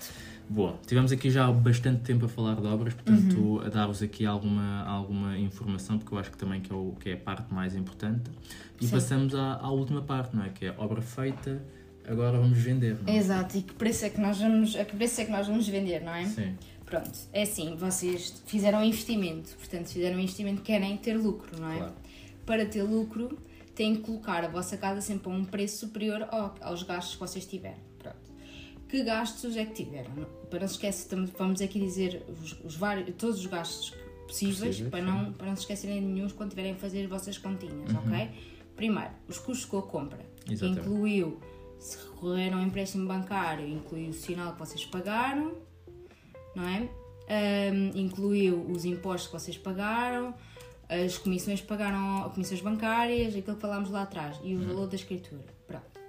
Boa, 0.50 0.80
tivemos 0.88 1.12
aqui 1.12 1.30
já 1.30 1.52
bastante 1.52 2.02
tempo 2.02 2.26
a 2.26 2.30
falar 2.30 2.56
de 2.56 2.65
obras, 2.65 2.93
portanto 2.96 3.62
a 3.63 3.69
dar-vos 3.69 4.02
aqui 4.02 4.26
alguma, 4.26 4.84
alguma 4.84 5.38
informação, 5.38 6.00
porque 6.00 6.12
eu 6.13 6.17
acho 6.17 6.32
que 6.32 6.38
também 6.38 6.60
que 6.60 6.72
é, 6.72 6.76
o, 6.76 6.96
que 7.00 7.10
é 7.10 7.13
a 7.13 7.17
parte 7.17 7.54
mais 7.54 7.76
importante. 7.76 8.32
E 8.82 8.86
Sim. 8.86 8.91
passamos 8.91 9.36
à, 9.36 9.58
à 9.58 9.69
última 9.69 10.02
parte, 10.02 10.36
não 10.36 10.43
é? 10.43 10.50
Que 10.50 10.65
é 10.67 10.76
obra 10.76 11.02
feita, 11.02 11.62
agora 12.08 12.39
vamos 12.39 12.58
vender, 12.58 12.98
não 13.04 13.13
é? 13.13 13.17
Exato, 13.17 13.58
e 13.58 13.62
que 13.62 13.74
preço 13.74 14.06
é 14.06 14.10
que 14.10 14.19
nós 14.19 14.39
vamos, 14.39 14.76
a 14.76 14.86
que 14.86 14.96
preço 14.96 15.22
é 15.22 15.26
que 15.26 15.32
nós 15.32 15.48
vamos 15.48 15.67
vender, 15.67 16.02
não 16.02 16.15
é? 16.15 16.26
Sim, 16.26 16.58
Pronto, 16.93 17.19
é 17.34 17.41
assim, 17.41 17.75
vocês 17.75 18.43
fizeram 18.45 18.79
um 18.79 18.84
investimento, 18.84 19.56
portanto, 19.58 19.88
se 19.88 19.93
fizeram 19.95 20.17
um 20.17 20.19
investimento, 20.19 20.62
querem 20.62 20.95
ter 20.97 21.15
lucro, 21.17 21.60
não 21.60 21.71
é? 21.71 21.77
Claro. 21.77 21.93
Para 22.45 22.65
ter 22.67 22.84
lucro, 22.84 23.39
têm 23.73 23.95
que 23.95 24.01
colocar 24.03 24.43
a 24.43 24.47
vossa 24.47 24.77
casa 24.77 25.01
sempre 25.01 25.32
a 25.32 25.36
um 25.36 25.43
preço 25.43 25.77
superior 25.79 26.27
ao- 26.29 26.53
aos 26.62 26.84
gastos 26.84 27.15
que 27.15 27.19
vocês 27.19 27.47
tiverem. 27.47 27.79
Pronto. 27.97 28.15
Que 28.88 29.03
gastos 29.03 29.58
é 29.58 29.65
que 29.65 29.73
tiveram? 29.84 30.12
Para 30.51 30.60
não 30.60 30.67
se 30.67 30.75
esquecer, 30.75 31.17
vamos 31.36 31.62
aqui 31.62 31.79
dizer 31.79 32.23
os, 32.29 32.56
os 32.63 32.75
vários, 32.75 33.15
todos 33.15 33.39
os 33.39 33.45
gastos 33.47 33.91
possíveis, 34.27 34.79
para, 34.82 34.99
sim. 34.99 35.06
não, 35.08 35.34
para 35.34 35.47
não 35.47 35.56
se 35.56 35.62
esquecerem 35.63 35.99
de 35.99 36.06
nenhum 36.06 36.29
quando 36.29 36.51
tiverem 36.51 36.73
a 36.73 36.75
fazer 36.75 37.06
as 37.06 37.10
vossas 37.10 37.39
continhas, 37.39 37.89
ok? 37.91 38.29
Primeiro, 38.75 39.10
os 39.27 39.39
custos 39.39 39.65
com 39.65 39.79
a 39.79 39.82
compra, 39.82 40.19
que 40.45 40.53
Exatamente. 40.53 40.82
incluiu 40.88 41.39
Se 41.79 41.97
recorreram 41.97 42.60
ao 42.60 42.63
empréstimo 42.63 43.08
bancário, 43.08 43.67
inclui 43.67 44.10
o 44.10 44.13
sinal 44.13 44.53
que 44.53 44.60
vocês 44.60 44.86
pagaram, 44.86 45.53
não 46.55 46.67
é? 46.67 46.89
Um, 47.71 47.97
incluiu 47.97 48.61
os 48.69 48.85
impostos 48.85 49.27
que 49.27 49.33
vocês 49.33 49.57
pagaram, 49.57 50.33
as 50.89 51.17
comissões 51.17 51.61
que 51.61 51.67
pagaram, 51.67 52.29
comissões 52.31 52.61
bancárias, 52.61 53.35
aquilo 53.35 53.55
que 53.55 53.61
falámos 53.61 53.89
lá 53.89 54.03
atrás, 54.03 54.39
e 54.43 54.55
o 54.55 54.59
valor 54.59 54.87
da 54.87 54.95
escritura. 54.95 55.45
Pronto. 55.65 55.99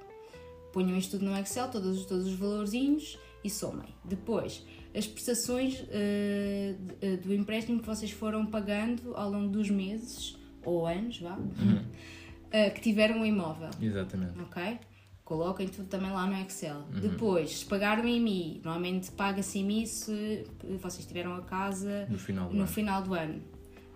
Ponham 0.73 0.97
isto 0.97 1.13
tudo 1.13 1.31
no 1.31 1.39
Excel, 1.39 1.71
todos, 1.71 2.05
todos 2.05 2.27
os 2.27 2.35
valorzinhos 2.35 3.19
e 3.45 3.51
somem. 3.51 3.95
Depois, 4.05 4.65
as 4.95 5.07
prestações 5.07 5.81
uh, 5.81 7.17
do 7.23 7.33
empréstimo 7.33 7.81
que 7.81 7.87
vocês 7.87 8.11
foram 8.11 8.45
pagando 8.47 9.15
ao 9.15 9.31
longo 9.31 9.49
dos 9.49 9.71
meses 9.71 10.37
ou 10.65 10.87
anos, 10.87 11.21
vá, 11.21 11.37
uhum. 11.37 11.77
uh, 11.77 12.75
que 12.75 12.81
tiveram 12.81 13.21
o 13.21 13.27
imóvel. 13.27 13.71
Exatamente. 13.81 14.41
Ok? 14.41 14.79
Coloquem 15.25 15.67
tudo 15.69 15.89
também 15.89 16.11
lá 16.11 16.27
no 16.27 16.35
Excel. 16.43 16.77
Uhum. 16.77 17.01
Depois, 17.01 17.61
se 17.61 17.65
pagaram 17.65 18.07
em 18.07 18.21
mim, 18.21 18.61
normalmente 18.63 19.11
paga-se 19.11 19.59
em 19.59 19.65
mim 19.65 19.87
se 19.87 20.45
vocês 20.81 21.07
tiveram 21.07 21.35
a 21.35 21.43
casa 21.43 22.07
no 22.11 22.19
final 22.19 22.49
do, 22.49 22.55
no 22.55 22.61
ano. 22.61 22.69
Final 22.69 23.03
do 23.03 23.15
ano. 23.15 23.43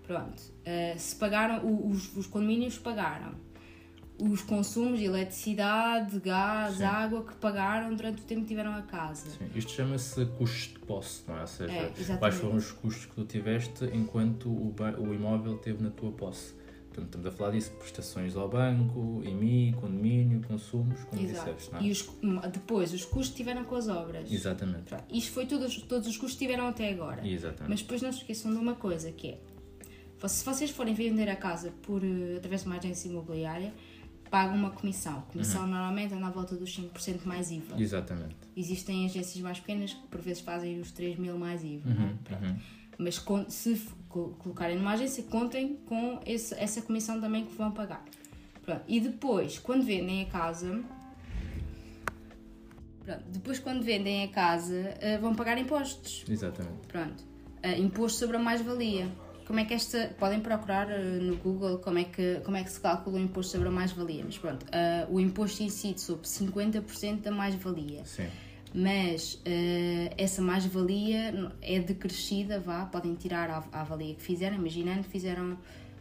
Pronto. 0.06 0.40
Uh, 0.40 0.98
se 0.98 1.14
pagaram, 1.16 1.90
os, 1.90 2.16
os 2.16 2.26
condomínios 2.26 2.78
pagaram 2.78 3.34
os 4.20 4.42
consumos 4.42 4.98
de 4.98 5.04
eletricidade, 5.04 6.18
gás, 6.18 6.78
Sim. 6.78 6.84
água 6.84 7.22
que 7.22 7.34
pagaram 7.36 7.94
durante 7.94 8.20
o 8.20 8.24
tempo 8.24 8.42
que 8.42 8.48
tiveram 8.48 8.74
a 8.74 8.82
casa. 8.82 9.30
Sim. 9.30 9.48
Isto 9.54 9.70
chama-se 9.72 10.26
custo 10.26 10.80
de 10.80 10.86
posse, 10.86 11.22
não 11.28 11.36
é? 11.36 11.42
Ou 11.42 11.46
seja, 11.46 11.72
é, 11.72 12.16
quais 12.18 12.34
foram 12.34 12.56
os 12.56 12.72
custos 12.72 13.06
que 13.06 13.14
tu 13.14 13.24
tiveste 13.24 13.84
enquanto 13.92 14.48
o, 14.48 14.74
o 14.98 15.14
imóvel 15.14 15.54
esteve 15.54 15.82
na 15.82 15.90
tua 15.90 16.10
posse. 16.10 16.57
Portanto, 16.88 17.06
estamos 17.06 17.26
a 17.26 17.30
falar 17.30 17.50
disso, 17.52 17.70
prestações 17.72 18.36
ao 18.36 18.48
banco, 18.48 19.22
IMI, 19.24 19.72
condomínio, 19.80 20.42
consumos, 20.42 21.04
como 21.04 21.22
Exato. 21.22 21.50
disseste, 21.50 21.72
não 21.72 21.80
é? 21.80 21.82
E 21.84 21.90
os, 21.90 22.10
depois, 22.52 22.92
os 22.92 23.04
custos 23.04 23.36
tiveram 23.36 23.64
com 23.64 23.76
as 23.76 23.88
obras. 23.88 24.30
Exatamente. 24.30 24.94
Isto 25.10 25.32
foi 25.32 25.46
todos, 25.46 25.76
todos 25.82 26.08
os 26.08 26.16
custos 26.16 26.38
que 26.38 26.46
tiveram 26.46 26.66
até 26.66 26.90
agora. 26.90 27.26
Exatamente. 27.26 27.68
Mas 27.68 27.82
depois 27.82 28.02
não 28.02 28.12
se 28.12 28.18
esqueçam 28.18 28.52
de 28.52 28.58
uma 28.58 28.74
coisa, 28.74 29.12
que 29.12 29.28
é, 29.28 29.38
se 30.26 30.44
vocês 30.44 30.70
forem 30.70 30.94
vender 30.94 31.28
a 31.28 31.36
casa 31.36 31.72
por, 31.82 32.02
eh, 32.02 32.36
através 32.36 32.62
de 32.62 32.66
uma 32.66 32.76
agência 32.76 33.08
imobiliária, 33.08 33.72
pagam 34.30 34.56
uma 34.56 34.70
comissão. 34.70 35.18
A 35.18 35.32
comissão 35.32 35.62
uhum. 35.62 35.68
normalmente 35.68 36.14
anda 36.14 36.26
à 36.26 36.30
volta 36.30 36.56
dos 36.56 36.76
5% 36.76 37.24
mais 37.24 37.50
IVA. 37.50 37.80
Exatamente. 37.80 38.36
Existem 38.56 39.06
agências 39.06 39.40
mais 39.42 39.60
pequenas 39.60 39.94
que 39.94 40.06
por 40.08 40.20
vezes 40.20 40.42
fazem 40.42 40.80
os 40.80 40.90
3 40.90 41.18
mil 41.18 41.38
mais 41.38 41.62
IVA. 41.62 41.88
Uhum. 41.88 42.06
Uhum. 42.06 42.58
Mas 42.98 43.24
se 43.48 43.76
colocarem 44.08 44.76
numa 44.76 44.92
agência, 44.92 45.22
contem 45.24 45.76
com 45.86 46.20
esse, 46.26 46.54
essa 46.54 46.82
comissão 46.82 47.20
também 47.20 47.44
que 47.44 47.54
vão 47.54 47.70
pagar. 47.70 48.04
Pronto. 48.62 48.82
E 48.86 49.00
depois, 49.00 49.58
quando 49.58 49.84
vendem 49.84 50.22
a 50.22 50.26
casa. 50.26 50.82
Pronto. 53.04 53.24
Depois, 53.28 53.58
quando 53.58 53.82
vendem 53.82 54.24
a 54.24 54.28
casa, 54.28 54.74
uh, 54.74 55.20
vão 55.20 55.34
pagar 55.34 55.56
impostos. 55.56 56.24
Exatamente. 56.28 56.86
Pronto. 56.86 57.24
Uh, 57.64 57.80
imposto 57.80 58.18
sobre 58.18 58.36
a 58.36 58.40
mais-valia 58.40 59.08
como 59.46 59.58
é 59.60 59.64
que 59.64 59.72
esta. 59.72 60.14
Podem 60.18 60.40
procurar 60.40 60.88
uh, 60.88 61.22
no 61.22 61.36
Google 61.36 61.78
como 61.78 61.98
é, 61.98 62.04
que, 62.04 62.40
como 62.44 62.58
é 62.58 62.62
que 62.62 62.70
se 62.70 62.80
calcula 62.80 63.16
o 63.16 63.20
imposto 63.20 63.52
sobre 63.52 63.68
a 63.68 63.70
mais-valia. 63.70 64.22
Mas 64.24 64.36
pronto, 64.36 64.66
o 65.08 65.18
imposto 65.18 65.62
incide 65.62 66.00
sobre 66.00 66.26
50% 66.26 67.22
da 67.22 67.30
mais-valia. 67.30 68.04
Sim. 68.04 68.28
Mas 68.74 69.34
uh, 69.34 70.14
essa 70.16 70.42
mais-valia 70.42 71.52
é 71.62 71.78
decrescida, 71.80 72.60
vá, 72.60 72.84
podem 72.84 73.14
tirar 73.14 73.50
a, 73.50 73.80
a 73.80 73.84
valia 73.84 74.14
que 74.14 74.22
fizeram, 74.22 74.56
imaginando 74.56 75.04
fizeram 75.04 75.58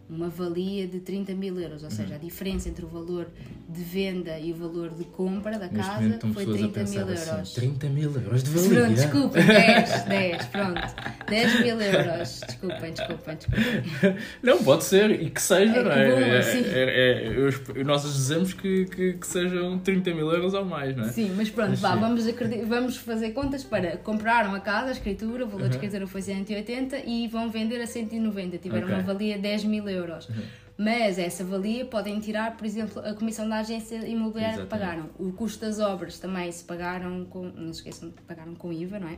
uma 0.09 0.29
valia 0.29 0.87
de 0.87 0.99
30 0.99 1.33
mil 1.33 1.59
euros, 1.59 1.83
ou 1.83 1.91
seja, 1.91 2.15
a 2.15 2.17
diferença 2.17 2.69
entre 2.69 2.85
o 2.85 2.87
valor 2.87 3.27
de 3.67 3.83
venda 3.83 4.39
e 4.39 4.53
o 4.53 4.55
valor 4.55 4.91
de 4.91 5.03
compra 5.03 5.59
da 5.59 5.67
Neste 5.67 5.77
casa 5.77 6.19
foi 6.33 6.45
30 6.45 6.83
mil 6.83 7.09
assim, 7.09 7.31
euros. 7.31 7.53
30 7.53 7.89
mil 7.89 8.13
euros 8.13 8.43
de 8.43 8.49
valia? 8.51 8.69
Pronto, 8.69 8.95
desculpem, 8.95 9.45
10, 9.45 10.03
10, 10.03 10.45
pronto. 10.45 10.95
10 11.29 11.59
mil 11.59 11.81
euros. 11.81 12.41
Desculpem, 12.47 12.93
desculpem, 12.93 13.35
desculpem. 13.35 14.15
Não, 14.41 14.63
pode 14.63 14.85
ser, 14.85 15.11
e 15.21 15.29
que 15.29 15.41
seja, 15.41 15.75
é, 15.75 15.83
não 15.83 15.91
é? 15.91 16.09
Bom, 16.09 16.19
é, 16.19 16.41
sim. 16.41 16.63
é, 16.65 17.79
é 17.79 17.83
nós 17.83 18.03
dizemos 18.03 18.53
que, 18.53 18.85
que, 18.85 19.13
que, 19.13 19.27
sejam 19.27 19.77
30 19.79 20.13
mil 20.13 20.31
euros 20.31 20.53
ou 20.53 20.63
mais, 20.63 20.95
não 20.95 21.03
é? 21.03 21.09
Sim, 21.09 21.33
mas 21.35 21.49
pronto, 21.49 21.71
mas, 21.71 21.81
vá, 21.81 21.95
vamos, 21.95 22.23
vamos 22.65 22.95
fazer 22.95 23.31
contas 23.31 23.65
para 23.65 23.97
comprar 23.97 24.47
uma 24.47 24.61
casa, 24.61 24.87
a 24.87 24.91
escritura, 24.91 25.43
o 25.43 25.47
valor 25.47 25.63
uhum. 25.63 25.69
de 25.69 25.75
escritura 25.75 26.07
foi 26.07 26.21
180 26.21 26.99
e 27.05 27.27
vão 27.27 27.49
vender 27.49 27.81
a 27.81 27.87
190, 27.87 28.57
tiveram 28.59 28.83
okay. 28.83 28.95
uma 28.95 29.03
valia 29.03 29.35
de 29.35 29.41
10 29.41 29.65
mil 29.65 29.89
euros 29.89 29.96
euros. 29.97 30.29
Uhum. 30.29 30.43
Mas 30.77 31.17
essa 31.17 31.43
valia 31.43 31.85
podem 31.85 32.19
tirar, 32.19 32.55
por 32.55 32.63
exemplo, 32.63 33.01
a 33.03 33.15
comissão 33.15 33.49
da 33.49 33.57
agência 33.57 33.95
imobiliária 34.07 34.59
Exatamente. 34.59 34.61
que 34.61 34.69
pagaram. 34.69 35.09
O 35.17 35.33
custo 35.33 35.65
das 35.65 35.79
obras 35.79 36.19
também 36.19 36.51
se 36.51 36.63
pagaram 36.63 37.25
com. 37.25 37.45
Não 37.49 37.73
se 37.73 37.79
esqueçam, 37.79 38.13
pagaram 38.27 38.53
com 38.53 38.71
IVA, 38.71 38.99
não 38.99 39.07
é? 39.07 39.17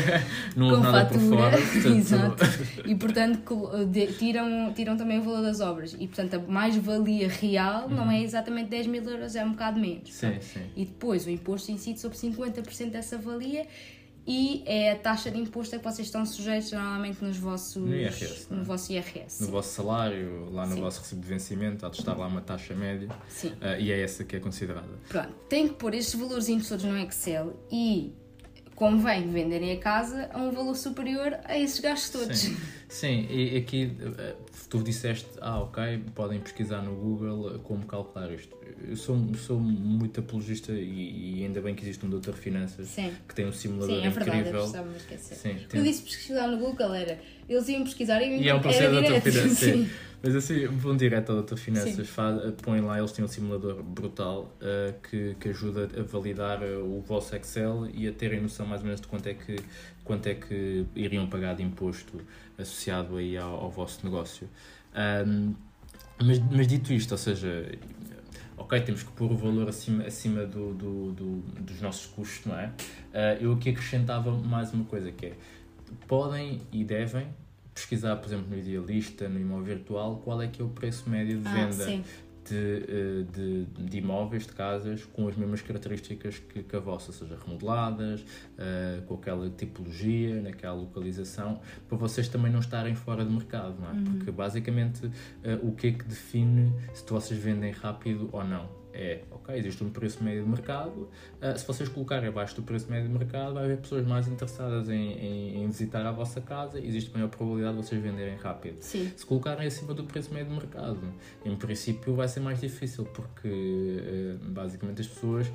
não 0.56 0.70
com 0.70 0.76
nada 0.78 1.00
fatura. 1.00 1.20
Por 1.20 1.36
fora, 1.36 1.56
portanto... 1.58 1.92
Exato. 1.94 2.44
E 2.86 2.94
portanto 2.94 3.70
tiram, 4.18 4.72
tiram 4.72 4.96
também 4.96 5.18
o 5.18 5.22
valor 5.22 5.42
das 5.42 5.60
obras. 5.60 5.94
E 5.98 6.06
portanto 6.06 6.34
a 6.34 6.38
mais-valia 6.38 7.28
real 7.28 7.84
uhum. 7.84 7.96
não 7.96 8.10
é 8.10 8.22
exatamente 8.22 8.70
10 8.70 8.86
mil 8.86 9.02
euros, 9.02 9.36
é 9.36 9.44
um 9.44 9.50
bocado 9.50 9.78
menos. 9.78 10.10
Sim, 10.10 10.40
sim. 10.40 10.62
E 10.74 10.86
depois 10.86 11.26
o 11.26 11.30
imposto 11.30 11.70
incide 11.70 12.00
sobre 12.00 12.16
50% 12.16 12.90
dessa 12.90 13.18
valia 13.18 13.66
e 14.26 14.62
é 14.64 14.92
a 14.92 14.96
taxa 14.96 15.30
de 15.30 15.38
imposto 15.38 15.76
a 15.76 15.78
que 15.78 15.84
vocês 15.84 16.08
estão 16.08 16.24
sujeitos 16.24 16.72
normalmente 16.72 17.22
nos 17.22 17.36
vossos, 17.36 17.76
no, 17.76 17.94
IRS, 17.94 18.46
no 18.50 18.64
vosso 18.64 18.92
IRS. 18.92 19.42
No 19.42 19.48
vosso 19.48 19.74
salário, 19.74 20.50
lá 20.50 20.66
no 20.66 20.74
Sim. 20.74 20.80
vosso 20.80 21.00
recibo 21.00 21.20
de 21.20 21.28
vencimento, 21.28 21.84
há 21.84 21.90
de 21.90 21.98
estar 21.98 22.16
lá 22.16 22.26
uma 22.26 22.40
taxa 22.40 22.74
média 22.74 23.08
Sim. 23.28 23.48
Uh, 23.48 23.80
e 23.80 23.92
é 23.92 24.00
essa 24.00 24.24
que 24.24 24.36
é 24.36 24.40
considerada. 24.40 24.88
Pronto, 25.08 25.32
tem 25.48 25.68
que 25.68 25.74
pôr 25.74 25.94
estes 25.94 26.18
valores 26.18 26.46
todos 26.66 26.84
no 26.84 26.96
Excel 26.98 27.54
e 27.70 28.14
convém 28.74 29.30
venderem 29.30 29.72
a 29.72 29.78
casa 29.78 30.28
a 30.32 30.38
um 30.38 30.50
valor 30.50 30.74
superior 30.74 31.38
a 31.44 31.58
esses 31.58 31.78
gastos 31.78 32.10
todos. 32.10 32.38
Sim, 32.38 32.56
Sim. 32.88 33.26
e 33.30 33.56
aqui 33.56 33.96
eh, 34.18 34.36
tu 34.68 34.82
disseste, 34.82 35.28
ah 35.40 35.60
ok, 35.60 36.02
podem 36.14 36.40
pesquisar 36.40 36.82
no 36.82 36.94
Google 36.94 37.58
como 37.60 37.86
calcular 37.86 38.32
isto. 38.32 38.56
Eu 38.88 38.96
sou, 38.96 39.18
sou 39.36 39.58
muito 39.58 40.20
apologista 40.20 40.72
e, 40.72 41.38
e 41.38 41.44
ainda 41.44 41.60
bem 41.60 41.74
que 41.74 41.82
existe 41.82 42.04
um 42.04 42.10
doutor 42.10 42.34
Finanças 42.34 42.88
Sim. 42.88 43.12
que 43.28 43.34
tem 43.34 43.46
um 43.46 43.52
simulador 43.52 43.96
Sim, 43.96 44.04
é 44.04 44.08
incrível. 44.08 44.42
Verdade, 44.42 44.76
eu 44.76 44.96
esquecer. 44.96 45.34
Sim, 45.34 45.56
tem... 45.68 45.80
Eu 45.80 45.84
disse 45.84 46.02
pesquisar 46.02 46.48
no 46.48 46.58
Google, 46.58 46.94
era 46.94 47.18
eles 47.48 47.68
iam 47.68 47.84
pesquisar 47.84 48.22
e, 48.22 48.42
e 48.42 48.48
é 48.48 48.54
um 48.54 48.58
era 48.58 49.02
direto. 49.02 49.30
Finanças, 49.30 49.58
sim. 49.58 49.90
Mas 50.22 50.34
assim, 50.34 50.66
vão 50.66 50.96
direto 50.96 51.30
ao 51.30 51.36
Doutor 51.36 51.58
Finanças, 51.58 52.08
faz, 52.08 52.40
põem 52.62 52.80
lá, 52.80 52.98
eles 52.98 53.12
têm 53.12 53.22
um 53.22 53.28
simulador 53.28 53.82
brutal 53.82 54.50
uh, 54.56 54.94
que, 55.02 55.36
que 55.38 55.50
ajuda 55.50 55.86
a 55.98 56.02
validar 56.02 56.62
uh, 56.62 56.82
o 56.82 57.02
vosso 57.02 57.36
Excel 57.36 57.90
e 57.92 58.08
a 58.08 58.12
terem 58.12 58.40
noção 58.40 58.64
mais 58.64 58.80
ou 58.80 58.86
menos 58.86 59.02
de 59.02 59.06
quanto 59.06 59.26
é 59.26 59.34
que, 59.34 59.56
quanto 60.02 60.26
é 60.26 60.34
que 60.34 60.86
iriam 60.96 61.26
pagar 61.26 61.54
de 61.54 61.62
imposto 61.62 62.22
associado 62.56 63.18
aí 63.18 63.36
ao, 63.36 63.64
ao 63.64 63.70
vosso 63.70 64.00
negócio. 64.02 64.48
Um, 65.26 65.54
mas, 66.18 66.38
mas 66.38 66.66
dito 66.66 66.90
isto, 66.92 67.12
ou 67.12 67.18
seja, 67.18 67.70
ok, 68.56 68.80
temos 68.80 69.02
que 69.02 69.12
pôr 69.12 69.32
o 69.32 69.36
valor 69.36 69.68
acima, 69.68 70.04
acima 70.04 70.44
do, 70.44 70.72
do, 70.74 71.12
do 71.12 71.36
dos 71.60 71.80
nossos 71.80 72.06
custos, 72.06 72.46
não 72.46 72.58
é? 72.58 72.66
Uh, 72.66 73.44
eu 73.44 73.52
aqui 73.52 73.70
acrescentava 73.70 74.30
mais 74.30 74.72
uma 74.72 74.84
coisa 74.84 75.10
que 75.12 75.26
é, 75.26 75.32
podem 76.06 76.60
e 76.72 76.84
devem 76.84 77.26
pesquisar, 77.74 78.16
por 78.16 78.28
exemplo, 78.28 78.46
no 78.48 78.56
Idealista, 78.56 79.28
no 79.28 79.40
imóvel 79.40 79.76
virtual, 79.76 80.20
qual 80.24 80.40
é 80.40 80.46
que 80.46 80.62
é 80.62 80.64
o 80.64 80.68
preço 80.68 81.10
médio 81.10 81.40
de 81.40 81.48
ah, 81.48 81.52
venda 81.52 81.84
ah, 81.84 82.00
de, 82.44 82.84
eh, 82.88 83.24
de, 83.32 83.64
de, 83.64 83.98
imóveis, 83.98 84.46
de 84.46 84.52
casas, 84.52 85.04
com 85.04 85.26
as 85.26 85.36
mesmas 85.36 85.62
características 85.62 86.38
que, 86.38 86.62
que 86.62 86.76
a 86.76 86.80
vossa, 86.80 87.12
seja 87.12 87.38
remodeladas, 87.44 88.20
uh, 88.20 89.02
com 89.06 89.14
aquela 89.14 89.48
tipologia, 89.50 90.40
naquela 90.40 90.74
localização, 90.74 91.60
para 91.88 91.96
vocês 91.96 92.28
também 92.28 92.52
não 92.52 92.60
estarem 92.60 92.94
fora 92.94 93.24
de 93.24 93.32
mercado, 93.32 93.76
não 93.80 93.88
é? 93.88 93.92
Uhum. 93.92 94.04
Porque 94.04 94.30
basicamente 94.30 95.06
uh, 95.06 95.10
o 95.62 95.74
que 95.74 95.88
é 95.88 95.92
que 95.92 96.04
define 96.04 96.72
se 96.92 97.04
vocês 97.08 97.40
vendem 97.40 97.72
rápido 97.72 98.28
ou 98.32 98.44
não? 98.44 98.83
É, 98.94 99.22
ok, 99.28 99.56
existe 99.56 99.82
um 99.82 99.90
preço 99.90 100.22
médio 100.22 100.44
de 100.44 100.48
mercado, 100.48 101.08
uh, 101.42 101.58
se 101.58 101.66
vocês 101.66 101.88
colocarem 101.88 102.28
abaixo 102.28 102.54
do 102.54 102.62
preço 102.62 102.88
médio 102.88 103.08
de 103.08 103.18
mercado, 103.18 103.54
vai 103.54 103.64
haver 103.64 103.78
pessoas 103.78 104.06
mais 104.06 104.28
interessadas 104.28 104.88
em, 104.88 105.12
em, 105.12 105.64
em, 105.64 105.66
visitar 105.66 106.06
a 106.06 106.12
vossa 106.12 106.40
casa 106.40 106.78
e 106.78 106.86
existe 106.86 107.12
maior 107.12 107.28
probabilidade 107.28 107.76
de 107.76 107.82
vocês 107.82 108.00
venderem 108.00 108.36
rápido. 108.36 108.76
Sim. 108.80 109.12
Se 109.16 109.26
colocarem 109.26 109.66
acima 109.66 109.92
do 109.92 110.04
preço 110.04 110.32
médio 110.32 110.50
de 110.50 110.60
mercado, 110.60 111.00
em 111.44 111.56
princípio 111.56 112.14
vai 112.14 112.28
ser 112.28 112.38
mais 112.38 112.60
difícil, 112.60 113.04
porque 113.06 113.48
uh, 113.48 114.50
basicamente 114.50 115.00
as 115.00 115.08
pessoas 115.08 115.50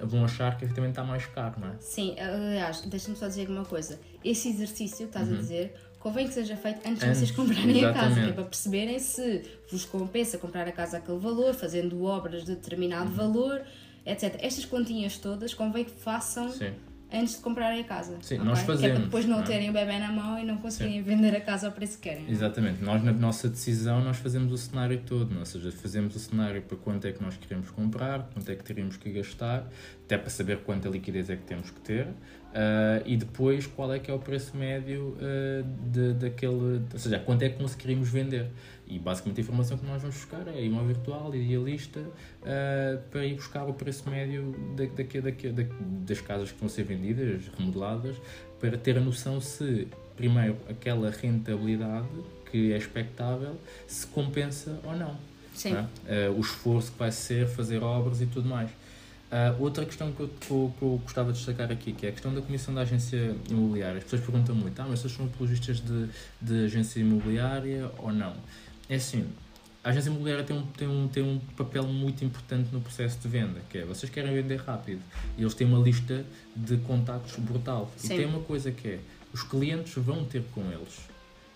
vão 0.00 0.22
achar 0.22 0.58
que 0.58 0.64
efetivamente 0.66 0.92
está 0.92 1.04
mais 1.04 1.24
caro, 1.24 1.58
não 1.58 1.68
é? 1.68 1.76
Sim, 1.80 2.16
aliás, 2.20 2.82
deixa-me 2.82 3.16
só 3.16 3.26
dizer 3.26 3.48
uma 3.48 3.64
coisa, 3.64 3.98
esse 4.22 4.50
exercício 4.50 4.98
que 4.98 5.04
estás 5.04 5.28
uhum. 5.28 5.34
a 5.34 5.38
dizer 5.38 5.74
convém 6.04 6.28
que 6.28 6.34
seja 6.34 6.54
feito 6.54 6.86
antes, 6.86 7.02
de 7.02 7.14
vocês 7.14 7.30
comprarem 7.30 7.78
exatamente. 7.78 7.86
a 7.86 7.92
casa, 7.94 8.20
que 8.20 8.28
é 8.28 8.32
para 8.32 8.44
perceberem 8.44 8.98
se 8.98 9.42
vos 9.70 9.86
compensa 9.86 10.36
comprar 10.36 10.68
a 10.68 10.72
casa 10.72 10.98
àquele 10.98 11.18
valor, 11.18 11.54
fazendo 11.54 12.04
obras 12.04 12.44
de 12.44 12.54
determinado 12.54 13.08
uhum. 13.08 13.16
valor, 13.16 13.62
etc. 14.04 14.38
Estas 14.42 14.66
continhas 14.66 15.16
todas 15.16 15.54
convém 15.54 15.82
que 15.82 15.92
façam 15.92 16.50
Sim. 16.50 16.72
antes 17.10 17.36
de 17.36 17.40
comprarem 17.40 17.80
a 17.80 17.84
casa. 17.84 18.18
Sim, 18.20 18.34
ok? 18.34 18.46
nós 18.46 18.58
Que 18.58 18.64
é 18.64 18.66
para 18.66 18.74
fazemos, 18.74 19.00
depois 19.00 19.24
não 19.24 19.38
não 19.38 19.44
é? 19.44 19.46
terem 19.46 19.70
o 19.70 19.72
bebê 19.72 19.98
na 19.98 20.12
mão 20.12 20.38
e 20.38 20.44
não 20.44 20.58
conseguirem 20.58 21.00
vender 21.02 21.34
a 21.34 21.40
casa 21.40 21.68
ao 21.68 21.72
preço 21.72 21.96
que 21.96 22.10
querem. 22.10 22.28
Exatamente. 22.28 22.84
Nós, 22.84 23.02
na 23.02 23.10
nossa 23.10 23.48
decisão, 23.48 24.04
nós 24.04 24.18
fazemos 24.18 24.52
o 24.52 24.58
cenário 24.58 25.00
todo, 25.06 25.34
é? 25.34 25.38
ou 25.38 25.46
seja, 25.46 25.72
fazemos 25.72 26.14
o 26.14 26.18
cenário 26.18 26.60
para 26.60 26.76
quanto 26.76 27.06
é 27.06 27.12
que 27.12 27.22
nós 27.22 27.34
queremos 27.38 27.70
comprar, 27.70 28.28
quanto 28.34 28.46
é 28.52 28.54
que 28.54 28.62
teríamos 28.62 28.98
que 28.98 29.10
gastar, 29.10 29.66
até 30.04 30.18
para 30.18 30.28
saber 30.28 30.58
quanta 30.58 30.86
liquidez 30.86 31.30
é 31.30 31.36
que 31.36 31.44
temos 31.44 31.70
que 31.70 31.80
ter, 31.80 32.08
ah, 32.54 33.02
e 33.04 33.16
depois 33.16 33.66
qual 33.66 33.92
é 33.92 33.98
que 33.98 34.10
é 34.10 34.14
o 34.14 34.18
preço 34.18 34.56
médio 34.56 35.16
ah, 35.20 35.64
de, 35.90 36.12
daquele, 36.14 36.80
ou 36.92 36.98
seja, 36.98 37.18
quanto 37.18 37.42
é 37.42 37.48
que 37.48 37.58
conseguiríamos 37.58 38.08
vender. 38.08 38.46
E 38.86 38.98
basicamente 38.98 39.38
a 39.38 39.42
informação 39.42 39.78
que 39.78 39.86
nós 39.86 40.02
vamos 40.02 40.14
buscar 40.16 40.46
é 40.46 40.62
imóvel 40.62 40.88
virtual, 40.88 41.34
idealista, 41.34 42.00
ah, 42.44 42.98
para 43.10 43.24
ir 43.24 43.34
buscar 43.34 43.64
o 43.64 43.72
preço 43.74 44.08
médio 44.08 44.54
da, 44.76 44.84
daqui, 44.84 45.20
da- 45.50 45.64
das 46.06 46.20
casas 46.20 46.52
que 46.52 46.60
vão 46.60 46.68
ser 46.68 46.84
vendidas, 46.84 47.42
remodeladas, 47.58 48.16
para 48.60 48.76
ter 48.78 48.96
a 48.96 49.00
noção 49.00 49.40
se, 49.40 49.88
primeiro, 50.16 50.56
aquela 50.68 51.10
rentabilidade 51.10 52.06
que 52.50 52.72
é 52.72 52.76
expectável, 52.78 53.56
se 53.86 54.06
compensa 54.06 54.78
ou 54.84 54.94
não. 54.96 55.16
Sim. 55.54 55.74
é? 56.06 56.28
O 56.30 56.40
esforço 56.40 56.92
que 56.92 56.98
vai 56.98 57.10
ser 57.12 57.46
fazer 57.46 57.82
obras 57.82 58.20
e 58.20 58.26
tudo 58.26 58.48
mais. 58.48 58.70
Ah, 59.36 59.52
outra 59.58 59.84
questão 59.84 60.12
que 60.12 60.20
eu, 60.20 60.28
que 60.28 60.48
eu- 60.52 61.00
gostava 61.02 61.32
de 61.32 61.38
destacar 61.38 61.72
aqui, 61.72 61.92
que 61.92 62.06
é 62.06 62.10
a 62.10 62.12
questão 62.12 62.32
da 62.32 62.40
comissão 62.40 62.72
da 62.72 62.82
agência 62.82 63.34
imobiliária. 63.50 63.98
As 63.98 64.04
pessoas 64.04 64.22
perguntam 64.22 64.54
muito, 64.54 64.80
ah, 64.80 64.86
mas 64.88 65.00
vocês 65.00 65.12
são 65.12 65.26
apologistas 65.26 65.80
de, 65.80 66.08
de 66.40 66.66
agência 66.66 67.00
imobiliária 67.00 67.90
ou 67.98 68.12
não? 68.12 68.32
É 68.88 68.94
assim, 68.94 69.26
a 69.82 69.88
agência 69.88 70.08
imobiliária 70.08 70.44
tem 70.44 70.56
um, 70.56 70.62
tem, 70.66 70.86
um, 70.86 71.08
tem 71.08 71.22
um 71.24 71.40
papel 71.56 71.82
muito 71.82 72.24
importante 72.24 72.68
no 72.72 72.80
processo 72.80 73.18
de 73.18 73.26
venda, 73.26 73.60
que 73.68 73.78
é, 73.78 73.84
vocês 73.84 74.08
querem 74.08 74.32
vender 74.32 74.60
rápido, 74.60 75.02
e 75.36 75.42
eles 75.42 75.54
têm 75.54 75.66
uma 75.66 75.80
lista 75.80 76.24
de 76.54 76.76
contactos 76.76 77.34
brutal. 77.36 77.90
E 77.96 78.06
Sim. 78.06 78.16
tem 78.16 78.26
uma 78.26 78.40
coisa 78.40 78.70
que 78.70 78.86
é, 78.86 79.00
os 79.32 79.42
clientes 79.42 79.94
vão 79.96 80.24
ter 80.24 80.44
com 80.54 80.60
eles. 80.70 81.12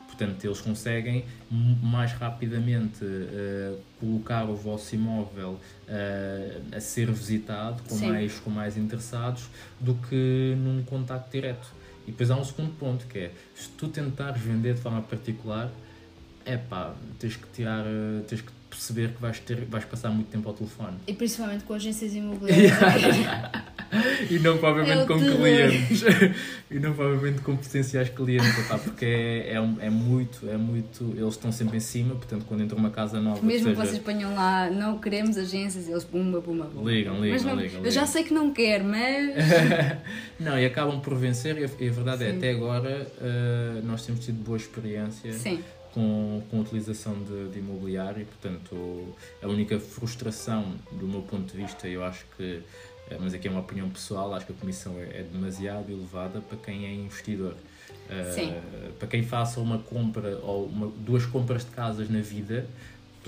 Portanto, 0.09 0.45
eles 0.45 0.61
conseguem 0.61 1.25
mais 1.49 2.13
rapidamente 2.13 3.05
eh, 3.05 3.77
colocar 4.01 4.45
o 4.45 4.57
vosso 4.57 4.95
imóvel 4.95 5.61
eh, 5.87 6.61
a 6.73 6.81
ser 6.81 7.13
visitado 7.13 7.83
com 7.85 7.95
Sim. 7.95 8.09
mais, 8.09 8.41
com 8.41 8.51
mais 8.51 8.77
interessados 8.77 9.49
do 9.79 9.95
que 9.95 10.57
num 10.57 10.83
contacto 10.83 11.31
direto. 11.31 11.73
E 12.05 12.11
depois 12.11 12.31
há 12.31 12.37
um 12.37 12.43
segundo 12.43 12.73
ponto 12.79 13.07
que 13.07 13.19
é, 13.19 13.33
se 13.55 13.69
tu 13.69 13.87
tentares 13.87 14.41
vender 14.43 14.75
de 14.75 14.81
forma 14.81 15.03
particular, 15.03 15.71
é 16.45 16.57
pá, 16.57 16.95
tens 17.19 17.37
que 17.37 17.47
tirar, 17.53 17.85
tens 18.27 18.41
que 18.41 18.51
perceber 18.69 19.13
que 19.13 19.21
vais, 19.21 19.39
ter, 19.41 19.65
vais 19.65 19.85
passar 19.85 20.11
muito 20.11 20.29
tempo 20.29 20.49
ao 20.49 20.55
telefone. 20.55 20.97
E 21.07 21.13
principalmente 21.13 21.65
com 21.65 21.75
agências 21.75 22.15
imobiliárias. 22.15 23.17
E 24.31 24.39
não 24.39 24.59
provavelmente 24.59 25.01
É 25.01 25.07
com 25.07 25.19
terror. 25.19 25.37
clientes. 25.39 26.03
e 26.71 26.79
não 26.79 26.93
provavelmente 26.93 27.41
com 27.41 27.57
potenciais 27.57 28.11
clientes, 28.11 28.59
epá, 28.59 28.79
porque 28.79 29.05
é, 29.05 29.55
é, 29.55 29.87
é 29.87 29.91
muito, 29.91 30.49
é 30.49 30.57
muito. 30.57 31.15
Eles 31.17 31.35
estão 31.35 31.51
sempre 31.51 31.79
em 31.79 31.81
cima, 31.81 32.15
portanto, 32.15 32.45
quando 32.47 32.63
entra 32.63 32.77
uma 32.77 32.91
casa 32.91 33.19
nova, 33.21 33.41
Mesmo 33.43 33.71
que 33.71 33.77
seja, 33.77 33.89
vocês 33.91 34.03
ponham 34.03 34.35
lá, 34.35 34.71
não 34.71 34.99
queremos 34.99 35.39
agências, 35.39 35.89
eles 35.89 36.05
pumba, 36.05 36.43
pumba, 36.43 36.67
pumba. 36.67 36.91
Ligam, 36.91 37.15
ligam, 37.15 37.31
mas 37.31 37.45
não, 37.45 37.55
ligam, 37.57 37.85
Eu 37.85 37.91
já 37.91 38.05
sei 38.07 38.25
que 38.25 38.35
não 38.35 38.53
quer, 38.53 38.85
mas. 38.85 39.35
não, 40.39 40.59
e 40.59 40.67
acabam 40.67 41.01
por 41.01 41.15
vencer, 41.15 41.57
e 41.57 41.65
a, 41.65 41.91
verdade 41.91 42.25
é, 42.25 42.31
Sim. 42.33 42.37
até 42.37 42.51
agora 42.51 43.11
eh, 43.21 43.81
nós 43.85 44.05
temos 44.05 44.25
tido 44.25 44.43
boa 44.45 44.57
experiência 44.57 45.33
Sim, 45.33 45.63
com, 45.93 46.43
com 46.51 46.59
a 46.59 46.61
utilização 46.61 47.15
de, 47.25 47.49
de 47.51 47.59
imobiliário, 47.59 48.25
portanto, 48.27 49.15
a 49.43 49.47
única 49.47 49.79
frustração 49.81 50.75
do 50.93 51.07
meu 51.07 51.23
ponto 51.23 51.51
de 51.53 51.63
vista, 51.63 51.87
eu 51.89 52.05
acho 52.05 52.25
que, 52.37 52.63
eh, 53.11 53.17
mas 53.21 53.35
aqui 53.35 53.49
é 53.49 53.51
uma 53.51 53.61
opinião 53.61 53.89
pessoal, 53.89 54.33
acho 54.35 54.47
que 54.47 54.53
a 54.53 54.57
comissão 54.57 54.95
é, 54.99 55.21
é 55.21 55.23
demasiado 55.23 55.91
elevada 55.91 56.41
para 56.41 56.59
quem 56.59 56.87
é 56.87 56.93
investidor. 56.95 57.55
Sim. 58.35 58.55
Para 58.99 59.07
quem 59.09 59.23
faça 59.23 59.61
uma 59.61 59.79
compra 59.79 60.39
ou 60.43 60.67
uma- 60.67 60.91
duas 60.99 61.25
compras 61.27 61.65
de 61.65 61.71
casas 61.71 62.09
na 62.09 62.21
vida, 62.21 62.67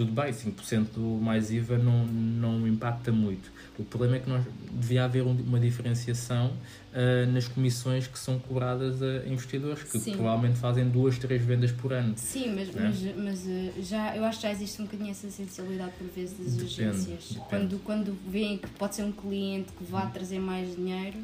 tudo 0.01 0.13
bem, 0.13 0.33
5% 0.33 0.99
mais 1.21 1.51
IVA 1.51 1.77
não, 1.77 2.07
não 2.07 2.67
impacta 2.67 3.13
muito. 3.13 3.53
O 3.79 3.85
problema 3.85 4.17
é 4.17 4.19
que 4.21 4.31
nós, 4.31 4.43
devia 4.73 5.05
haver 5.05 5.23
um- 5.23 5.33
uma 5.47 5.61
diferenciação 5.61 6.53
ah, 6.95 7.27
nas 7.27 7.47
comissões 7.47 8.07
que 8.07 8.19
são 8.19 8.39
cobradas 8.39 9.03
a 9.03 9.27
investidores, 9.29 9.83
que 9.83 9.99
Sim. 9.99 10.15
provavelmente 10.15 10.59
fazem 10.59 10.89
duas, 10.89 11.19
três 11.19 11.43
vendas 11.43 11.71
por 11.71 11.93
ano. 11.93 12.15
sim, 12.17 12.53
mas, 12.55 12.69
Né? 12.75 12.83
mas, 12.89 13.17
mas 13.17 13.47
eh, 13.47 13.73
já, 13.83 14.17
eu 14.17 14.25
acho 14.25 14.39
que 14.41 14.43
já 14.45 14.53
existe 14.53 14.81
um 14.81 14.87
bocadinho 14.87 15.11
essa 15.11 15.31
sensibilidade 15.31 15.93
por 15.99 16.07
vezes 16.09 16.37
das 16.39 16.55
Depende, 16.55 16.81
agências. 16.83 17.29
depende. 17.29 17.45
Quando, 17.49 17.79
quando 17.85 18.17
veem 18.29 18.57
que 18.59 18.69
pode 18.71 18.95
ser 18.97 19.05
um 19.05 19.13
cliente 19.13 19.71
que 19.73 19.85
vá 19.85 20.07
trazer 20.07 20.39
mais 20.41 20.75
dinheiro, 20.75 21.19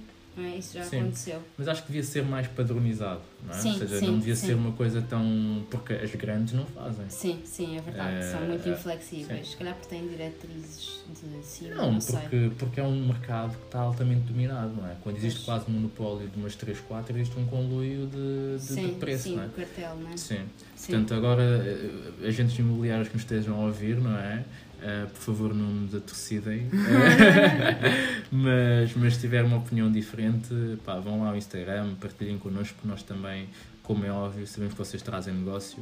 é? 0.45 0.57
isso 0.59 0.74
já 0.74 0.84
Sim. 0.84 1.01
aconteceu. 1.01 1.43
Mas 1.57 1.68
acho 1.68 1.82
que 1.82 1.89
devia 1.89 2.03
ser 2.03 2.24
mais 2.24 2.47
padronizado, 2.49 3.20
não 3.45 3.55
é? 3.55 3.59
Sim, 3.59 3.72
Ou 3.72 3.78
seja, 3.78 3.99
sim, 4.01 4.07
não 4.07 4.18
devia 4.18 4.37
sim. 4.37 4.47
ser 4.49 4.55
uma 4.55 4.72
coisa 4.72 5.03
tão. 5.03 5.66
porque 5.70 5.93
as 5.95 6.14
grandes 6.14 6.53
não 6.55 6.66
fazem. 6.66 7.09
Sim, 7.09 7.41
sim, 7.45 7.76
é 7.78 7.80
verdade. 7.80 8.16
Eh, 8.16 8.32
São 8.32 8.41
muito 8.47 8.68
eh, 8.68 8.72
inflexíveis. 8.72 9.47
sim. 9.47 9.51
Se 9.53 9.57
calhar 9.57 9.74
porque 9.74 9.89
têm 9.89 10.07
diretrizes 10.09 11.01
de 11.09 11.45
cima, 11.47 11.74
Não, 11.74 11.93
não, 11.93 12.01
sei. 12.01 12.20
porque, 12.20 12.51
porque 12.59 12.80
é 12.80 12.82
um 12.82 13.07
mercado 13.07 13.57
que 13.57 13.64
está 13.66 13.80
altamente 13.80 14.22
dominado, 14.32 14.72
não 14.76 14.87
é? 14.89 14.97
Quando 15.03 15.16
existe 15.16 15.37
Pois. 15.45 15.47
quase 15.47 15.70
um 15.70 15.74
monopólio 15.74 16.28
de 16.28 16.37
umas 16.39 16.55
3, 16.57 16.78
4, 16.80 17.16
existe 17.16 17.39
um 17.39 17.47
conluio 17.47 18.07
de, 18.07 18.57
de, 18.59 18.62
Sim, 18.62 18.87
de 18.89 18.93
preço, 18.97 19.24
sim, 19.24 19.37
não 19.37 19.43
é? 19.45 19.47
o 19.47 19.51
cartel, 19.51 19.97
não 19.97 20.11
é? 20.11 20.16
Sim. 20.16 20.41
Sim. 20.74 20.93
Portanto, 20.93 21.14
agora, 21.14 21.43
eh, 21.43 22.26
agentes 22.28 22.59
imobiliários 22.59 23.09
que 23.09 23.14
nos 23.14 23.22
estejam 23.22 23.55
a 23.61 23.66
ouvir, 23.66 23.97
não 23.97 24.16
é? 24.16 24.45
Eh, 24.83 25.07
por 25.07 25.20
favor, 25.20 25.55
não 25.55 25.70
nos 25.70 25.95
atorcidem. 25.95 26.68
Mas, 28.31 28.95
mas 28.97 29.14
se 29.14 29.20
tiver 29.20 29.45
uma 29.45 29.57
opinião 29.59 29.91
diferente, 29.91 30.49
pá, 30.85 30.99
vão 30.99 31.22
lá 31.22 31.29
ao 31.31 31.37
Instagram, 31.37 31.95
partilhem 31.95 32.39
connosco, 32.39 32.77
nós 32.85 33.03
também, 33.03 33.49
como 33.83 34.05
é 34.05 34.11
óbvio, 34.11 34.47
sabemos 34.47 34.74
que 34.74 34.79
vocês 34.79 35.01
trazem 35.03 35.33
negócio 35.33 35.79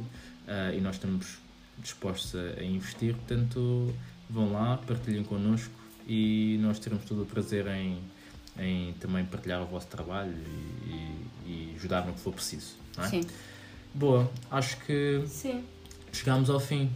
eh, 0.47 0.75
e 0.77 0.81
nós 0.81 0.95
estamos 0.95 1.37
dispostos 1.79 2.35
a, 2.35 2.59
a 2.61 2.63
investir. 2.63 3.15
Portanto, 3.15 3.93
vão 4.29 4.53
lá, 4.53 4.77
partilhem 4.77 5.23
connosco 5.23 5.73
e 6.07 6.57
nós 6.61 6.77
teremos 6.79 7.03
todo 7.05 7.23
o 7.23 7.25
prazer 7.25 7.65
em, 7.67 7.97
em 8.59 8.93
também 8.99 9.25
partilhar 9.25 9.61
o 9.61 9.65
vosso 9.65 9.87
trabalho 9.87 10.33
e, 10.85 10.89
e- 10.89 11.25
e 11.47 11.73
ajudar 11.75 12.05
no 12.05 12.13
que 12.13 12.19
for 12.19 12.33
preciso. 12.33 12.75
É? 12.97 13.07
Sim, 13.07 13.21
Boa, 13.93 14.29
acho 14.51 14.77
que 14.81 15.23
sim, 15.27 15.63
chegámos 16.11 16.49
ao 16.49 16.59
fim, 16.59 16.91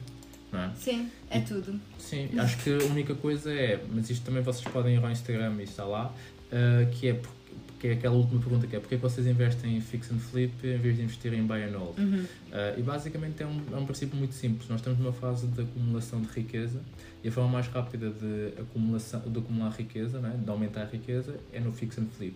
não 0.51 0.59
é? 0.59 0.71
sim, 0.75 1.09
é 1.29 1.39
tudo. 1.41 1.79
Sim, 1.97 2.29
acho 2.39 2.57
que 2.63 2.71
a 2.71 2.77
única 2.85 3.13
coisa 3.15 3.51
é, 3.51 3.83
mas 3.93 4.09
isto 4.09 4.25
também 4.25 4.41
vocês 4.41 4.65
podem 4.71 4.95
ir 4.95 5.03
ao 5.03 5.11
Instagram 5.11 5.55
e 5.59 5.63
está 5.63 5.83
lá, 5.85 6.13
ah, 6.51 6.85
que 6.91 7.07
é 7.09 7.13
por- 7.13 7.39
que 7.79 7.87
é 7.87 7.93
aquela 7.93 8.15
última 8.15 8.41
pergunta 8.41 8.67
que 8.67 8.75
é 8.75 8.79
porque 8.79 8.95
é 8.95 8.97
que 8.97 9.01
vocês 9.01 9.25
investem 9.25 9.77
em 9.77 9.79
fix 9.79 10.11
and 10.11 10.19
flip 10.19 10.51
em 10.67 10.77
vez 10.77 10.97
de 10.97 11.03
investir 11.03 11.33
em 11.33 11.43
buy 11.47 11.63
and 11.63 11.77
hold? 11.77 11.97
Uhum. 11.97 12.25
Ah, 12.51 12.73
e 12.77 12.81
basicamente 12.81 13.41
é 13.41 13.45
um, 13.47 13.61
é 13.71 13.75
um 13.77 13.85
princípio 13.85 14.17
muito 14.17 14.33
simples. 14.33 14.67
Nós 14.67 14.81
estamos 14.81 14.99
numa 14.99 15.13
fase 15.13 15.47
de 15.47 15.61
acumulação 15.61 16.19
de 16.21 16.27
riqueza 16.27 16.81
e 17.23 17.29
a 17.29 17.31
forma 17.31 17.49
mais 17.51 17.67
rápida 17.67 18.09
de, 18.09 18.53
acumulação, 18.61 19.21
de 19.21 19.39
acumular 19.39 19.69
riqueza, 19.69 20.19
né, 20.19 20.37
de 20.43 20.49
aumentar 20.49 20.81
a 20.81 20.85
riqueza, 20.85 21.37
é 21.53 21.59
no 21.61 21.71
fix 21.71 21.97
and 21.97 22.07
flip, 22.17 22.35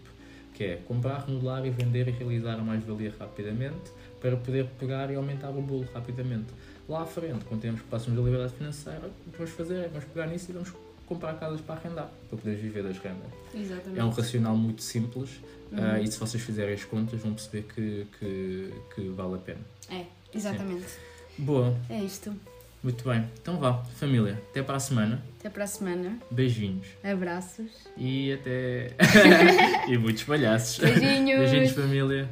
que 0.54 0.64
é 0.64 0.76
comprar, 0.88 1.26
remodelar 1.26 1.66
e 1.66 1.70
vender 1.72 2.08
e 2.08 2.12
realizar 2.12 2.54
a 2.54 2.64
mais-valia 2.64 3.14
rapidamente 3.20 3.92
para 4.22 4.38
poder 4.38 4.66
pegar 4.80 5.12
e 5.12 5.16
aumentar 5.16 5.50
o 5.50 5.62
bolo 5.62 5.86
rapidamente. 5.94 6.48
Lá 6.90 7.04
à 7.04 7.06
frente, 7.06 7.46
quando 7.46 7.62
temos 7.62 7.82
próximos 7.82 8.18
da 8.20 8.24
liberdade 8.26 8.54
financeira, 8.54 9.10
o 9.28 9.32
que 9.32 9.38
vamos 9.38 9.54
fazer 9.54 9.76
é 9.76 9.88
vamos 9.88 10.06
pegar 10.06 10.28
nisso 10.28 10.48
e 10.50 10.54
vamos 10.54 10.74
comprar 11.06 11.34
casas 11.40 11.62
para 11.62 11.76
arrendar, 11.76 12.10
para 12.30 12.38
poder 12.38 12.56
viver 12.56 12.84
das 12.84 12.98
rendas. 12.98 13.28
Exatamente. 13.54 14.00
É 14.00 14.04
um 14.04 14.10
racional 14.10 14.56
muito 14.56 14.82
simples 14.82 15.30
Uhum. 15.72 15.80
ah, 15.82 16.00
e 16.00 16.06
se 16.08 16.20
vocês 16.20 16.44
fizerem 16.44 16.76
as 16.76 16.84
contas 16.86 17.20
vão 17.20 17.34
perceber 17.34 17.64
que, 17.64 18.06
que, 18.20 18.74
que 18.94 19.10
vale 19.10 19.34
a 19.34 19.38
pena. 19.40 19.60
É, 19.90 20.06
exatamente. 20.32 20.86
Boa, 21.36 21.76
É 21.90 21.98
isto. 21.98 22.32
muito 22.84 23.04
bem. 23.10 23.28
Então 23.42 23.58
vá, 23.58 23.84
família, 23.96 24.40
até 24.52 24.62
para 24.62 24.76
a 24.76 24.80
semana. 24.80 25.24
Até 25.40 25.50
para 25.50 25.64
a 25.64 25.68
semana. 25.68 26.20
Beijinhos. 26.30 26.86
Abraços. 27.04 27.72
E 27.98 28.34
até. 28.34 28.92
e 29.90 29.98
muitos 29.98 30.24
palhaços. 30.26 30.78
Beijinhos. 30.78 31.40
Beijinhos, 31.40 31.72
família. 31.72 32.30